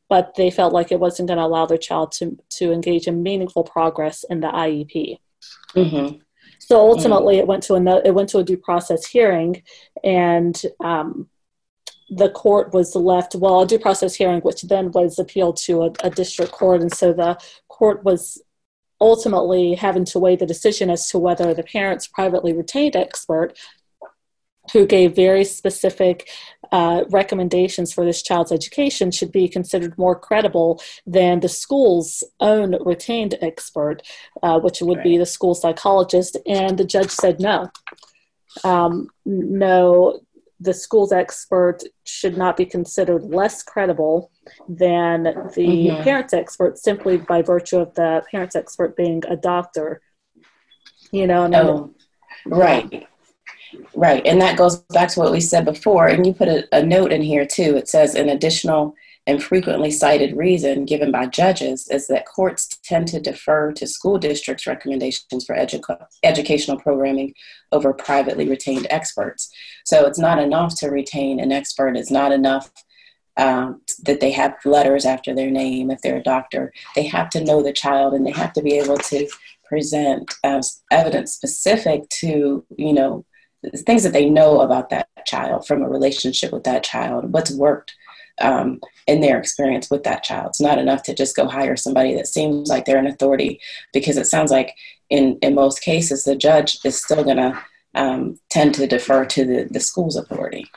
But 0.08 0.34
they 0.36 0.50
felt 0.50 0.72
like 0.72 0.90
it 0.90 1.00
wasn't 1.00 1.28
going 1.28 1.38
to 1.38 1.44
allow 1.44 1.66
their 1.66 1.78
child 1.78 2.12
to, 2.12 2.38
to 2.50 2.72
engage 2.72 3.06
in 3.06 3.22
meaningful 3.22 3.62
progress 3.62 4.24
in 4.28 4.40
the 4.40 4.48
IEP. 4.48 5.18
Mm-hmm. 5.74 6.16
So 6.58 6.76
ultimately, 6.76 7.34
mm-hmm. 7.34 7.40
it 7.40 7.46
went 7.46 7.62
to 7.64 7.74
another, 7.74 8.02
it 8.04 8.14
went 8.14 8.28
to 8.30 8.38
a 8.38 8.44
due 8.44 8.56
process 8.56 9.06
hearing, 9.06 9.62
and 10.02 10.60
um, 10.80 11.28
the 12.10 12.30
court 12.30 12.72
was 12.72 12.94
left, 12.94 13.34
well, 13.34 13.60
a 13.60 13.66
due 13.66 13.78
process 13.78 14.14
hearing, 14.14 14.40
which 14.40 14.62
then 14.62 14.90
was 14.92 15.18
appealed 15.18 15.56
to 15.56 15.82
a, 15.82 15.92
a 16.04 16.10
district 16.10 16.52
court. 16.52 16.80
And 16.80 16.92
so 16.92 17.12
the 17.12 17.38
court 17.68 18.04
was 18.04 18.42
ultimately 19.00 19.74
having 19.74 20.04
to 20.06 20.18
weigh 20.18 20.36
the 20.36 20.46
decision 20.46 20.90
as 20.90 21.08
to 21.08 21.18
whether 21.18 21.54
the 21.54 21.62
parents' 21.62 22.06
privately 22.08 22.52
retained 22.52 22.96
expert, 22.96 23.56
who 24.72 24.86
gave 24.86 25.14
very 25.14 25.44
specific 25.44 26.28
uh, 26.72 27.04
recommendations 27.10 27.92
for 27.92 28.04
this 28.04 28.22
child's 28.22 28.52
education, 28.52 29.10
should 29.10 29.32
be 29.32 29.48
considered 29.48 29.96
more 29.96 30.18
credible 30.18 30.80
than 31.06 31.40
the 31.40 31.48
school's 31.48 32.24
own 32.40 32.76
retained 32.84 33.36
expert, 33.40 34.02
uh, 34.42 34.58
which 34.58 34.80
would 34.80 34.98
right. 34.98 35.04
be 35.04 35.18
the 35.18 35.26
school 35.26 35.54
psychologist. 35.54 36.36
And 36.46 36.76
the 36.76 36.84
judge 36.84 37.10
said 37.10 37.40
no. 37.40 37.70
Um, 38.64 39.08
no, 39.24 40.20
the 40.60 40.74
school's 40.74 41.12
expert 41.12 41.82
should 42.04 42.36
not 42.36 42.56
be 42.56 42.66
considered 42.66 43.22
less 43.22 43.62
credible 43.62 44.30
than 44.68 45.22
the 45.22 45.88
mm-hmm. 45.88 46.02
parent's 46.02 46.32
expert 46.32 46.78
simply 46.78 47.18
by 47.18 47.42
virtue 47.42 47.78
of 47.78 47.94
the 47.94 48.22
parent's 48.30 48.56
expert 48.56 48.96
being 48.96 49.22
a 49.28 49.36
doctor. 49.36 50.00
You 51.12 51.26
know, 51.26 51.48
oh, 51.54 51.94
right. 52.46 53.06
Right. 53.94 54.26
And 54.26 54.40
that 54.40 54.56
goes 54.56 54.78
back 54.78 55.10
to 55.10 55.20
what 55.20 55.32
we 55.32 55.40
said 55.40 55.64
before. 55.64 56.06
And 56.06 56.26
you 56.26 56.32
put 56.32 56.48
a, 56.48 56.66
a 56.72 56.82
note 56.82 57.12
in 57.12 57.22
here 57.22 57.46
too. 57.46 57.76
It 57.76 57.88
says 57.88 58.14
an 58.14 58.28
additional 58.28 58.94
and 59.28 59.42
frequently 59.42 59.90
cited 59.90 60.34
reason 60.34 60.86
given 60.86 61.12
by 61.12 61.26
judges 61.26 61.86
is 61.88 62.06
that 62.06 62.26
courts 62.26 62.66
tend 62.82 63.06
to 63.06 63.20
defer 63.20 63.70
to 63.72 63.86
school 63.86 64.18
districts' 64.18 64.66
recommendations 64.66 65.44
for 65.44 65.54
edu- 65.54 66.06
educational 66.24 66.80
programming 66.80 67.34
over 67.70 67.92
privately 67.92 68.48
retained 68.48 68.86
experts. 68.88 69.52
So 69.84 70.06
it's 70.06 70.18
not 70.18 70.38
enough 70.38 70.74
to 70.78 70.88
retain 70.88 71.40
an 71.40 71.52
expert, 71.52 71.94
it's 71.94 72.10
not 72.10 72.32
enough 72.32 72.72
um, 73.36 73.82
that 74.04 74.20
they 74.20 74.32
have 74.32 74.56
letters 74.64 75.04
after 75.04 75.34
their 75.34 75.50
name 75.50 75.90
if 75.90 76.00
they're 76.00 76.16
a 76.16 76.22
doctor. 76.22 76.72
They 76.96 77.04
have 77.04 77.28
to 77.30 77.44
know 77.44 77.62
the 77.62 77.72
child 77.72 78.14
and 78.14 78.26
they 78.26 78.32
have 78.32 78.54
to 78.54 78.62
be 78.62 78.78
able 78.78 78.96
to 78.96 79.28
present 79.66 80.32
uh, 80.42 80.62
evidence 80.90 81.34
specific 81.34 82.08
to, 82.20 82.64
you 82.76 82.92
know, 82.94 83.26
things 83.76 84.04
that 84.04 84.14
they 84.14 84.30
know 84.30 84.62
about 84.62 84.88
that 84.88 85.08
child 85.26 85.66
from 85.66 85.82
a 85.82 85.88
relationship 85.88 86.50
with 86.50 86.64
that 86.64 86.82
child, 86.82 87.30
what's 87.30 87.50
worked 87.50 87.94
um, 88.40 88.80
in 89.06 89.20
their 89.20 89.38
experience 89.38 89.90
with 89.90 90.04
that 90.04 90.22
child. 90.22 90.48
It's 90.48 90.60
not 90.60 90.78
enough 90.78 91.02
to 91.04 91.14
just 91.14 91.36
go 91.36 91.46
hire 91.46 91.76
somebody 91.76 92.14
that 92.14 92.26
seems 92.26 92.68
like 92.68 92.84
they're 92.84 92.98
an 92.98 93.06
authority 93.06 93.60
because 93.92 94.16
it 94.16 94.26
sounds 94.26 94.50
like 94.50 94.74
in, 95.10 95.38
in 95.42 95.54
most 95.54 95.82
cases 95.82 96.24
the 96.24 96.36
judge 96.36 96.78
is 96.84 97.00
still 97.02 97.24
going 97.24 97.38
to 97.38 97.62
um, 97.94 98.38
tend 98.50 98.74
to 98.74 98.86
defer 98.86 99.24
to 99.24 99.44
the, 99.44 99.68
the 99.70 99.80
school's 99.80 100.16
authority. 100.16 100.70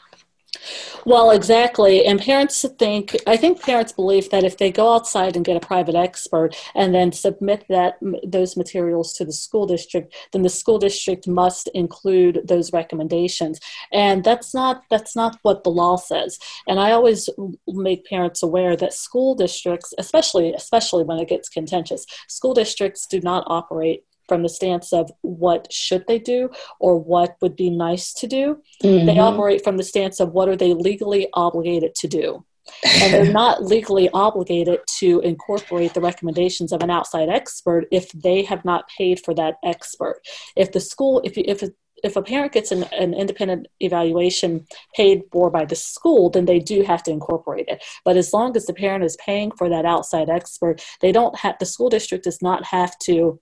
Well, 1.06 1.32
exactly. 1.32 2.06
And 2.06 2.20
parents 2.20 2.66
think, 2.78 3.16
I 3.26 3.38
think 3.38 3.62
parents 3.62 3.92
believe 3.92 4.30
that 4.30 4.44
if 4.44 4.58
they 4.58 4.72
go 4.72 4.94
outside 4.94 5.36
and 5.36 5.46
get 5.46 5.58
a 5.58 5.66
private 5.66 5.96
expert 5.96 6.56
and 6.76 6.94
then 6.94 7.12
submit 7.12 7.66
that 7.70 7.96
those 8.24 8.56
materials 8.56 9.14
to 9.14 9.26
the 9.26 9.32
school 9.32 9.66
district, 9.66 10.14
then 10.32 10.44
the 10.44 10.50
school 10.50 10.78
district 10.78 11.28
must 11.28 11.68
include 11.70 12.42
those 12.48 12.72
recommendations. 12.74 13.60
And 13.92 14.24
that's 14.24 14.54
not 14.54 14.84
that's 14.90 15.16
not 15.16 15.38
what 15.42 15.64
the 15.64 15.72
law 15.72 15.96
says. 15.96 16.38
And 16.68 16.80
I 16.80 16.92
always 16.92 17.30
make 17.68 18.06
parents 18.06 18.44
aware 18.44 18.76
that 18.76 18.94
school 18.94 19.36
districts, 19.36 19.94
especially 19.98 20.54
especially 20.54 21.04
when 21.04 21.20
it 21.20 21.30
gets 21.30 21.50
contentious, 21.50 22.06
school 22.28 22.54
districts 22.54 23.08
do 23.08 23.20
not 23.22 23.44
operate 23.48 24.04
from 24.32 24.44
the 24.44 24.48
stance 24.48 24.94
of 24.94 25.12
what 25.24 25.68
should 25.74 26.06
they 26.08 26.18
do 26.18 26.50
or 26.80 26.98
what 26.98 27.36
would 27.42 27.54
be 27.54 27.70
nice 27.70 28.14
to 28.14 28.28
do. 28.28 28.62
Mm-hmm. 28.82 29.06
They 29.06 29.20
operate 29.20 29.62
from 29.62 29.76
the 29.76 29.84
stance 29.84 30.22
of 30.22 30.32
what 30.32 30.48
are 30.48 30.56
they 30.56 30.74
legally 30.74 31.28
obligated 31.34 31.96
to 31.96 32.08
do. 32.08 32.46
and 32.86 33.14
they're 33.14 33.34
not 33.44 33.62
legally 33.62 34.08
obligated 34.14 34.80
to 35.00 35.20
incorporate 35.20 35.94
the 35.94 36.00
recommendations 36.00 36.72
of 36.72 36.82
an 36.82 36.90
outside 36.90 37.28
expert 37.28 37.88
if 37.92 38.10
they 38.14 38.42
have 38.44 38.64
not 38.64 38.88
paid 38.98 39.20
for 39.20 39.34
that 39.34 39.56
expert. 39.66 40.22
If 40.56 40.72
the 40.72 40.80
school, 40.80 41.20
if 41.26 41.38
if 41.38 41.70
if 42.02 42.16
a 42.16 42.22
parent 42.22 42.54
gets 42.54 42.72
an, 42.72 42.84
an, 42.94 43.14
independent 43.14 43.68
evaluation 43.82 44.66
paid 44.96 45.24
for 45.30 45.52
by 45.52 45.66
the 45.66 45.76
school, 45.76 46.30
then 46.30 46.46
they 46.46 46.58
do 46.58 46.84
have 46.84 47.04
to 47.04 47.12
incorporate 47.12 47.66
it. 47.68 47.84
But 48.06 48.16
as 48.16 48.32
long 48.34 48.56
as 48.56 48.66
the 48.66 48.74
parent 48.74 49.04
is 49.04 49.18
paying 49.24 49.52
for 49.52 49.68
that 49.70 49.86
outside 49.86 50.30
expert, 50.30 50.82
they 51.02 51.12
don't 51.12 51.38
have 51.38 51.58
the 51.60 51.66
school 51.66 51.90
district 51.90 52.24
does 52.24 52.42
not 52.42 52.66
have 52.66 52.98
to 53.00 53.40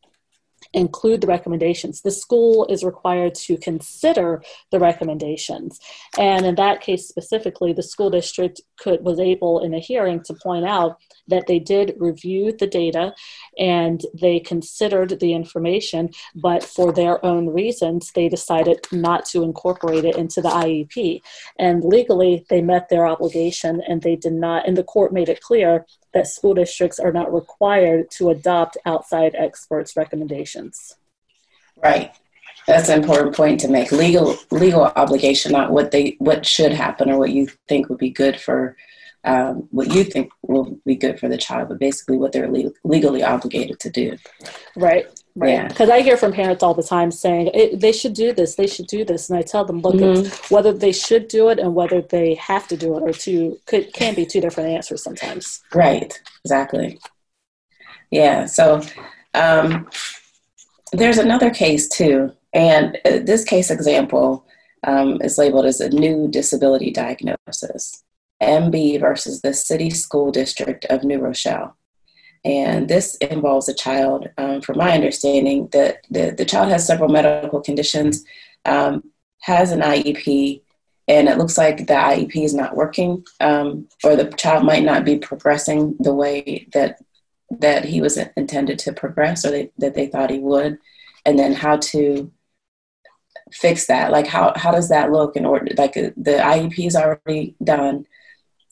include 0.73 1.21
the 1.21 1.27
recommendations. 1.27 2.01
The 2.01 2.11
school 2.11 2.65
is 2.67 2.83
required 2.83 3.35
to 3.35 3.57
consider 3.57 4.43
the 4.71 4.79
recommendations. 4.79 5.79
And 6.17 6.45
in 6.45 6.55
that 6.55 6.81
case 6.81 7.07
specifically, 7.07 7.73
the 7.73 7.83
school 7.83 8.09
district 8.09 8.61
could 8.77 9.03
was 9.03 9.19
able 9.19 9.63
in 9.63 9.73
a 9.73 9.79
hearing 9.79 10.21
to 10.23 10.33
point 10.33 10.65
out 10.65 10.97
that 11.27 11.47
they 11.47 11.59
did 11.59 11.95
review 11.97 12.51
the 12.51 12.67
data 12.67 13.13
and 13.57 14.01
they 14.19 14.39
considered 14.39 15.19
the 15.19 15.33
information, 15.33 16.09
but 16.35 16.63
for 16.63 16.91
their 16.91 17.23
own 17.25 17.49
reasons, 17.49 18.11
they 18.13 18.29
decided 18.29 18.85
not 18.91 19.25
to 19.25 19.43
incorporate 19.43 20.05
it 20.05 20.15
into 20.15 20.41
the 20.41 20.49
IEP. 20.49 21.21
And 21.57 21.83
legally, 21.83 22.45
they 22.49 22.61
met 22.61 22.89
their 22.89 23.07
obligation 23.07 23.81
and 23.87 24.01
they 24.01 24.15
did 24.15 24.33
not, 24.33 24.67
and 24.67 24.77
the 24.77 24.83
court 24.83 25.13
made 25.13 25.29
it 25.29 25.41
clear 25.41 25.85
that 26.13 26.27
school 26.27 26.53
districts 26.53 26.99
are 26.99 27.11
not 27.11 27.33
required 27.33 28.09
to 28.11 28.29
adopt 28.29 28.77
outside 28.85 29.35
experts' 29.35 29.95
recommendations. 29.95 30.95
Right. 31.81 32.11
That's 32.67 32.89
an 32.89 32.99
important 32.99 33.35
point 33.35 33.59
to 33.61 33.67
make. 33.67 33.91
Legal 33.91 34.37
legal 34.51 34.83
obligation, 34.95 35.51
not 35.51 35.71
what 35.71 35.91
they 35.91 36.15
what 36.19 36.45
should 36.45 36.71
happen 36.71 37.09
or 37.09 37.17
what 37.17 37.31
you 37.31 37.47
think 37.67 37.89
would 37.89 37.97
be 37.97 38.09
good 38.09 38.39
for 38.39 38.75
um, 39.25 39.67
what 39.71 39.93
you 39.93 40.03
think 40.03 40.31
will 40.43 40.79
be 40.85 40.95
good 40.95 41.19
for 41.19 41.27
the 41.27 41.37
child, 41.37 41.69
but 41.69 41.79
basically 41.79 42.17
what 42.17 42.31
they're 42.31 42.49
le- 42.49 42.71
legally 42.83 43.23
obligated 43.23 43.79
to 43.81 43.89
do. 43.89 44.17
Right. 44.75 45.07
Right. 45.35 45.67
Because 45.69 45.89
yeah. 45.89 45.95
I 45.95 46.01
hear 46.01 46.17
from 46.17 46.33
parents 46.33 46.63
all 46.63 46.73
the 46.73 46.83
time 46.83 47.11
saying 47.11 47.51
they 47.75 47.91
should 47.91 48.13
do 48.13 48.33
this, 48.33 48.55
they 48.55 48.67
should 48.67 48.87
do 48.87 49.05
this, 49.05 49.29
and 49.29 49.37
I 49.37 49.41
tell 49.41 49.63
them, 49.63 49.79
look, 49.79 49.95
mm-hmm. 49.95 50.53
whether 50.53 50.73
they 50.73 50.91
should 50.91 51.27
do 51.27 51.49
it 51.49 51.59
and 51.59 51.75
whether 51.75 52.01
they 52.01 52.33
have 52.35 52.67
to 52.69 52.77
do 52.77 52.97
it 52.97 53.03
are 53.03 53.13
two 53.13 53.57
could 53.65 53.93
can 53.93 54.15
be 54.15 54.25
two 54.25 54.41
different 54.41 54.69
answers 54.69 55.03
sometimes. 55.03 55.61
Right. 55.73 56.19
Exactly. 56.43 56.99
Yeah. 58.11 58.45
So 58.45 58.81
um, 59.33 59.87
there's 60.91 61.19
another 61.19 61.51
case 61.51 61.87
too, 61.87 62.33
and 62.53 62.97
uh, 63.05 63.19
this 63.23 63.43
case 63.45 63.69
example 63.69 64.45
um, 64.85 65.21
is 65.21 65.37
labeled 65.37 65.65
as 65.65 65.79
a 65.79 65.89
new 65.89 66.27
disability 66.27 66.91
diagnosis. 66.91 68.03
MB 68.41 68.99
versus 68.99 69.41
the 69.41 69.53
City 69.53 69.89
School 69.89 70.31
District 70.31 70.85
of 70.85 71.03
New 71.03 71.19
Rochelle. 71.19 71.75
And 72.45 72.87
this 72.87 73.15
involves 73.17 73.67
a 73.67 73.73
child, 73.73 74.29
um, 74.37 74.61
from 74.61 74.77
my 74.77 74.91
understanding, 74.93 75.67
that 75.73 76.05
the, 76.09 76.31
the 76.31 76.45
child 76.45 76.69
has 76.69 76.87
several 76.87 77.09
medical 77.09 77.59
conditions, 77.59 78.23
um, 78.65 79.03
has 79.41 79.71
an 79.71 79.81
IEP, 79.81 80.61
and 81.07 81.27
it 81.27 81.37
looks 81.37 81.57
like 81.57 81.79
the 81.79 81.93
IEP 81.93 82.43
is 82.43 82.53
not 82.53 82.77
working, 82.77 83.25
um, 83.41 83.87
or 84.03 84.15
the 84.15 84.31
child 84.31 84.63
might 84.63 84.83
not 84.83 85.03
be 85.03 85.17
progressing 85.17 85.95
the 85.99 86.13
way 86.13 86.67
that 86.73 86.99
that 87.51 87.83
he 87.83 87.99
was 87.99 88.15
intended 88.37 88.77
to 88.77 88.93
progress, 88.93 89.43
or 89.43 89.49
they, 89.49 89.71
that 89.79 89.95
they 89.95 90.05
thought 90.05 90.29
he 90.29 90.37
would, 90.37 90.77
and 91.25 91.37
then 91.39 91.51
how 91.51 91.77
to 91.77 92.31
fix 93.51 93.87
that. 93.87 94.11
Like 94.11 94.27
how 94.27 94.53
how 94.55 94.71
does 94.71 94.89
that 94.89 95.11
look 95.11 95.35
in 95.35 95.45
order? 95.45 95.73
Like 95.75 95.93
the 95.93 96.13
IEP 96.15 96.85
is 96.85 96.95
already 96.95 97.55
done 97.63 98.05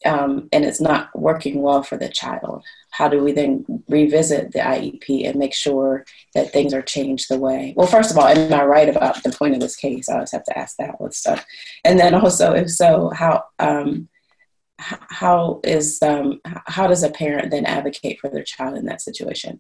um, 0.07 0.47
and 0.51 0.63
it's 0.63 0.81
not 0.81 1.09
working 1.13 1.61
well 1.61 1.83
for 1.83 1.97
the 1.97 2.09
child? 2.09 2.63
How 2.91 3.07
do 3.07 3.23
we 3.23 3.31
then 3.33 3.65
revisit 3.87 4.53
the 4.53 4.59
IEP 4.59 5.27
and 5.27 5.37
make 5.37 5.53
sure 5.53 6.05
that 6.33 6.51
things 6.51 6.73
are 6.73 6.81
changed 6.81 7.29
the 7.29 7.37
way? 7.37 7.73
Well, 7.75 7.87
first 7.87 8.09
of 8.09 8.17
all, 8.17 8.27
am 8.27 8.53
I 8.53 8.63
right 8.63 8.89
about 8.89 9.21
the 9.21 9.31
point 9.31 9.53
of 9.53 9.59
this 9.59 9.75
case? 9.75 10.09
I 10.09 10.15
always 10.15 10.31
have 10.31 10.45
to 10.45 10.57
ask 10.57 10.77
that 10.77 10.99
with 11.01 11.13
stuff. 11.13 11.45
And 11.83 11.99
then 11.99 12.15
also, 12.15 12.53
if 12.53 12.71
so, 12.71 13.09
how 13.09 13.43
um, 13.59 14.07
how 14.79 15.59
is 15.63 15.99
um, 16.01 16.39
how 16.45 16.87
does 16.87 17.03
a 17.03 17.09
parent 17.09 17.51
then 17.51 17.65
advocate 17.65 18.19
for 18.19 18.29
their 18.29 18.43
child 18.43 18.77
in 18.77 18.85
that 18.85 19.01
situation? 19.01 19.59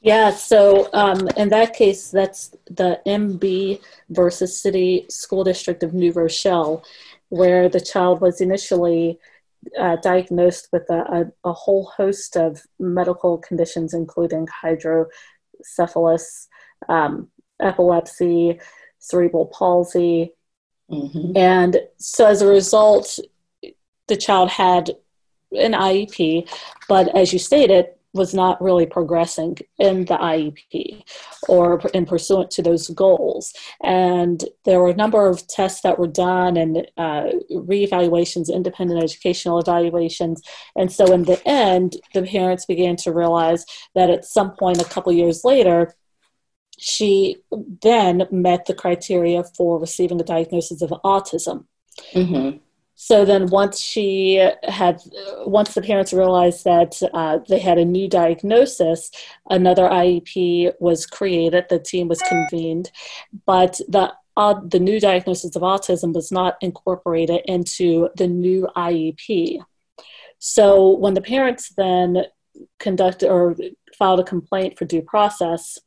Yeah, 0.00 0.30
so 0.30 0.88
um, 0.92 1.26
in 1.36 1.48
that 1.48 1.74
case, 1.74 2.10
that's 2.10 2.54
the 2.66 3.00
MB 3.06 3.80
versus 4.10 4.60
City 4.60 5.06
School 5.08 5.42
District 5.42 5.82
of 5.82 5.94
New 5.94 6.12
Rochelle 6.12 6.84
where 7.28 7.68
the 7.68 7.80
child 7.80 8.20
was 8.20 8.40
initially 8.40 9.18
uh, 9.78 9.96
diagnosed 9.96 10.68
with 10.72 10.88
a, 10.90 11.30
a, 11.44 11.48
a, 11.48 11.52
whole 11.52 11.90
host 11.96 12.36
of 12.36 12.62
medical 12.78 13.38
conditions, 13.38 13.94
including 13.94 14.46
hydrocephalus, 14.46 16.48
um, 16.88 17.28
epilepsy, 17.60 18.60
cerebral 18.98 19.46
palsy. 19.46 20.32
Mm-hmm. 20.90 21.36
And 21.36 21.80
so 21.96 22.26
as 22.26 22.42
a 22.42 22.46
result, 22.46 23.18
the 24.06 24.16
child 24.16 24.50
had 24.50 24.90
an 25.52 25.72
IEP, 25.72 26.48
but 26.88 27.16
as 27.16 27.32
you 27.32 27.38
stated, 27.38 27.86
was 28.16 28.34
not 28.34 28.60
really 28.60 28.86
progressing 28.86 29.56
in 29.78 30.06
the 30.06 30.16
IEP 30.16 31.04
or 31.48 31.80
in 31.94 32.06
pursuant 32.06 32.50
to 32.52 32.62
those 32.62 32.88
goals. 32.88 33.52
And 33.82 34.44
there 34.64 34.80
were 34.80 34.90
a 34.90 34.96
number 34.96 35.28
of 35.28 35.46
tests 35.46 35.82
that 35.82 35.98
were 35.98 36.06
done 36.06 36.56
and 36.56 36.86
uh, 36.96 37.30
reevaluations, 37.52 38.52
independent 38.52 39.02
educational 39.02 39.58
evaluations. 39.58 40.42
And 40.74 40.90
so 40.90 41.12
in 41.12 41.24
the 41.24 41.40
end, 41.46 41.96
the 42.14 42.22
parents 42.22 42.66
began 42.66 42.96
to 42.96 43.12
realize 43.12 43.64
that 43.94 44.10
at 44.10 44.24
some 44.24 44.52
point, 44.52 44.80
a 44.80 44.84
couple 44.84 45.12
years 45.12 45.44
later, 45.44 45.94
she 46.78 47.36
then 47.82 48.26
met 48.30 48.66
the 48.66 48.74
criteria 48.74 49.44
for 49.56 49.78
receiving 49.78 50.20
a 50.20 50.24
diagnosis 50.24 50.82
of 50.82 50.90
autism. 51.04 51.64
Mm-hmm. 52.12 52.58
So 52.98 53.26
then, 53.26 53.48
once 53.48 53.78
she 53.78 54.36
had, 54.64 55.02
once 55.44 55.74
the 55.74 55.82
parents 55.82 56.14
realized 56.14 56.64
that 56.64 57.00
uh, 57.12 57.38
they 57.46 57.58
had 57.58 57.76
a 57.76 57.84
new 57.84 58.08
diagnosis, 58.08 59.10
another 59.50 59.82
IEP 59.82 60.72
was 60.80 61.04
created. 61.04 61.66
The 61.68 61.78
team 61.78 62.08
was 62.08 62.22
convened, 62.22 62.90
but 63.44 63.78
the 63.86 64.14
uh, 64.38 64.60
the 64.64 64.80
new 64.80 64.98
diagnosis 64.98 65.54
of 65.56 65.62
autism 65.62 66.14
was 66.14 66.32
not 66.32 66.56
incorporated 66.62 67.42
into 67.44 68.08
the 68.16 68.26
new 68.26 68.66
IEP. 68.74 69.62
So 70.38 70.96
when 70.96 71.12
the 71.12 71.22
parents 71.22 71.72
then 71.76 72.24
conducted 72.78 73.28
or 73.30 73.56
filed 73.98 74.20
a 74.20 74.24
complaint 74.24 74.78
for 74.78 74.86
due 74.86 75.02
process, 75.02 75.78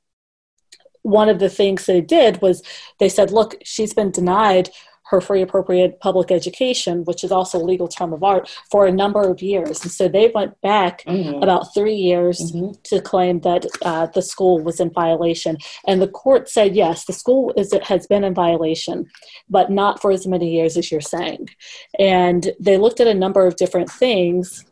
one 1.01 1.29
of 1.29 1.39
the 1.39 1.49
things 1.49 1.85
they 1.85 2.01
did 2.01 2.41
was 2.41 2.61
they 2.99 3.09
said, 3.09 3.31
look, 3.31 3.55
she's 3.63 3.93
been 3.93 4.11
denied 4.11 4.69
her 5.09 5.21
free 5.21 5.41
appropriate 5.41 5.99
public 5.99 6.31
education, 6.31 7.03
which 7.05 7.23
is 7.23 7.31
also 7.31 7.57
a 7.57 7.63
legal 7.63 7.87
term 7.87 8.13
of 8.13 8.23
art, 8.23 8.49
for 8.69 8.85
a 8.85 8.91
number 8.91 9.21
of 9.21 9.41
years. 9.41 9.81
And 9.81 9.91
so 9.91 10.07
they 10.07 10.31
went 10.33 10.59
back 10.61 11.03
mm-hmm. 11.05 11.41
about 11.41 11.73
three 11.73 11.95
years 11.95 12.51
mm-hmm. 12.51 12.79
to 12.83 13.01
claim 13.01 13.39
that 13.41 13.65
uh, 13.81 14.05
the 14.07 14.21
school 14.21 14.61
was 14.61 14.79
in 14.79 14.91
violation. 14.91 15.57
And 15.87 16.01
the 16.01 16.07
court 16.07 16.47
said, 16.47 16.75
yes, 16.75 17.05
the 17.05 17.13
school 17.13 17.53
is, 17.57 17.73
has 17.83 18.05
been 18.07 18.23
in 18.23 18.33
violation, 18.33 19.07
but 19.49 19.71
not 19.71 20.01
for 20.01 20.11
as 20.11 20.27
many 20.27 20.53
years 20.53 20.77
as 20.77 20.91
you're 20.91 21.01
saying. 21.01 21.49
And 21.97 22.51
they 22.59 22.77
looked 22.77 22.99
at 22.99 23.07
a 23.07 23.13
number 23.13 23.47
of 23.47 23.55
different 23.55 23.89
things 23.89 24.63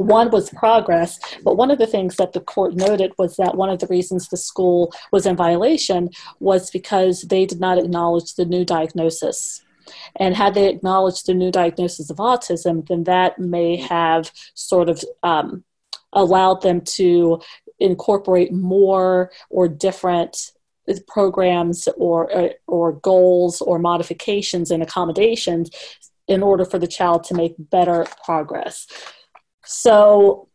one 0.00 0.30
was 0.30 0.50
progress, 0.50 1.18
but 1.44 1.56
one 1.56 1.70
of 1.70 1.78
the 1.78 1.86
things 1.86 2.16
that 2.16 2.32
the 2.32 2.40
court 2.40 2.74
noted 2.74 3.12
was 3.18 3.36
that 3.36 3.56
one 3.56 3.68
of 3.68 3.80
the 3.80 3.86
reasons 3.86 4.28
the 4.28 4.36
school 4.36 4.92
was 5.12 5.26
in 5.26 5.36
violation 5.36 6.10
was 6.38 6.70
because 6.70 7.22
they 7.22 7.44
did 7.44 7.60
not 7.60 7.78
acknowledge 7.78 8.34
the 8.34 8.44
new 8.44 8.64
diagnosis. 8.64 9.62
And 10.16 10.34
had 10.36 10.54
they 10.54 10.68
acknowledged 10.68 11.26
the 11.26 11.34
new 11.34 11.50
diagnosis 11.50 12.10
of 12.10 12.16
autism, 12.16 12.86
then 12.88 13.04
that 13.04 13.38
may 13.38 13.76
have 13.76 14.30
sort 14.54 14.88
of 14.88 15.04
um, 15.22 15.64
allowed 16.12 16.62
them 16.62 16.80
to 16.80 17.40
incorporate 17.78 18.52
more 18.52 19.30
or 19.48 19.68
different 19.68 20.52
programs 21.06 21.88
or, 21.96 22.32
or, 22.32 22.50
or 22.66 22.92
goals 22.92 23.60
or 23.60 23.78
modifications 23.78 24.70
and 24.70 24.82
accommodations 24.82 25.70
in 26.26 26.42
order 26.42 26.64
for 26.64 26.78
the 26.78 26.86
child 26.86 27.24
to 27.24 27.34
make 27.34 27.54
better 27.58 28.06
progress. 28.24 28.86
So, 29.70 30.48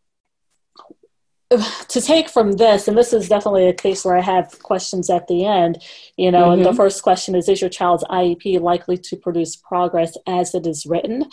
to 1.49 2.01
take 2.01 2.27
from 2.27 2.53
this, 2.53 2.87
and 2.87 2.97
this 2.97 3.13
is 3.13 3.29
definitely 3.29 3.69
a 3.69 3.73
case 3.73 4.03
where 4.03 4.17
I 4.17 4.21
have 4.21 4.59
questions 4.61 5.09
at 5.09 5.27
the 5.27 5.45
end, 5.45 5.81
you 6.17 6.31
know, 6.31 6.45
mm-hmm. 6.45 6.53
and 6.53 6.65
the 6.65 6.69
mm-hmm. 6.69 6.77
first 6.77 7.01
question 7.01 7.33
is 7.33 7.47
Is 7.47 7.61
your 7.61 7.69
child's 7.69 8.03
IEP 8.05 8.59
likely 8.59 8.97
to 8.97 9.15
produce 9.15 9.55
progress 9.55 10.17
as 10.27 10.53
it 10.53 10.67
is 10.67 10.85
written? 10.85 11.29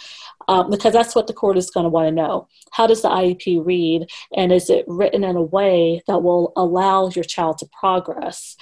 Um, 0.47 0.71
because 0.71 0.93
that's 0.93 1.17
what 1.17 1.27
the 1.27 1.33
court 1.33 1.59
is 1.59 1.71
going 1.71 1.83
to 1.83 1.91
want 1.91 2.07
to 2.07 2.13
know. 2.13 2.47
How 2.71 2.87
does 2.87 3.03
the 3.03 3.09
IEP 3.09 3.67
read, 3.67 4.09
and 4.37 4.53
is 4.53 4.71
it 4.71 4.85
written 4.87 5.25
in 5.25 5.35
a 5.35 5.43
way 5.43 6.03
that 6.07 6.23
will 6.23 6.53
allow 6.57 7.09
your 7.09 7.25
child 7.25 7.59
to 7.59 7.69
progress? 7.81 8.57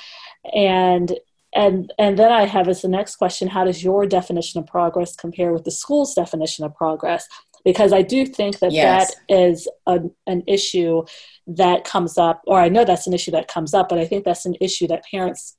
And 0.55 1.13
and 1.53 1.93
and 1.99 2.17
then 2.17 2.31
i 2.31 2.47
have 2.47 2.69
as 2.69 2.83
the 2.83 2.89
next 2.89 3.17
question 3.17 3.49
how 3.49 3.65
does 3.65 3.83
your 3.83 4.07
definition 4.07 4.61
of 4.61 4.67
progress 4.67 5.17
compare 5.17 5.53
with 5.53 5.65
the 5.65 5.71
school's 5.71 6.15
definition 6.15 6.65
of 6.65 6.75
progress 6.75 7.27
because 7.65 7.93
I 7.93 8.03
do 8.03 8.27
think 8.27 8.59
that 8.61 8.73
yes. 8.73 9.15
that 9.15 9.35
is 9.35 9.69
a, 9.87 10.01
an 10.27 10.43
issue 10.47 11.05
that 11.47 11.85
comes 11.85 12.19
up, 12.19 12.43
or 12.47 12.61
I 12.61 12.69
know 12.69 12.85
that's 12.85 13.07
an 13.07 13.13
issue 13.13 13.31
that 13.33 13.49
comes 13.49 13.75
up, 13.75 13.89
but 13.89 13.99
I 13.99 14.07
think 14.07 14.25
that's 14.25 14.47
an 14.47 14.57
issue 14.61 14.87
that 14.89 15.05
parents 15.11 15.57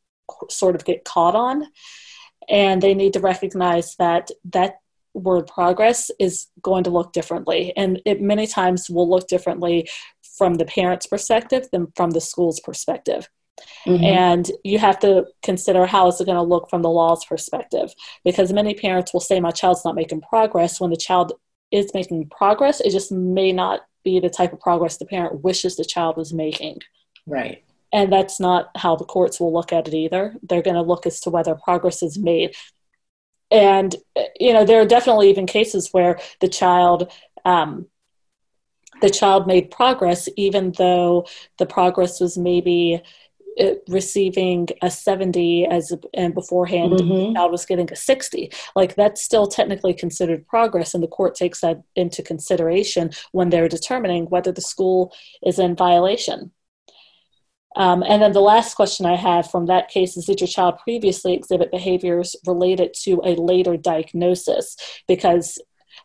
sort 0.50 0.76
of 0.76 0.86
get 0.86 1.04
caught 1.04 1.36
on. 1.36 1.66
And 2.50 2.82
they 2.82 2.94
need 2.94 3.14
to 3.14 3.20
recognize 3.20 3.96
that 3.98 4.30
that 4.46 4.80
word 5.14 5.48
progress 5.48 6.10
is 6.20 6.48
going 6.62 6.84
to 6.86 6.90
look 6.90 7.14
differently. 7.14 7.74
And 7.76 8.02
it 8.06 8.22
many 8.22 8.48
times 8.48 8.90
will 8.90 9.10
look 9.10 9.28
differently 9.28 9.90
from 10.38 10.56
the 10.56 10.66
parent's 10.66 11.06
perspective 11.06 11.68
than 11.72 11.88
from 11.96 12.12
the 12.12 12.22
school's 12.22 12.60
perspective. 12.60 13.30
Mm-hmm. 13.86 14.04
And 14.04 14.52
you 14.64 14.80
have 14.80 15.00
to 15.00 15.26
consider 15.44 15.86
how 15.86 16.08
is 16.08 16.20
it 16.20 16.26
going 16.26 16.38
to 16.38 16.42
look 16.42 16.70
from 16.70 16.82
the 16.82 16.90
law's 16.90 17.26
perspective. 17.26 17.94
Because 18.24 18.54
many 18.54 18.74
parents 18.74 19.14
will 19.14 19.20
say, 19.20 19.40
My 19.40 19.52
child's 19.52 19.86
not 19.86 19.96
making 19.96 20.22
progress 20.22 20.80
when 20.80 20.90
the 20.90 20.98
child 20.98 21.34
is 21.72 21.94
making 21.94 22.30
progress. 22.30 22.82
It 22.82 22.92
just 22.92 23.12
may 23.12 23.52
not 23.52 23.82
be 24.04 24.20
the 24.20 24.30
type 24.30 24.54
of 24.54 24.60
progress 24.60 24.98
the 24.98 25.06
parent 25.06 25.44
wishes 25.44 25.76
the 25.76 25.86
child 25.86 26.18
was 26.18 26.34
making. 26.34 26.80
Right. 27.26 27.64
And 27.94 28.12
that's 28.12 28.40
not 28.40 28.70
how 28.76 28.96
the 28.96 29.06
courts 29.06 29.40
will 29.40 29.54
look 29.54 29.74
at 29.74 29.88
it 29.88 29.94
either. 29.94 30.36
They're 30.44 30.62
going 30.62 30.76
to 30.76 30.82
look 30.82 31.06
as 31.06 31.20
to 31.22 31.30
whether 31.30 31.56
progress 31.56 32.02
is 32.02 32.18
made. 32.18 32.56
And, 33.50 33.94
you 34.40 34.54
know, 34.54 34.64
there 34.64 34.82
are 34.82 34.86
definitely 34.86 35.30
even 35.30 35.46
cases 35.46 35.90
where 35.92 36.20
the 36.40 36.48
child, 36.48 37.12
um, 37.44 37.88
the 39.02 39.10
child 39.10 39.46
made 39.46 39.72
progress 39.72 40.30
even 40.38 40.72
though 40.78 41.28
the 41.58 41.66
progress 41.66 42.22
was 42.22 42.38
maybe 42.38 43.02
receiving 43.88 44.68
a 44.82 44.90
70 44.90 45.66
as 45.68 45.92
and 46.14 46.34
beforehand 46.34 46.94
mm-hmm. 46.94 47.36
child 47.36 47.52
was 47.52 47.66
getting 47.66 47.92
a 47.92 47.96
60 47.96 48.52
like 48.76 48.96
that's 48.96 49.22
still 49.22 49.46
technically 49.46 49.94
considered 49.94 50.48
progress 50.48 50.94
and 50.94 51.04
the 51.04 51.08
court 51.08 51.36
takes 51.36 51.62
that 51.62 51.82
into 51.96 52.24
consideration 52.24 53.12
when 53.34 53.50
they're 53.50 53.68
determining 53.68 54.26
whether 54.26 54.52
the 54.52 54.62
school 54.62 55.14
is 55.46 55.60
in 55.60 55.76
violation 55.76 56.52
um, 57.76 58.04
and 58.04 58.22
then 58.22 58.34
the 58.34 58.42
last 58.42 58.76
question 58.76 59.06
I 59.06 59.16
have 59.16 59.50
from 59.50 59.68
that 59.68 59.88
case 59.88 60.18
is 60.18 60.26
Did 60.26 60.42
your 60.42 60.48
child 60.48 60.80
previously 60.84 61.34
exhibit 61.34 61.72
behaviors 61.72 62.36
related 62.46 62.94
to 63.04 63.22
a 63.24 63.36
later 63.36 63.78
diagnosis? 63.78 64.76
Because 65.08 65.58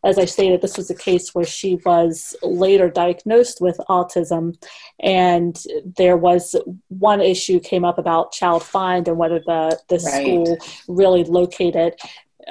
as 0.07 0.18
I 0.18 0.24
stated, 0.24 0.61
this 0.61 0.76
was 0.76 0.90
a 0.90 0.94
case 0.94 1.34
where 1.34 1.44
she 1.44 1.76
was 1.84 2.36
later 2.42 2.88
diagnosed 2.88 3.61
with 3.61 3.76
autism, 3.88 4.57
and 5.00 5.61
there 5.98 6.16
was 6.16 6.54
one 6.88 7.20
issue 7.20 7.59
came 7.61 7.84
up 7.84 7.98
about 7.98 8.32
child 8.32 8.62
find 8.62 9.09
and 9.09 9.18
whether 9.18 9.40
the 9.40 9.78
the 9.88 9.96
right. 9.96 10.22
school 10.22 10.59
really 10.88 11.24
located. 11.24 11.94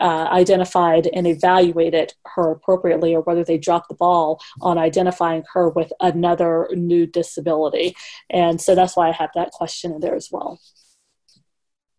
Uh, 0.01 0.27
identified 0.29 1.07
and 1.13 1.25
evaluated 1.25 2.13
her 2.25 2.51
appropriately, 2.51 3.15
or 3.15 3.21
whether 3.21 3.45
they 3.45 3.57
dropped 3.57 3.87
the 3.87 3.95
ball 3.95 4.41
on 4.59 4.77
identifying 4.77 5.41
her 5.53 5.69
with 5.69 5.89
another 6.01 6.67
new 6.73 7.05
disability. 7.05 7.95
And 8.29 8.59
so 8.59 8.75
that's 8.75 8.97
why 8.97 9.07
I 9.07 9.13
have 9.13 9.29
that 9.35 9.51
question 9.51 9.93
in 9.93 10.01
there 10.01 10.15
as 10.15 10.27
well. 10.29 10.59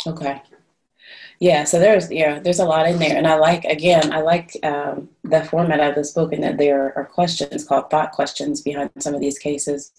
Okay. 0.07 0.43
Yeah, 1.39 1.65
so 1.65 1.79
there's 1.79 2.11
yeah, 2.11 2.39
there's 2.39 2.61
a 2.61 2.65
lot 2.65 2.89
in 2.89 2.99
there, 2.99 3.17
and 3.17 3.27
I 3.27 3.35
like 3.37 3.65
again, 3.65 4.13
I 4.13 4.21
like 4.21 4.57
um, 4.63 5.11
the 5.23 5.45
format 5.45 5.81
of 5.81 5.95
this 5.95 6.13
book, 6.13 6.33
and 6.33 6.43
that 6.43 6.57
there 6.57 6.97
are 6.97 7.05
questions 7.05 7.65
called 7.65 7.91
thought 7.91 8.13
questions 8.13 8.63
behind 8.63 8.91
some 8.99 9.15
of 9.15 9.21
these 9.21 9.39
cases, 9.39 9.93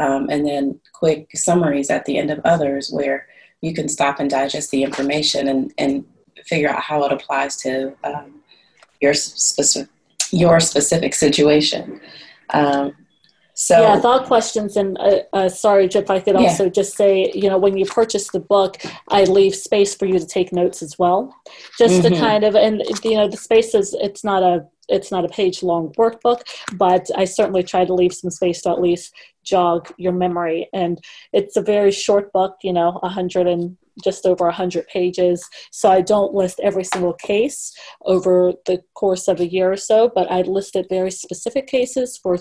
um, 0.00 0.28
and 0.30 0.44
then 0.44 0.80
quick 0.92 1.28
summaries 1.34 1.90
at 1.90 2.06
the 2.06 2.18
end 2.18 2.30
of 2.30 2.40
others 2.44 2.90
where 2.90 3.28
you 3.60 3.72
can 3.72 3.88
stop 3.88 4.18
and 4.18 4.30
digest 4.30 4.72
the 4.72 4.82
information 4.82 5.46
and 5.46 5.72
and 5.78 6.04
figure 6.44 6.68
out 6.68 6.82
how 6.82 7.04
it 7.04 7.12
applies 7.12 7.56
to 7.58 7.94
um, 8.02 8.40
your 9.00 9.14
specific 9.14 9.88
your 10.32 10.58
specific 10.58 11.14
situation. 11.14 12.00
Um, 12.50 12.96
so 13.60 13.82
yeah, 13.82 14.00
thought 14.00 14.24
questions, 14.24 14.74
and 14.74 14.96
uh, 14.98 15.18
uh, 15.34 15.48
sorry, 15.50 15.84
if 15.84 16.08
I 16.08 16.18
could 16.18 16.34
also 16.34 16.64
yeah. 16.64 16.70
just 16.70 16.96
say, 16.96 17.30
you 17.34 17.50
know, 17.50 17.58
when 17.58 17.76
you 17.76 17.84
purchase 17.84 18.28
the 18.28 18.40
book, 18.40 18.78
I 19.08 19.24
leave 19.24 19.54
space 19.54 19.94
for 19.94 20.06
you 20.06 20.18
to 20.18 20.24
take 20.24 20.50
notes 20.50 20.82
as 20.82 20.98
well, 20.98 21.36
just 21.76 22.00
mm-hmm. 22.00 22.14
to 22.14 22.18
kind 22.18 22.42
of, 22.42 22.54
and 22.54 22.82
you 23.04 23.16
know, 23.16 23.28
the 23.28 23.36
space 23.36 23.74
is 23.74 23.94
it's 24.00 24.24
not 24.24 24.42
a 24.42 24.66
it's 24.88 25.12
not 25.12 25.26
a 25.26 25.28
page 25.28 25.62
long 25.62 25.92
workbook, 25.98 26.40
but 26.72 27.10
I 27.14 27.26
certainly 27.26 27.62
try 27.62 27.84
to 27.84 27.92
leave 27.92 28.14
some 28.14 28.30
space 28.30 28.62
to 28.62 28.70
at 28.70 28.80
least 28.80 29.12
jog 29.44 29.92
your 29.98 30.12
memory. 30.12 30.70
And 30.72 30.98
it's 31.34 31.58
a 31.58 31.62
very 31.62 31.92
short 31.92 32.32
book, 32.32 32.56
you 32.62 32.72
know, 32.72 32.98
a 33.02 33.10
hundred 33.10 33.46
and 33.46 33.76
just 34.02 34.24
over 34.24 34.46
100 34.46 34.86
pages. 34.88 35.46
So 35.70 35.90
I 35.90 36.00
don't 36.00 36.32
list 36.32 36.60
every 36.60 36.84
single 36.84 37.12
case 37.12 37.76
over 38.06 38.54
the 38.64 38.82
course 38.94 39.28
of 39.28 39.38
a 39.38 39.46
year 39.46 39.70
or 39.70 39.76
so, 39.76 40.10
but 40.14 40.32
I 40.32 40.40
listed 40.40 40.86
very 40.88 41.10
specific 41.10 41.66
cases 41.66 42.16
for 42.16 42.38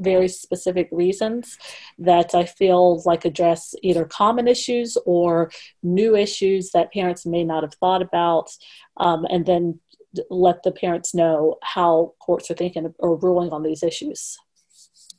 very 0.00 0.28
specific 0.28 0.88
reasons 0.90 1.58
that 1.98 2.34
I 2.34 2.44
feel 2.44 3.02
like 3.04 3.24
address 3.24 3.74
either 3.82 4.04
common 4.04 4.48
issues 4.48 4.96
or 5.06 5.50
new 5.82 6.16
issues 6.16 6.70
that 6.72 6.92
parents 6.92 7.26
may 7.26 7.44
not 7.44 7.62
have 7.62 7.74
thought 7.74 8.02
about, 8.02 8.50
um, 8.96 9.26
and 9.30 9.46
then 9.46 9.80
let 10.28 10.62
the 10.62 10.72
parents 10.72 11.14
know 11.14 11.58
how 11.62 12.14
courts 12.18 12.50
are 12.50 12.54
thinking 12.54 12.92
or 12.98 13.16
ruling 13.16 13.52
on 13.52 13.62
these 13.62 13.82
issues. 13.82 14.38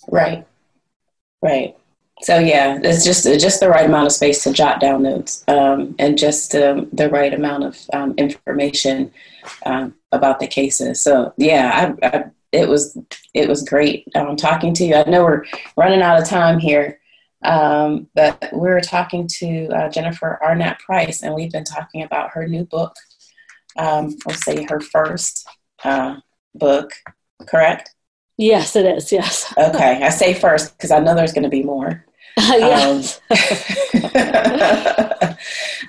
Right, 0.10 0.46
right. 1.42 1.78
So 2.24 2.38
yeah, 2.38 2.80
it's 2.84 3.04
just 3.04 3.24
just 3.24 3.60
the 3.60 3.70
right 3.70 3.86
amount 3.86 4.06
of 4.06 4.12
space 4.12 4.44
to 4.44 4.54
jot 4.54 4.80
down 4.80 5.04
notes, 5.04 5.44
um, 5.48 5.96
and 5.98 6.18
just 6.18 6.54
um, 6.54 6.88
the 6.94 7.10
right 7.10 7.34
amount 7.34 7.64
of 7.64 7.80
um, 7.94 8.14
information 8.18 9.12
um, 9.66 9.96
about 10.12 10.40
the 10.40 10.48
cases. 10.48 11.02
So 11.02 11.34
yeah, 11.38 11.96
I, 12.04 12.08
I 12.08 12.26
it 12.52 12.68
was 12.68 12.98
it 13.34 13.48
was 13.48 13.68
great 13.68 14.08
um, 14.16 14.36
talking 14.36 14.74
to 14.76 14.86
you. 14.86 14.96
I 14.96 15.04
know 15.10 15.24
we're 15.24 15.46
running 15.78 16.02
out 16.02 16.22
of 16.22 16.28
time 16.28 16.60
here, 16.60 17.00
um, 17.44 18.08
but 18.14 18.50
we 18.54 18.70
are 18.70 18.82
talking 18.82 19.28
to 19.40 19.68
uh, 19.68 19.90
Jennifer 19.90 20.40
Arnett 20.44 20.80
Price, 20.80 21.24
and 21.24 21.34
we've 21.34 21.52
been 21.52 21.64
talking 21.64 22.04
about 22.04 22.32
her 22.32 22.48
new 22.48 22.66
book. 22.66 22.96
Um, 23.78 24.16
let's 24.26 24.44
say 24.44 24.66
her 24.70 24.82
first 24.82 25.48
uh, 25.84 26.18
book, 26.54 26.92
correct? 27.48 27.96
Yes, 28.38 28.76
it 28.76 28.86
is. 28.86 29.12
Yes. 29.12 29.54
okay, 29.58 30.04
I 30.04 30.10
say 30.10 30.34
first 30.34 30.78
because 30.78 30.92
I 30.92 31.00
know 31.00 31.16
there's 31.16 31.34
going 31.34 31.44
to 31.44 31.50
be 31.50 31.64
more. 31.64 32.06
yes. 32.38 33.22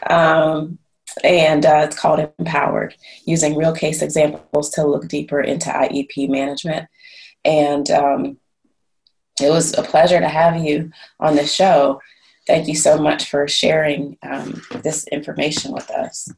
Um, 0.08 0.10
um 0.16 0.78
and 1.24 1.66
uh, 1.66 1.82
it's 1.84 1.98
called 1.98 2.28
Empowered, 2.38 2.94
using 3.24 3.56
real 3.56 3.74
case 3.74 4.02
examples 4.02 4.70
to 4.70 4.86
look 4.86 5.08
deeper 5.08 5.40
into 5.40 5.68
IEP 5.68 6.28
management. 6.28 6.88
And 7.44 7.90
um, 7.90 8.38
it 9.40 9.50
was 9.50 9.76
a 9.76 9.82
pleasure 9.82 10.20
to 10.20 10.28
have 10.28 10.62
you 10.62 10.90
on 11.20 11.36
the 11.36 11.46
show. 11.46 12.00
Thank 12.46 12.68
you 12.68 12.74
so 12.74 12.98
much 12.98 13.30
for 13.30 13.46
sharing 13.46 14.16
um, 14.22 14.62
this 14.82 15.06
information 15.08 15.72
with 15.72 15.90
us. 15.90 16.28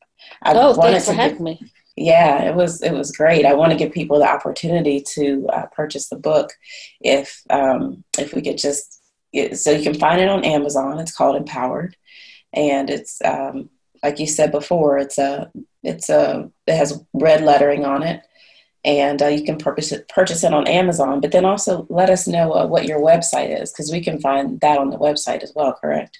I 0.42 0.54
oh, 0.54 0.74
thanks 0.74 1.06
for 1.06 1.14
having 1.14 1.42
me. 1.42 1.60
Yeah, 1.96 2.42
it 2.42 2.54
was 2.54 2.82
it 2.82 2.92
was 2.92 3.12
great. 3.12 3.46
I 3.46 3.54
want 3.54 3.72
to 3.72 3.78
give 3.78 3.92
people 3.92 4.18
the 4.18 4.28
opportunity 4.28 5.00
to 5.14 5.46
uh, 5.52 5.66
purchase 5.66 6.08
the 6.08 6.16
book 6.16 6.52
if 7.00 7.42
um, 7.50 8.04
if 8.18 8.34
we 8.34 8.42
could 8.42 8.58
just 8.58 9.00
so 9.52 9.70
you 9.70 9.82
can 9.82 9.94
find 9.94 10.20
it 10.20 10.28
on 10.28 10.44
Amazon. 10.44 10.98
It's 10.98 11.14
called 11.14 11.36
Empowered, 11.36 11.96
and 12.52 12.90
it's 12.90 13.20
um, 13.24 13.70
like 14.04 14.20
you 14.20 14.26
said 14.26 14.52
before, 14.52 14.98
it's 14.98 15.16
a 15.16 15.50
it's 15.82 16.10
a 16.10 16.50
it 16.66 16.76
has 16.76 17.02
red 17.14 17.42
lettering 17.42 17.86
on 17.86 18.02
it, 18.02 18.20
and 18.84 19.22
uh, 19.22 19.28
you 19.28 19.42
can 19.44 19.56
purchase 19.56 19.92
it 19.92 20.06
purchase 20.08 20.44
it 20.44 20.52
on 20.52 20.68
Amazon. 20.68 21.22
But 21.22 21.32
then 21.32 21.46
also 21.46 21.86
let 21.88 22.10
us 22.10 22.28
know 22.28 22.52
uh, 22.52 22.66
what 22.66 22.84
your 22.84 23.00
website 23.00 23.58
is 23.60 23.72
because 23.72 23.90
we 23.90 24.02
can 24.02 24.20
find 24.20 24.60
that 24.60 24.78
on 24.78 24.90
the 24.90 24.98
website 24.98 25.42
as 25.42 25.54
well. 25.56 25.72
Correct? 25.72 26.18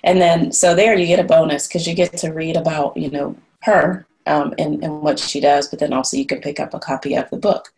And 0.04 0.20
then, 0.20 0.52
so 0.52 0.74
there 0.74 0.96
you 0.96 1.06
get 1.06 1.18
a 1.18 1.24
bonus 1.24 1.66
because 1.66 1.86
you 1.86 1.94
get 1.94 2.16
to 2.18 2.32
read 2.32 2.56
about, 2.56 2.96
you 2.96 3.10
know, 3.10 3.36
her 3.66 4.06
um, 4.26 4.54
and, 4.58 4.82
and 4.82 5.02
what 5.02 5.18
she 5.18 5.40
does, 5.40 5.68
but 5.68 5.78
then 5.78 5.92
also 5.92 6.16
you 6.16 6.26
can 6.26 6.40
pick 6.40 6.58
up 6.58 6.74
a 6.74 6.78
copy 6.78 7.14
of 7.14 7.28
the 7.30 7.36
book. 7.36 7.72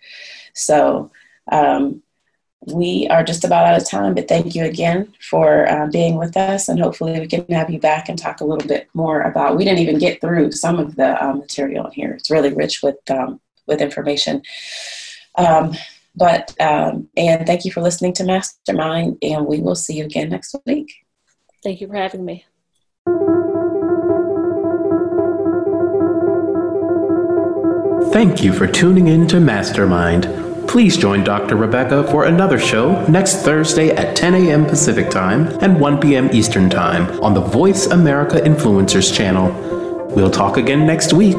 So 0.54 1.10
um, 1.50 2.02
we 2.66 3.06
are 3.08 3.24
just 3.24 3.44
about 3.44 3.66
out 3.66 3.80
of 3.80 3.88
time, 3.88 4.14
but 4.14 4.28
thank 4.28 4.54
you 4.54 4.64
again 4.64 5.12
for 5.30 5.68
uh, 5.68 5.86
being 5.86 6.16
with 6.16 6.36
us, 6.36 6.68
and 6.68 6.80
hopefully 6.80 7.18
we 7.18 7.26
can 7.26 7.46
have 7.50 7.70
you 7.70 7.80
back 7.80 8.08
and 8.08 8.18
talk 8.18 8.40
a 8.40 8.44
little 8.44 8.66
bit 8.66 8.88
more 8.94 9.22
about. 9.22 9.56
We 9.56 9.64
didn't 9.64 9.80
even 9.80 9.98
get 9.98 10.20
through 10.20 10.52
some 10.52 10.78
of 10.78 10.96
the 10.96 11.22
uh, 11.24 11.34
material 11.34 11.86
in 11.86 11.92
here. 11.92 12.10
It's 12.12 12.30
really 12.30 12.52
rich 12.52 12.82
with 12.82 12.98
um, 13.10 13.40
with 13.66 13.80
information. 13.80 14.42
Um, 15.36 15.74
but 16.16 16.54
um, 16.60 17.08
and 17.16 17.46
thank 17.46 17.64
you 17.64 17.70
for 17.70 17.80
listening 17.80 18.12
to 18.14 18.24
Mastermind, 18.24 19.18
and 19.22 19.46
we 19.46 19.60
will 19.60 19.76
see 19.76 19.98
you 19.98 20.04
again 20.04 20.30
next 20.30 20.54
week. 20.66 20.92
Thank 21.62 21.80
you 21.80 21.86
for 21.86 21.94
having 21.94 22.24
me. 22.24 22.44
Thank 28.18 28.42
you 28.42 28.52
for 28.52 28.66
tuning 28.66 29.06
in 29.06 29.28
to 29.28 29.38
Mastermind. 29.38 30.24
Please 30.66 30.96
join 30.96 31.22
Dr. 31.22 31.54
Rebecca 31.54 32.02
for 32.10 32.24
another 32.24 32.58
show 32.58 33.06
next 33.06 33.44
Thursday 33.44 33.90
at 33.90 34.16
10 34.16 34.34
a.m. 34.34 34.66
Pacific 34.66 35.08
Time 35.08 35.46
and 35.62 35.78
1 35.78 36.00
p.m. 36.00 36.28
Eastern 36.32 36.68
Time 36.68 37.08
on 37.22 37.32
the 37.32 37.40
Voice 37.40 37.86
America 37.86 38.38
Influencers 38.38 39.14
channel. 39.14 39.52
We'll 40.16 40.32
talk 40.32 40.56
again 40.56 40.84
next 40.84 41.12
week. 41.12 41.36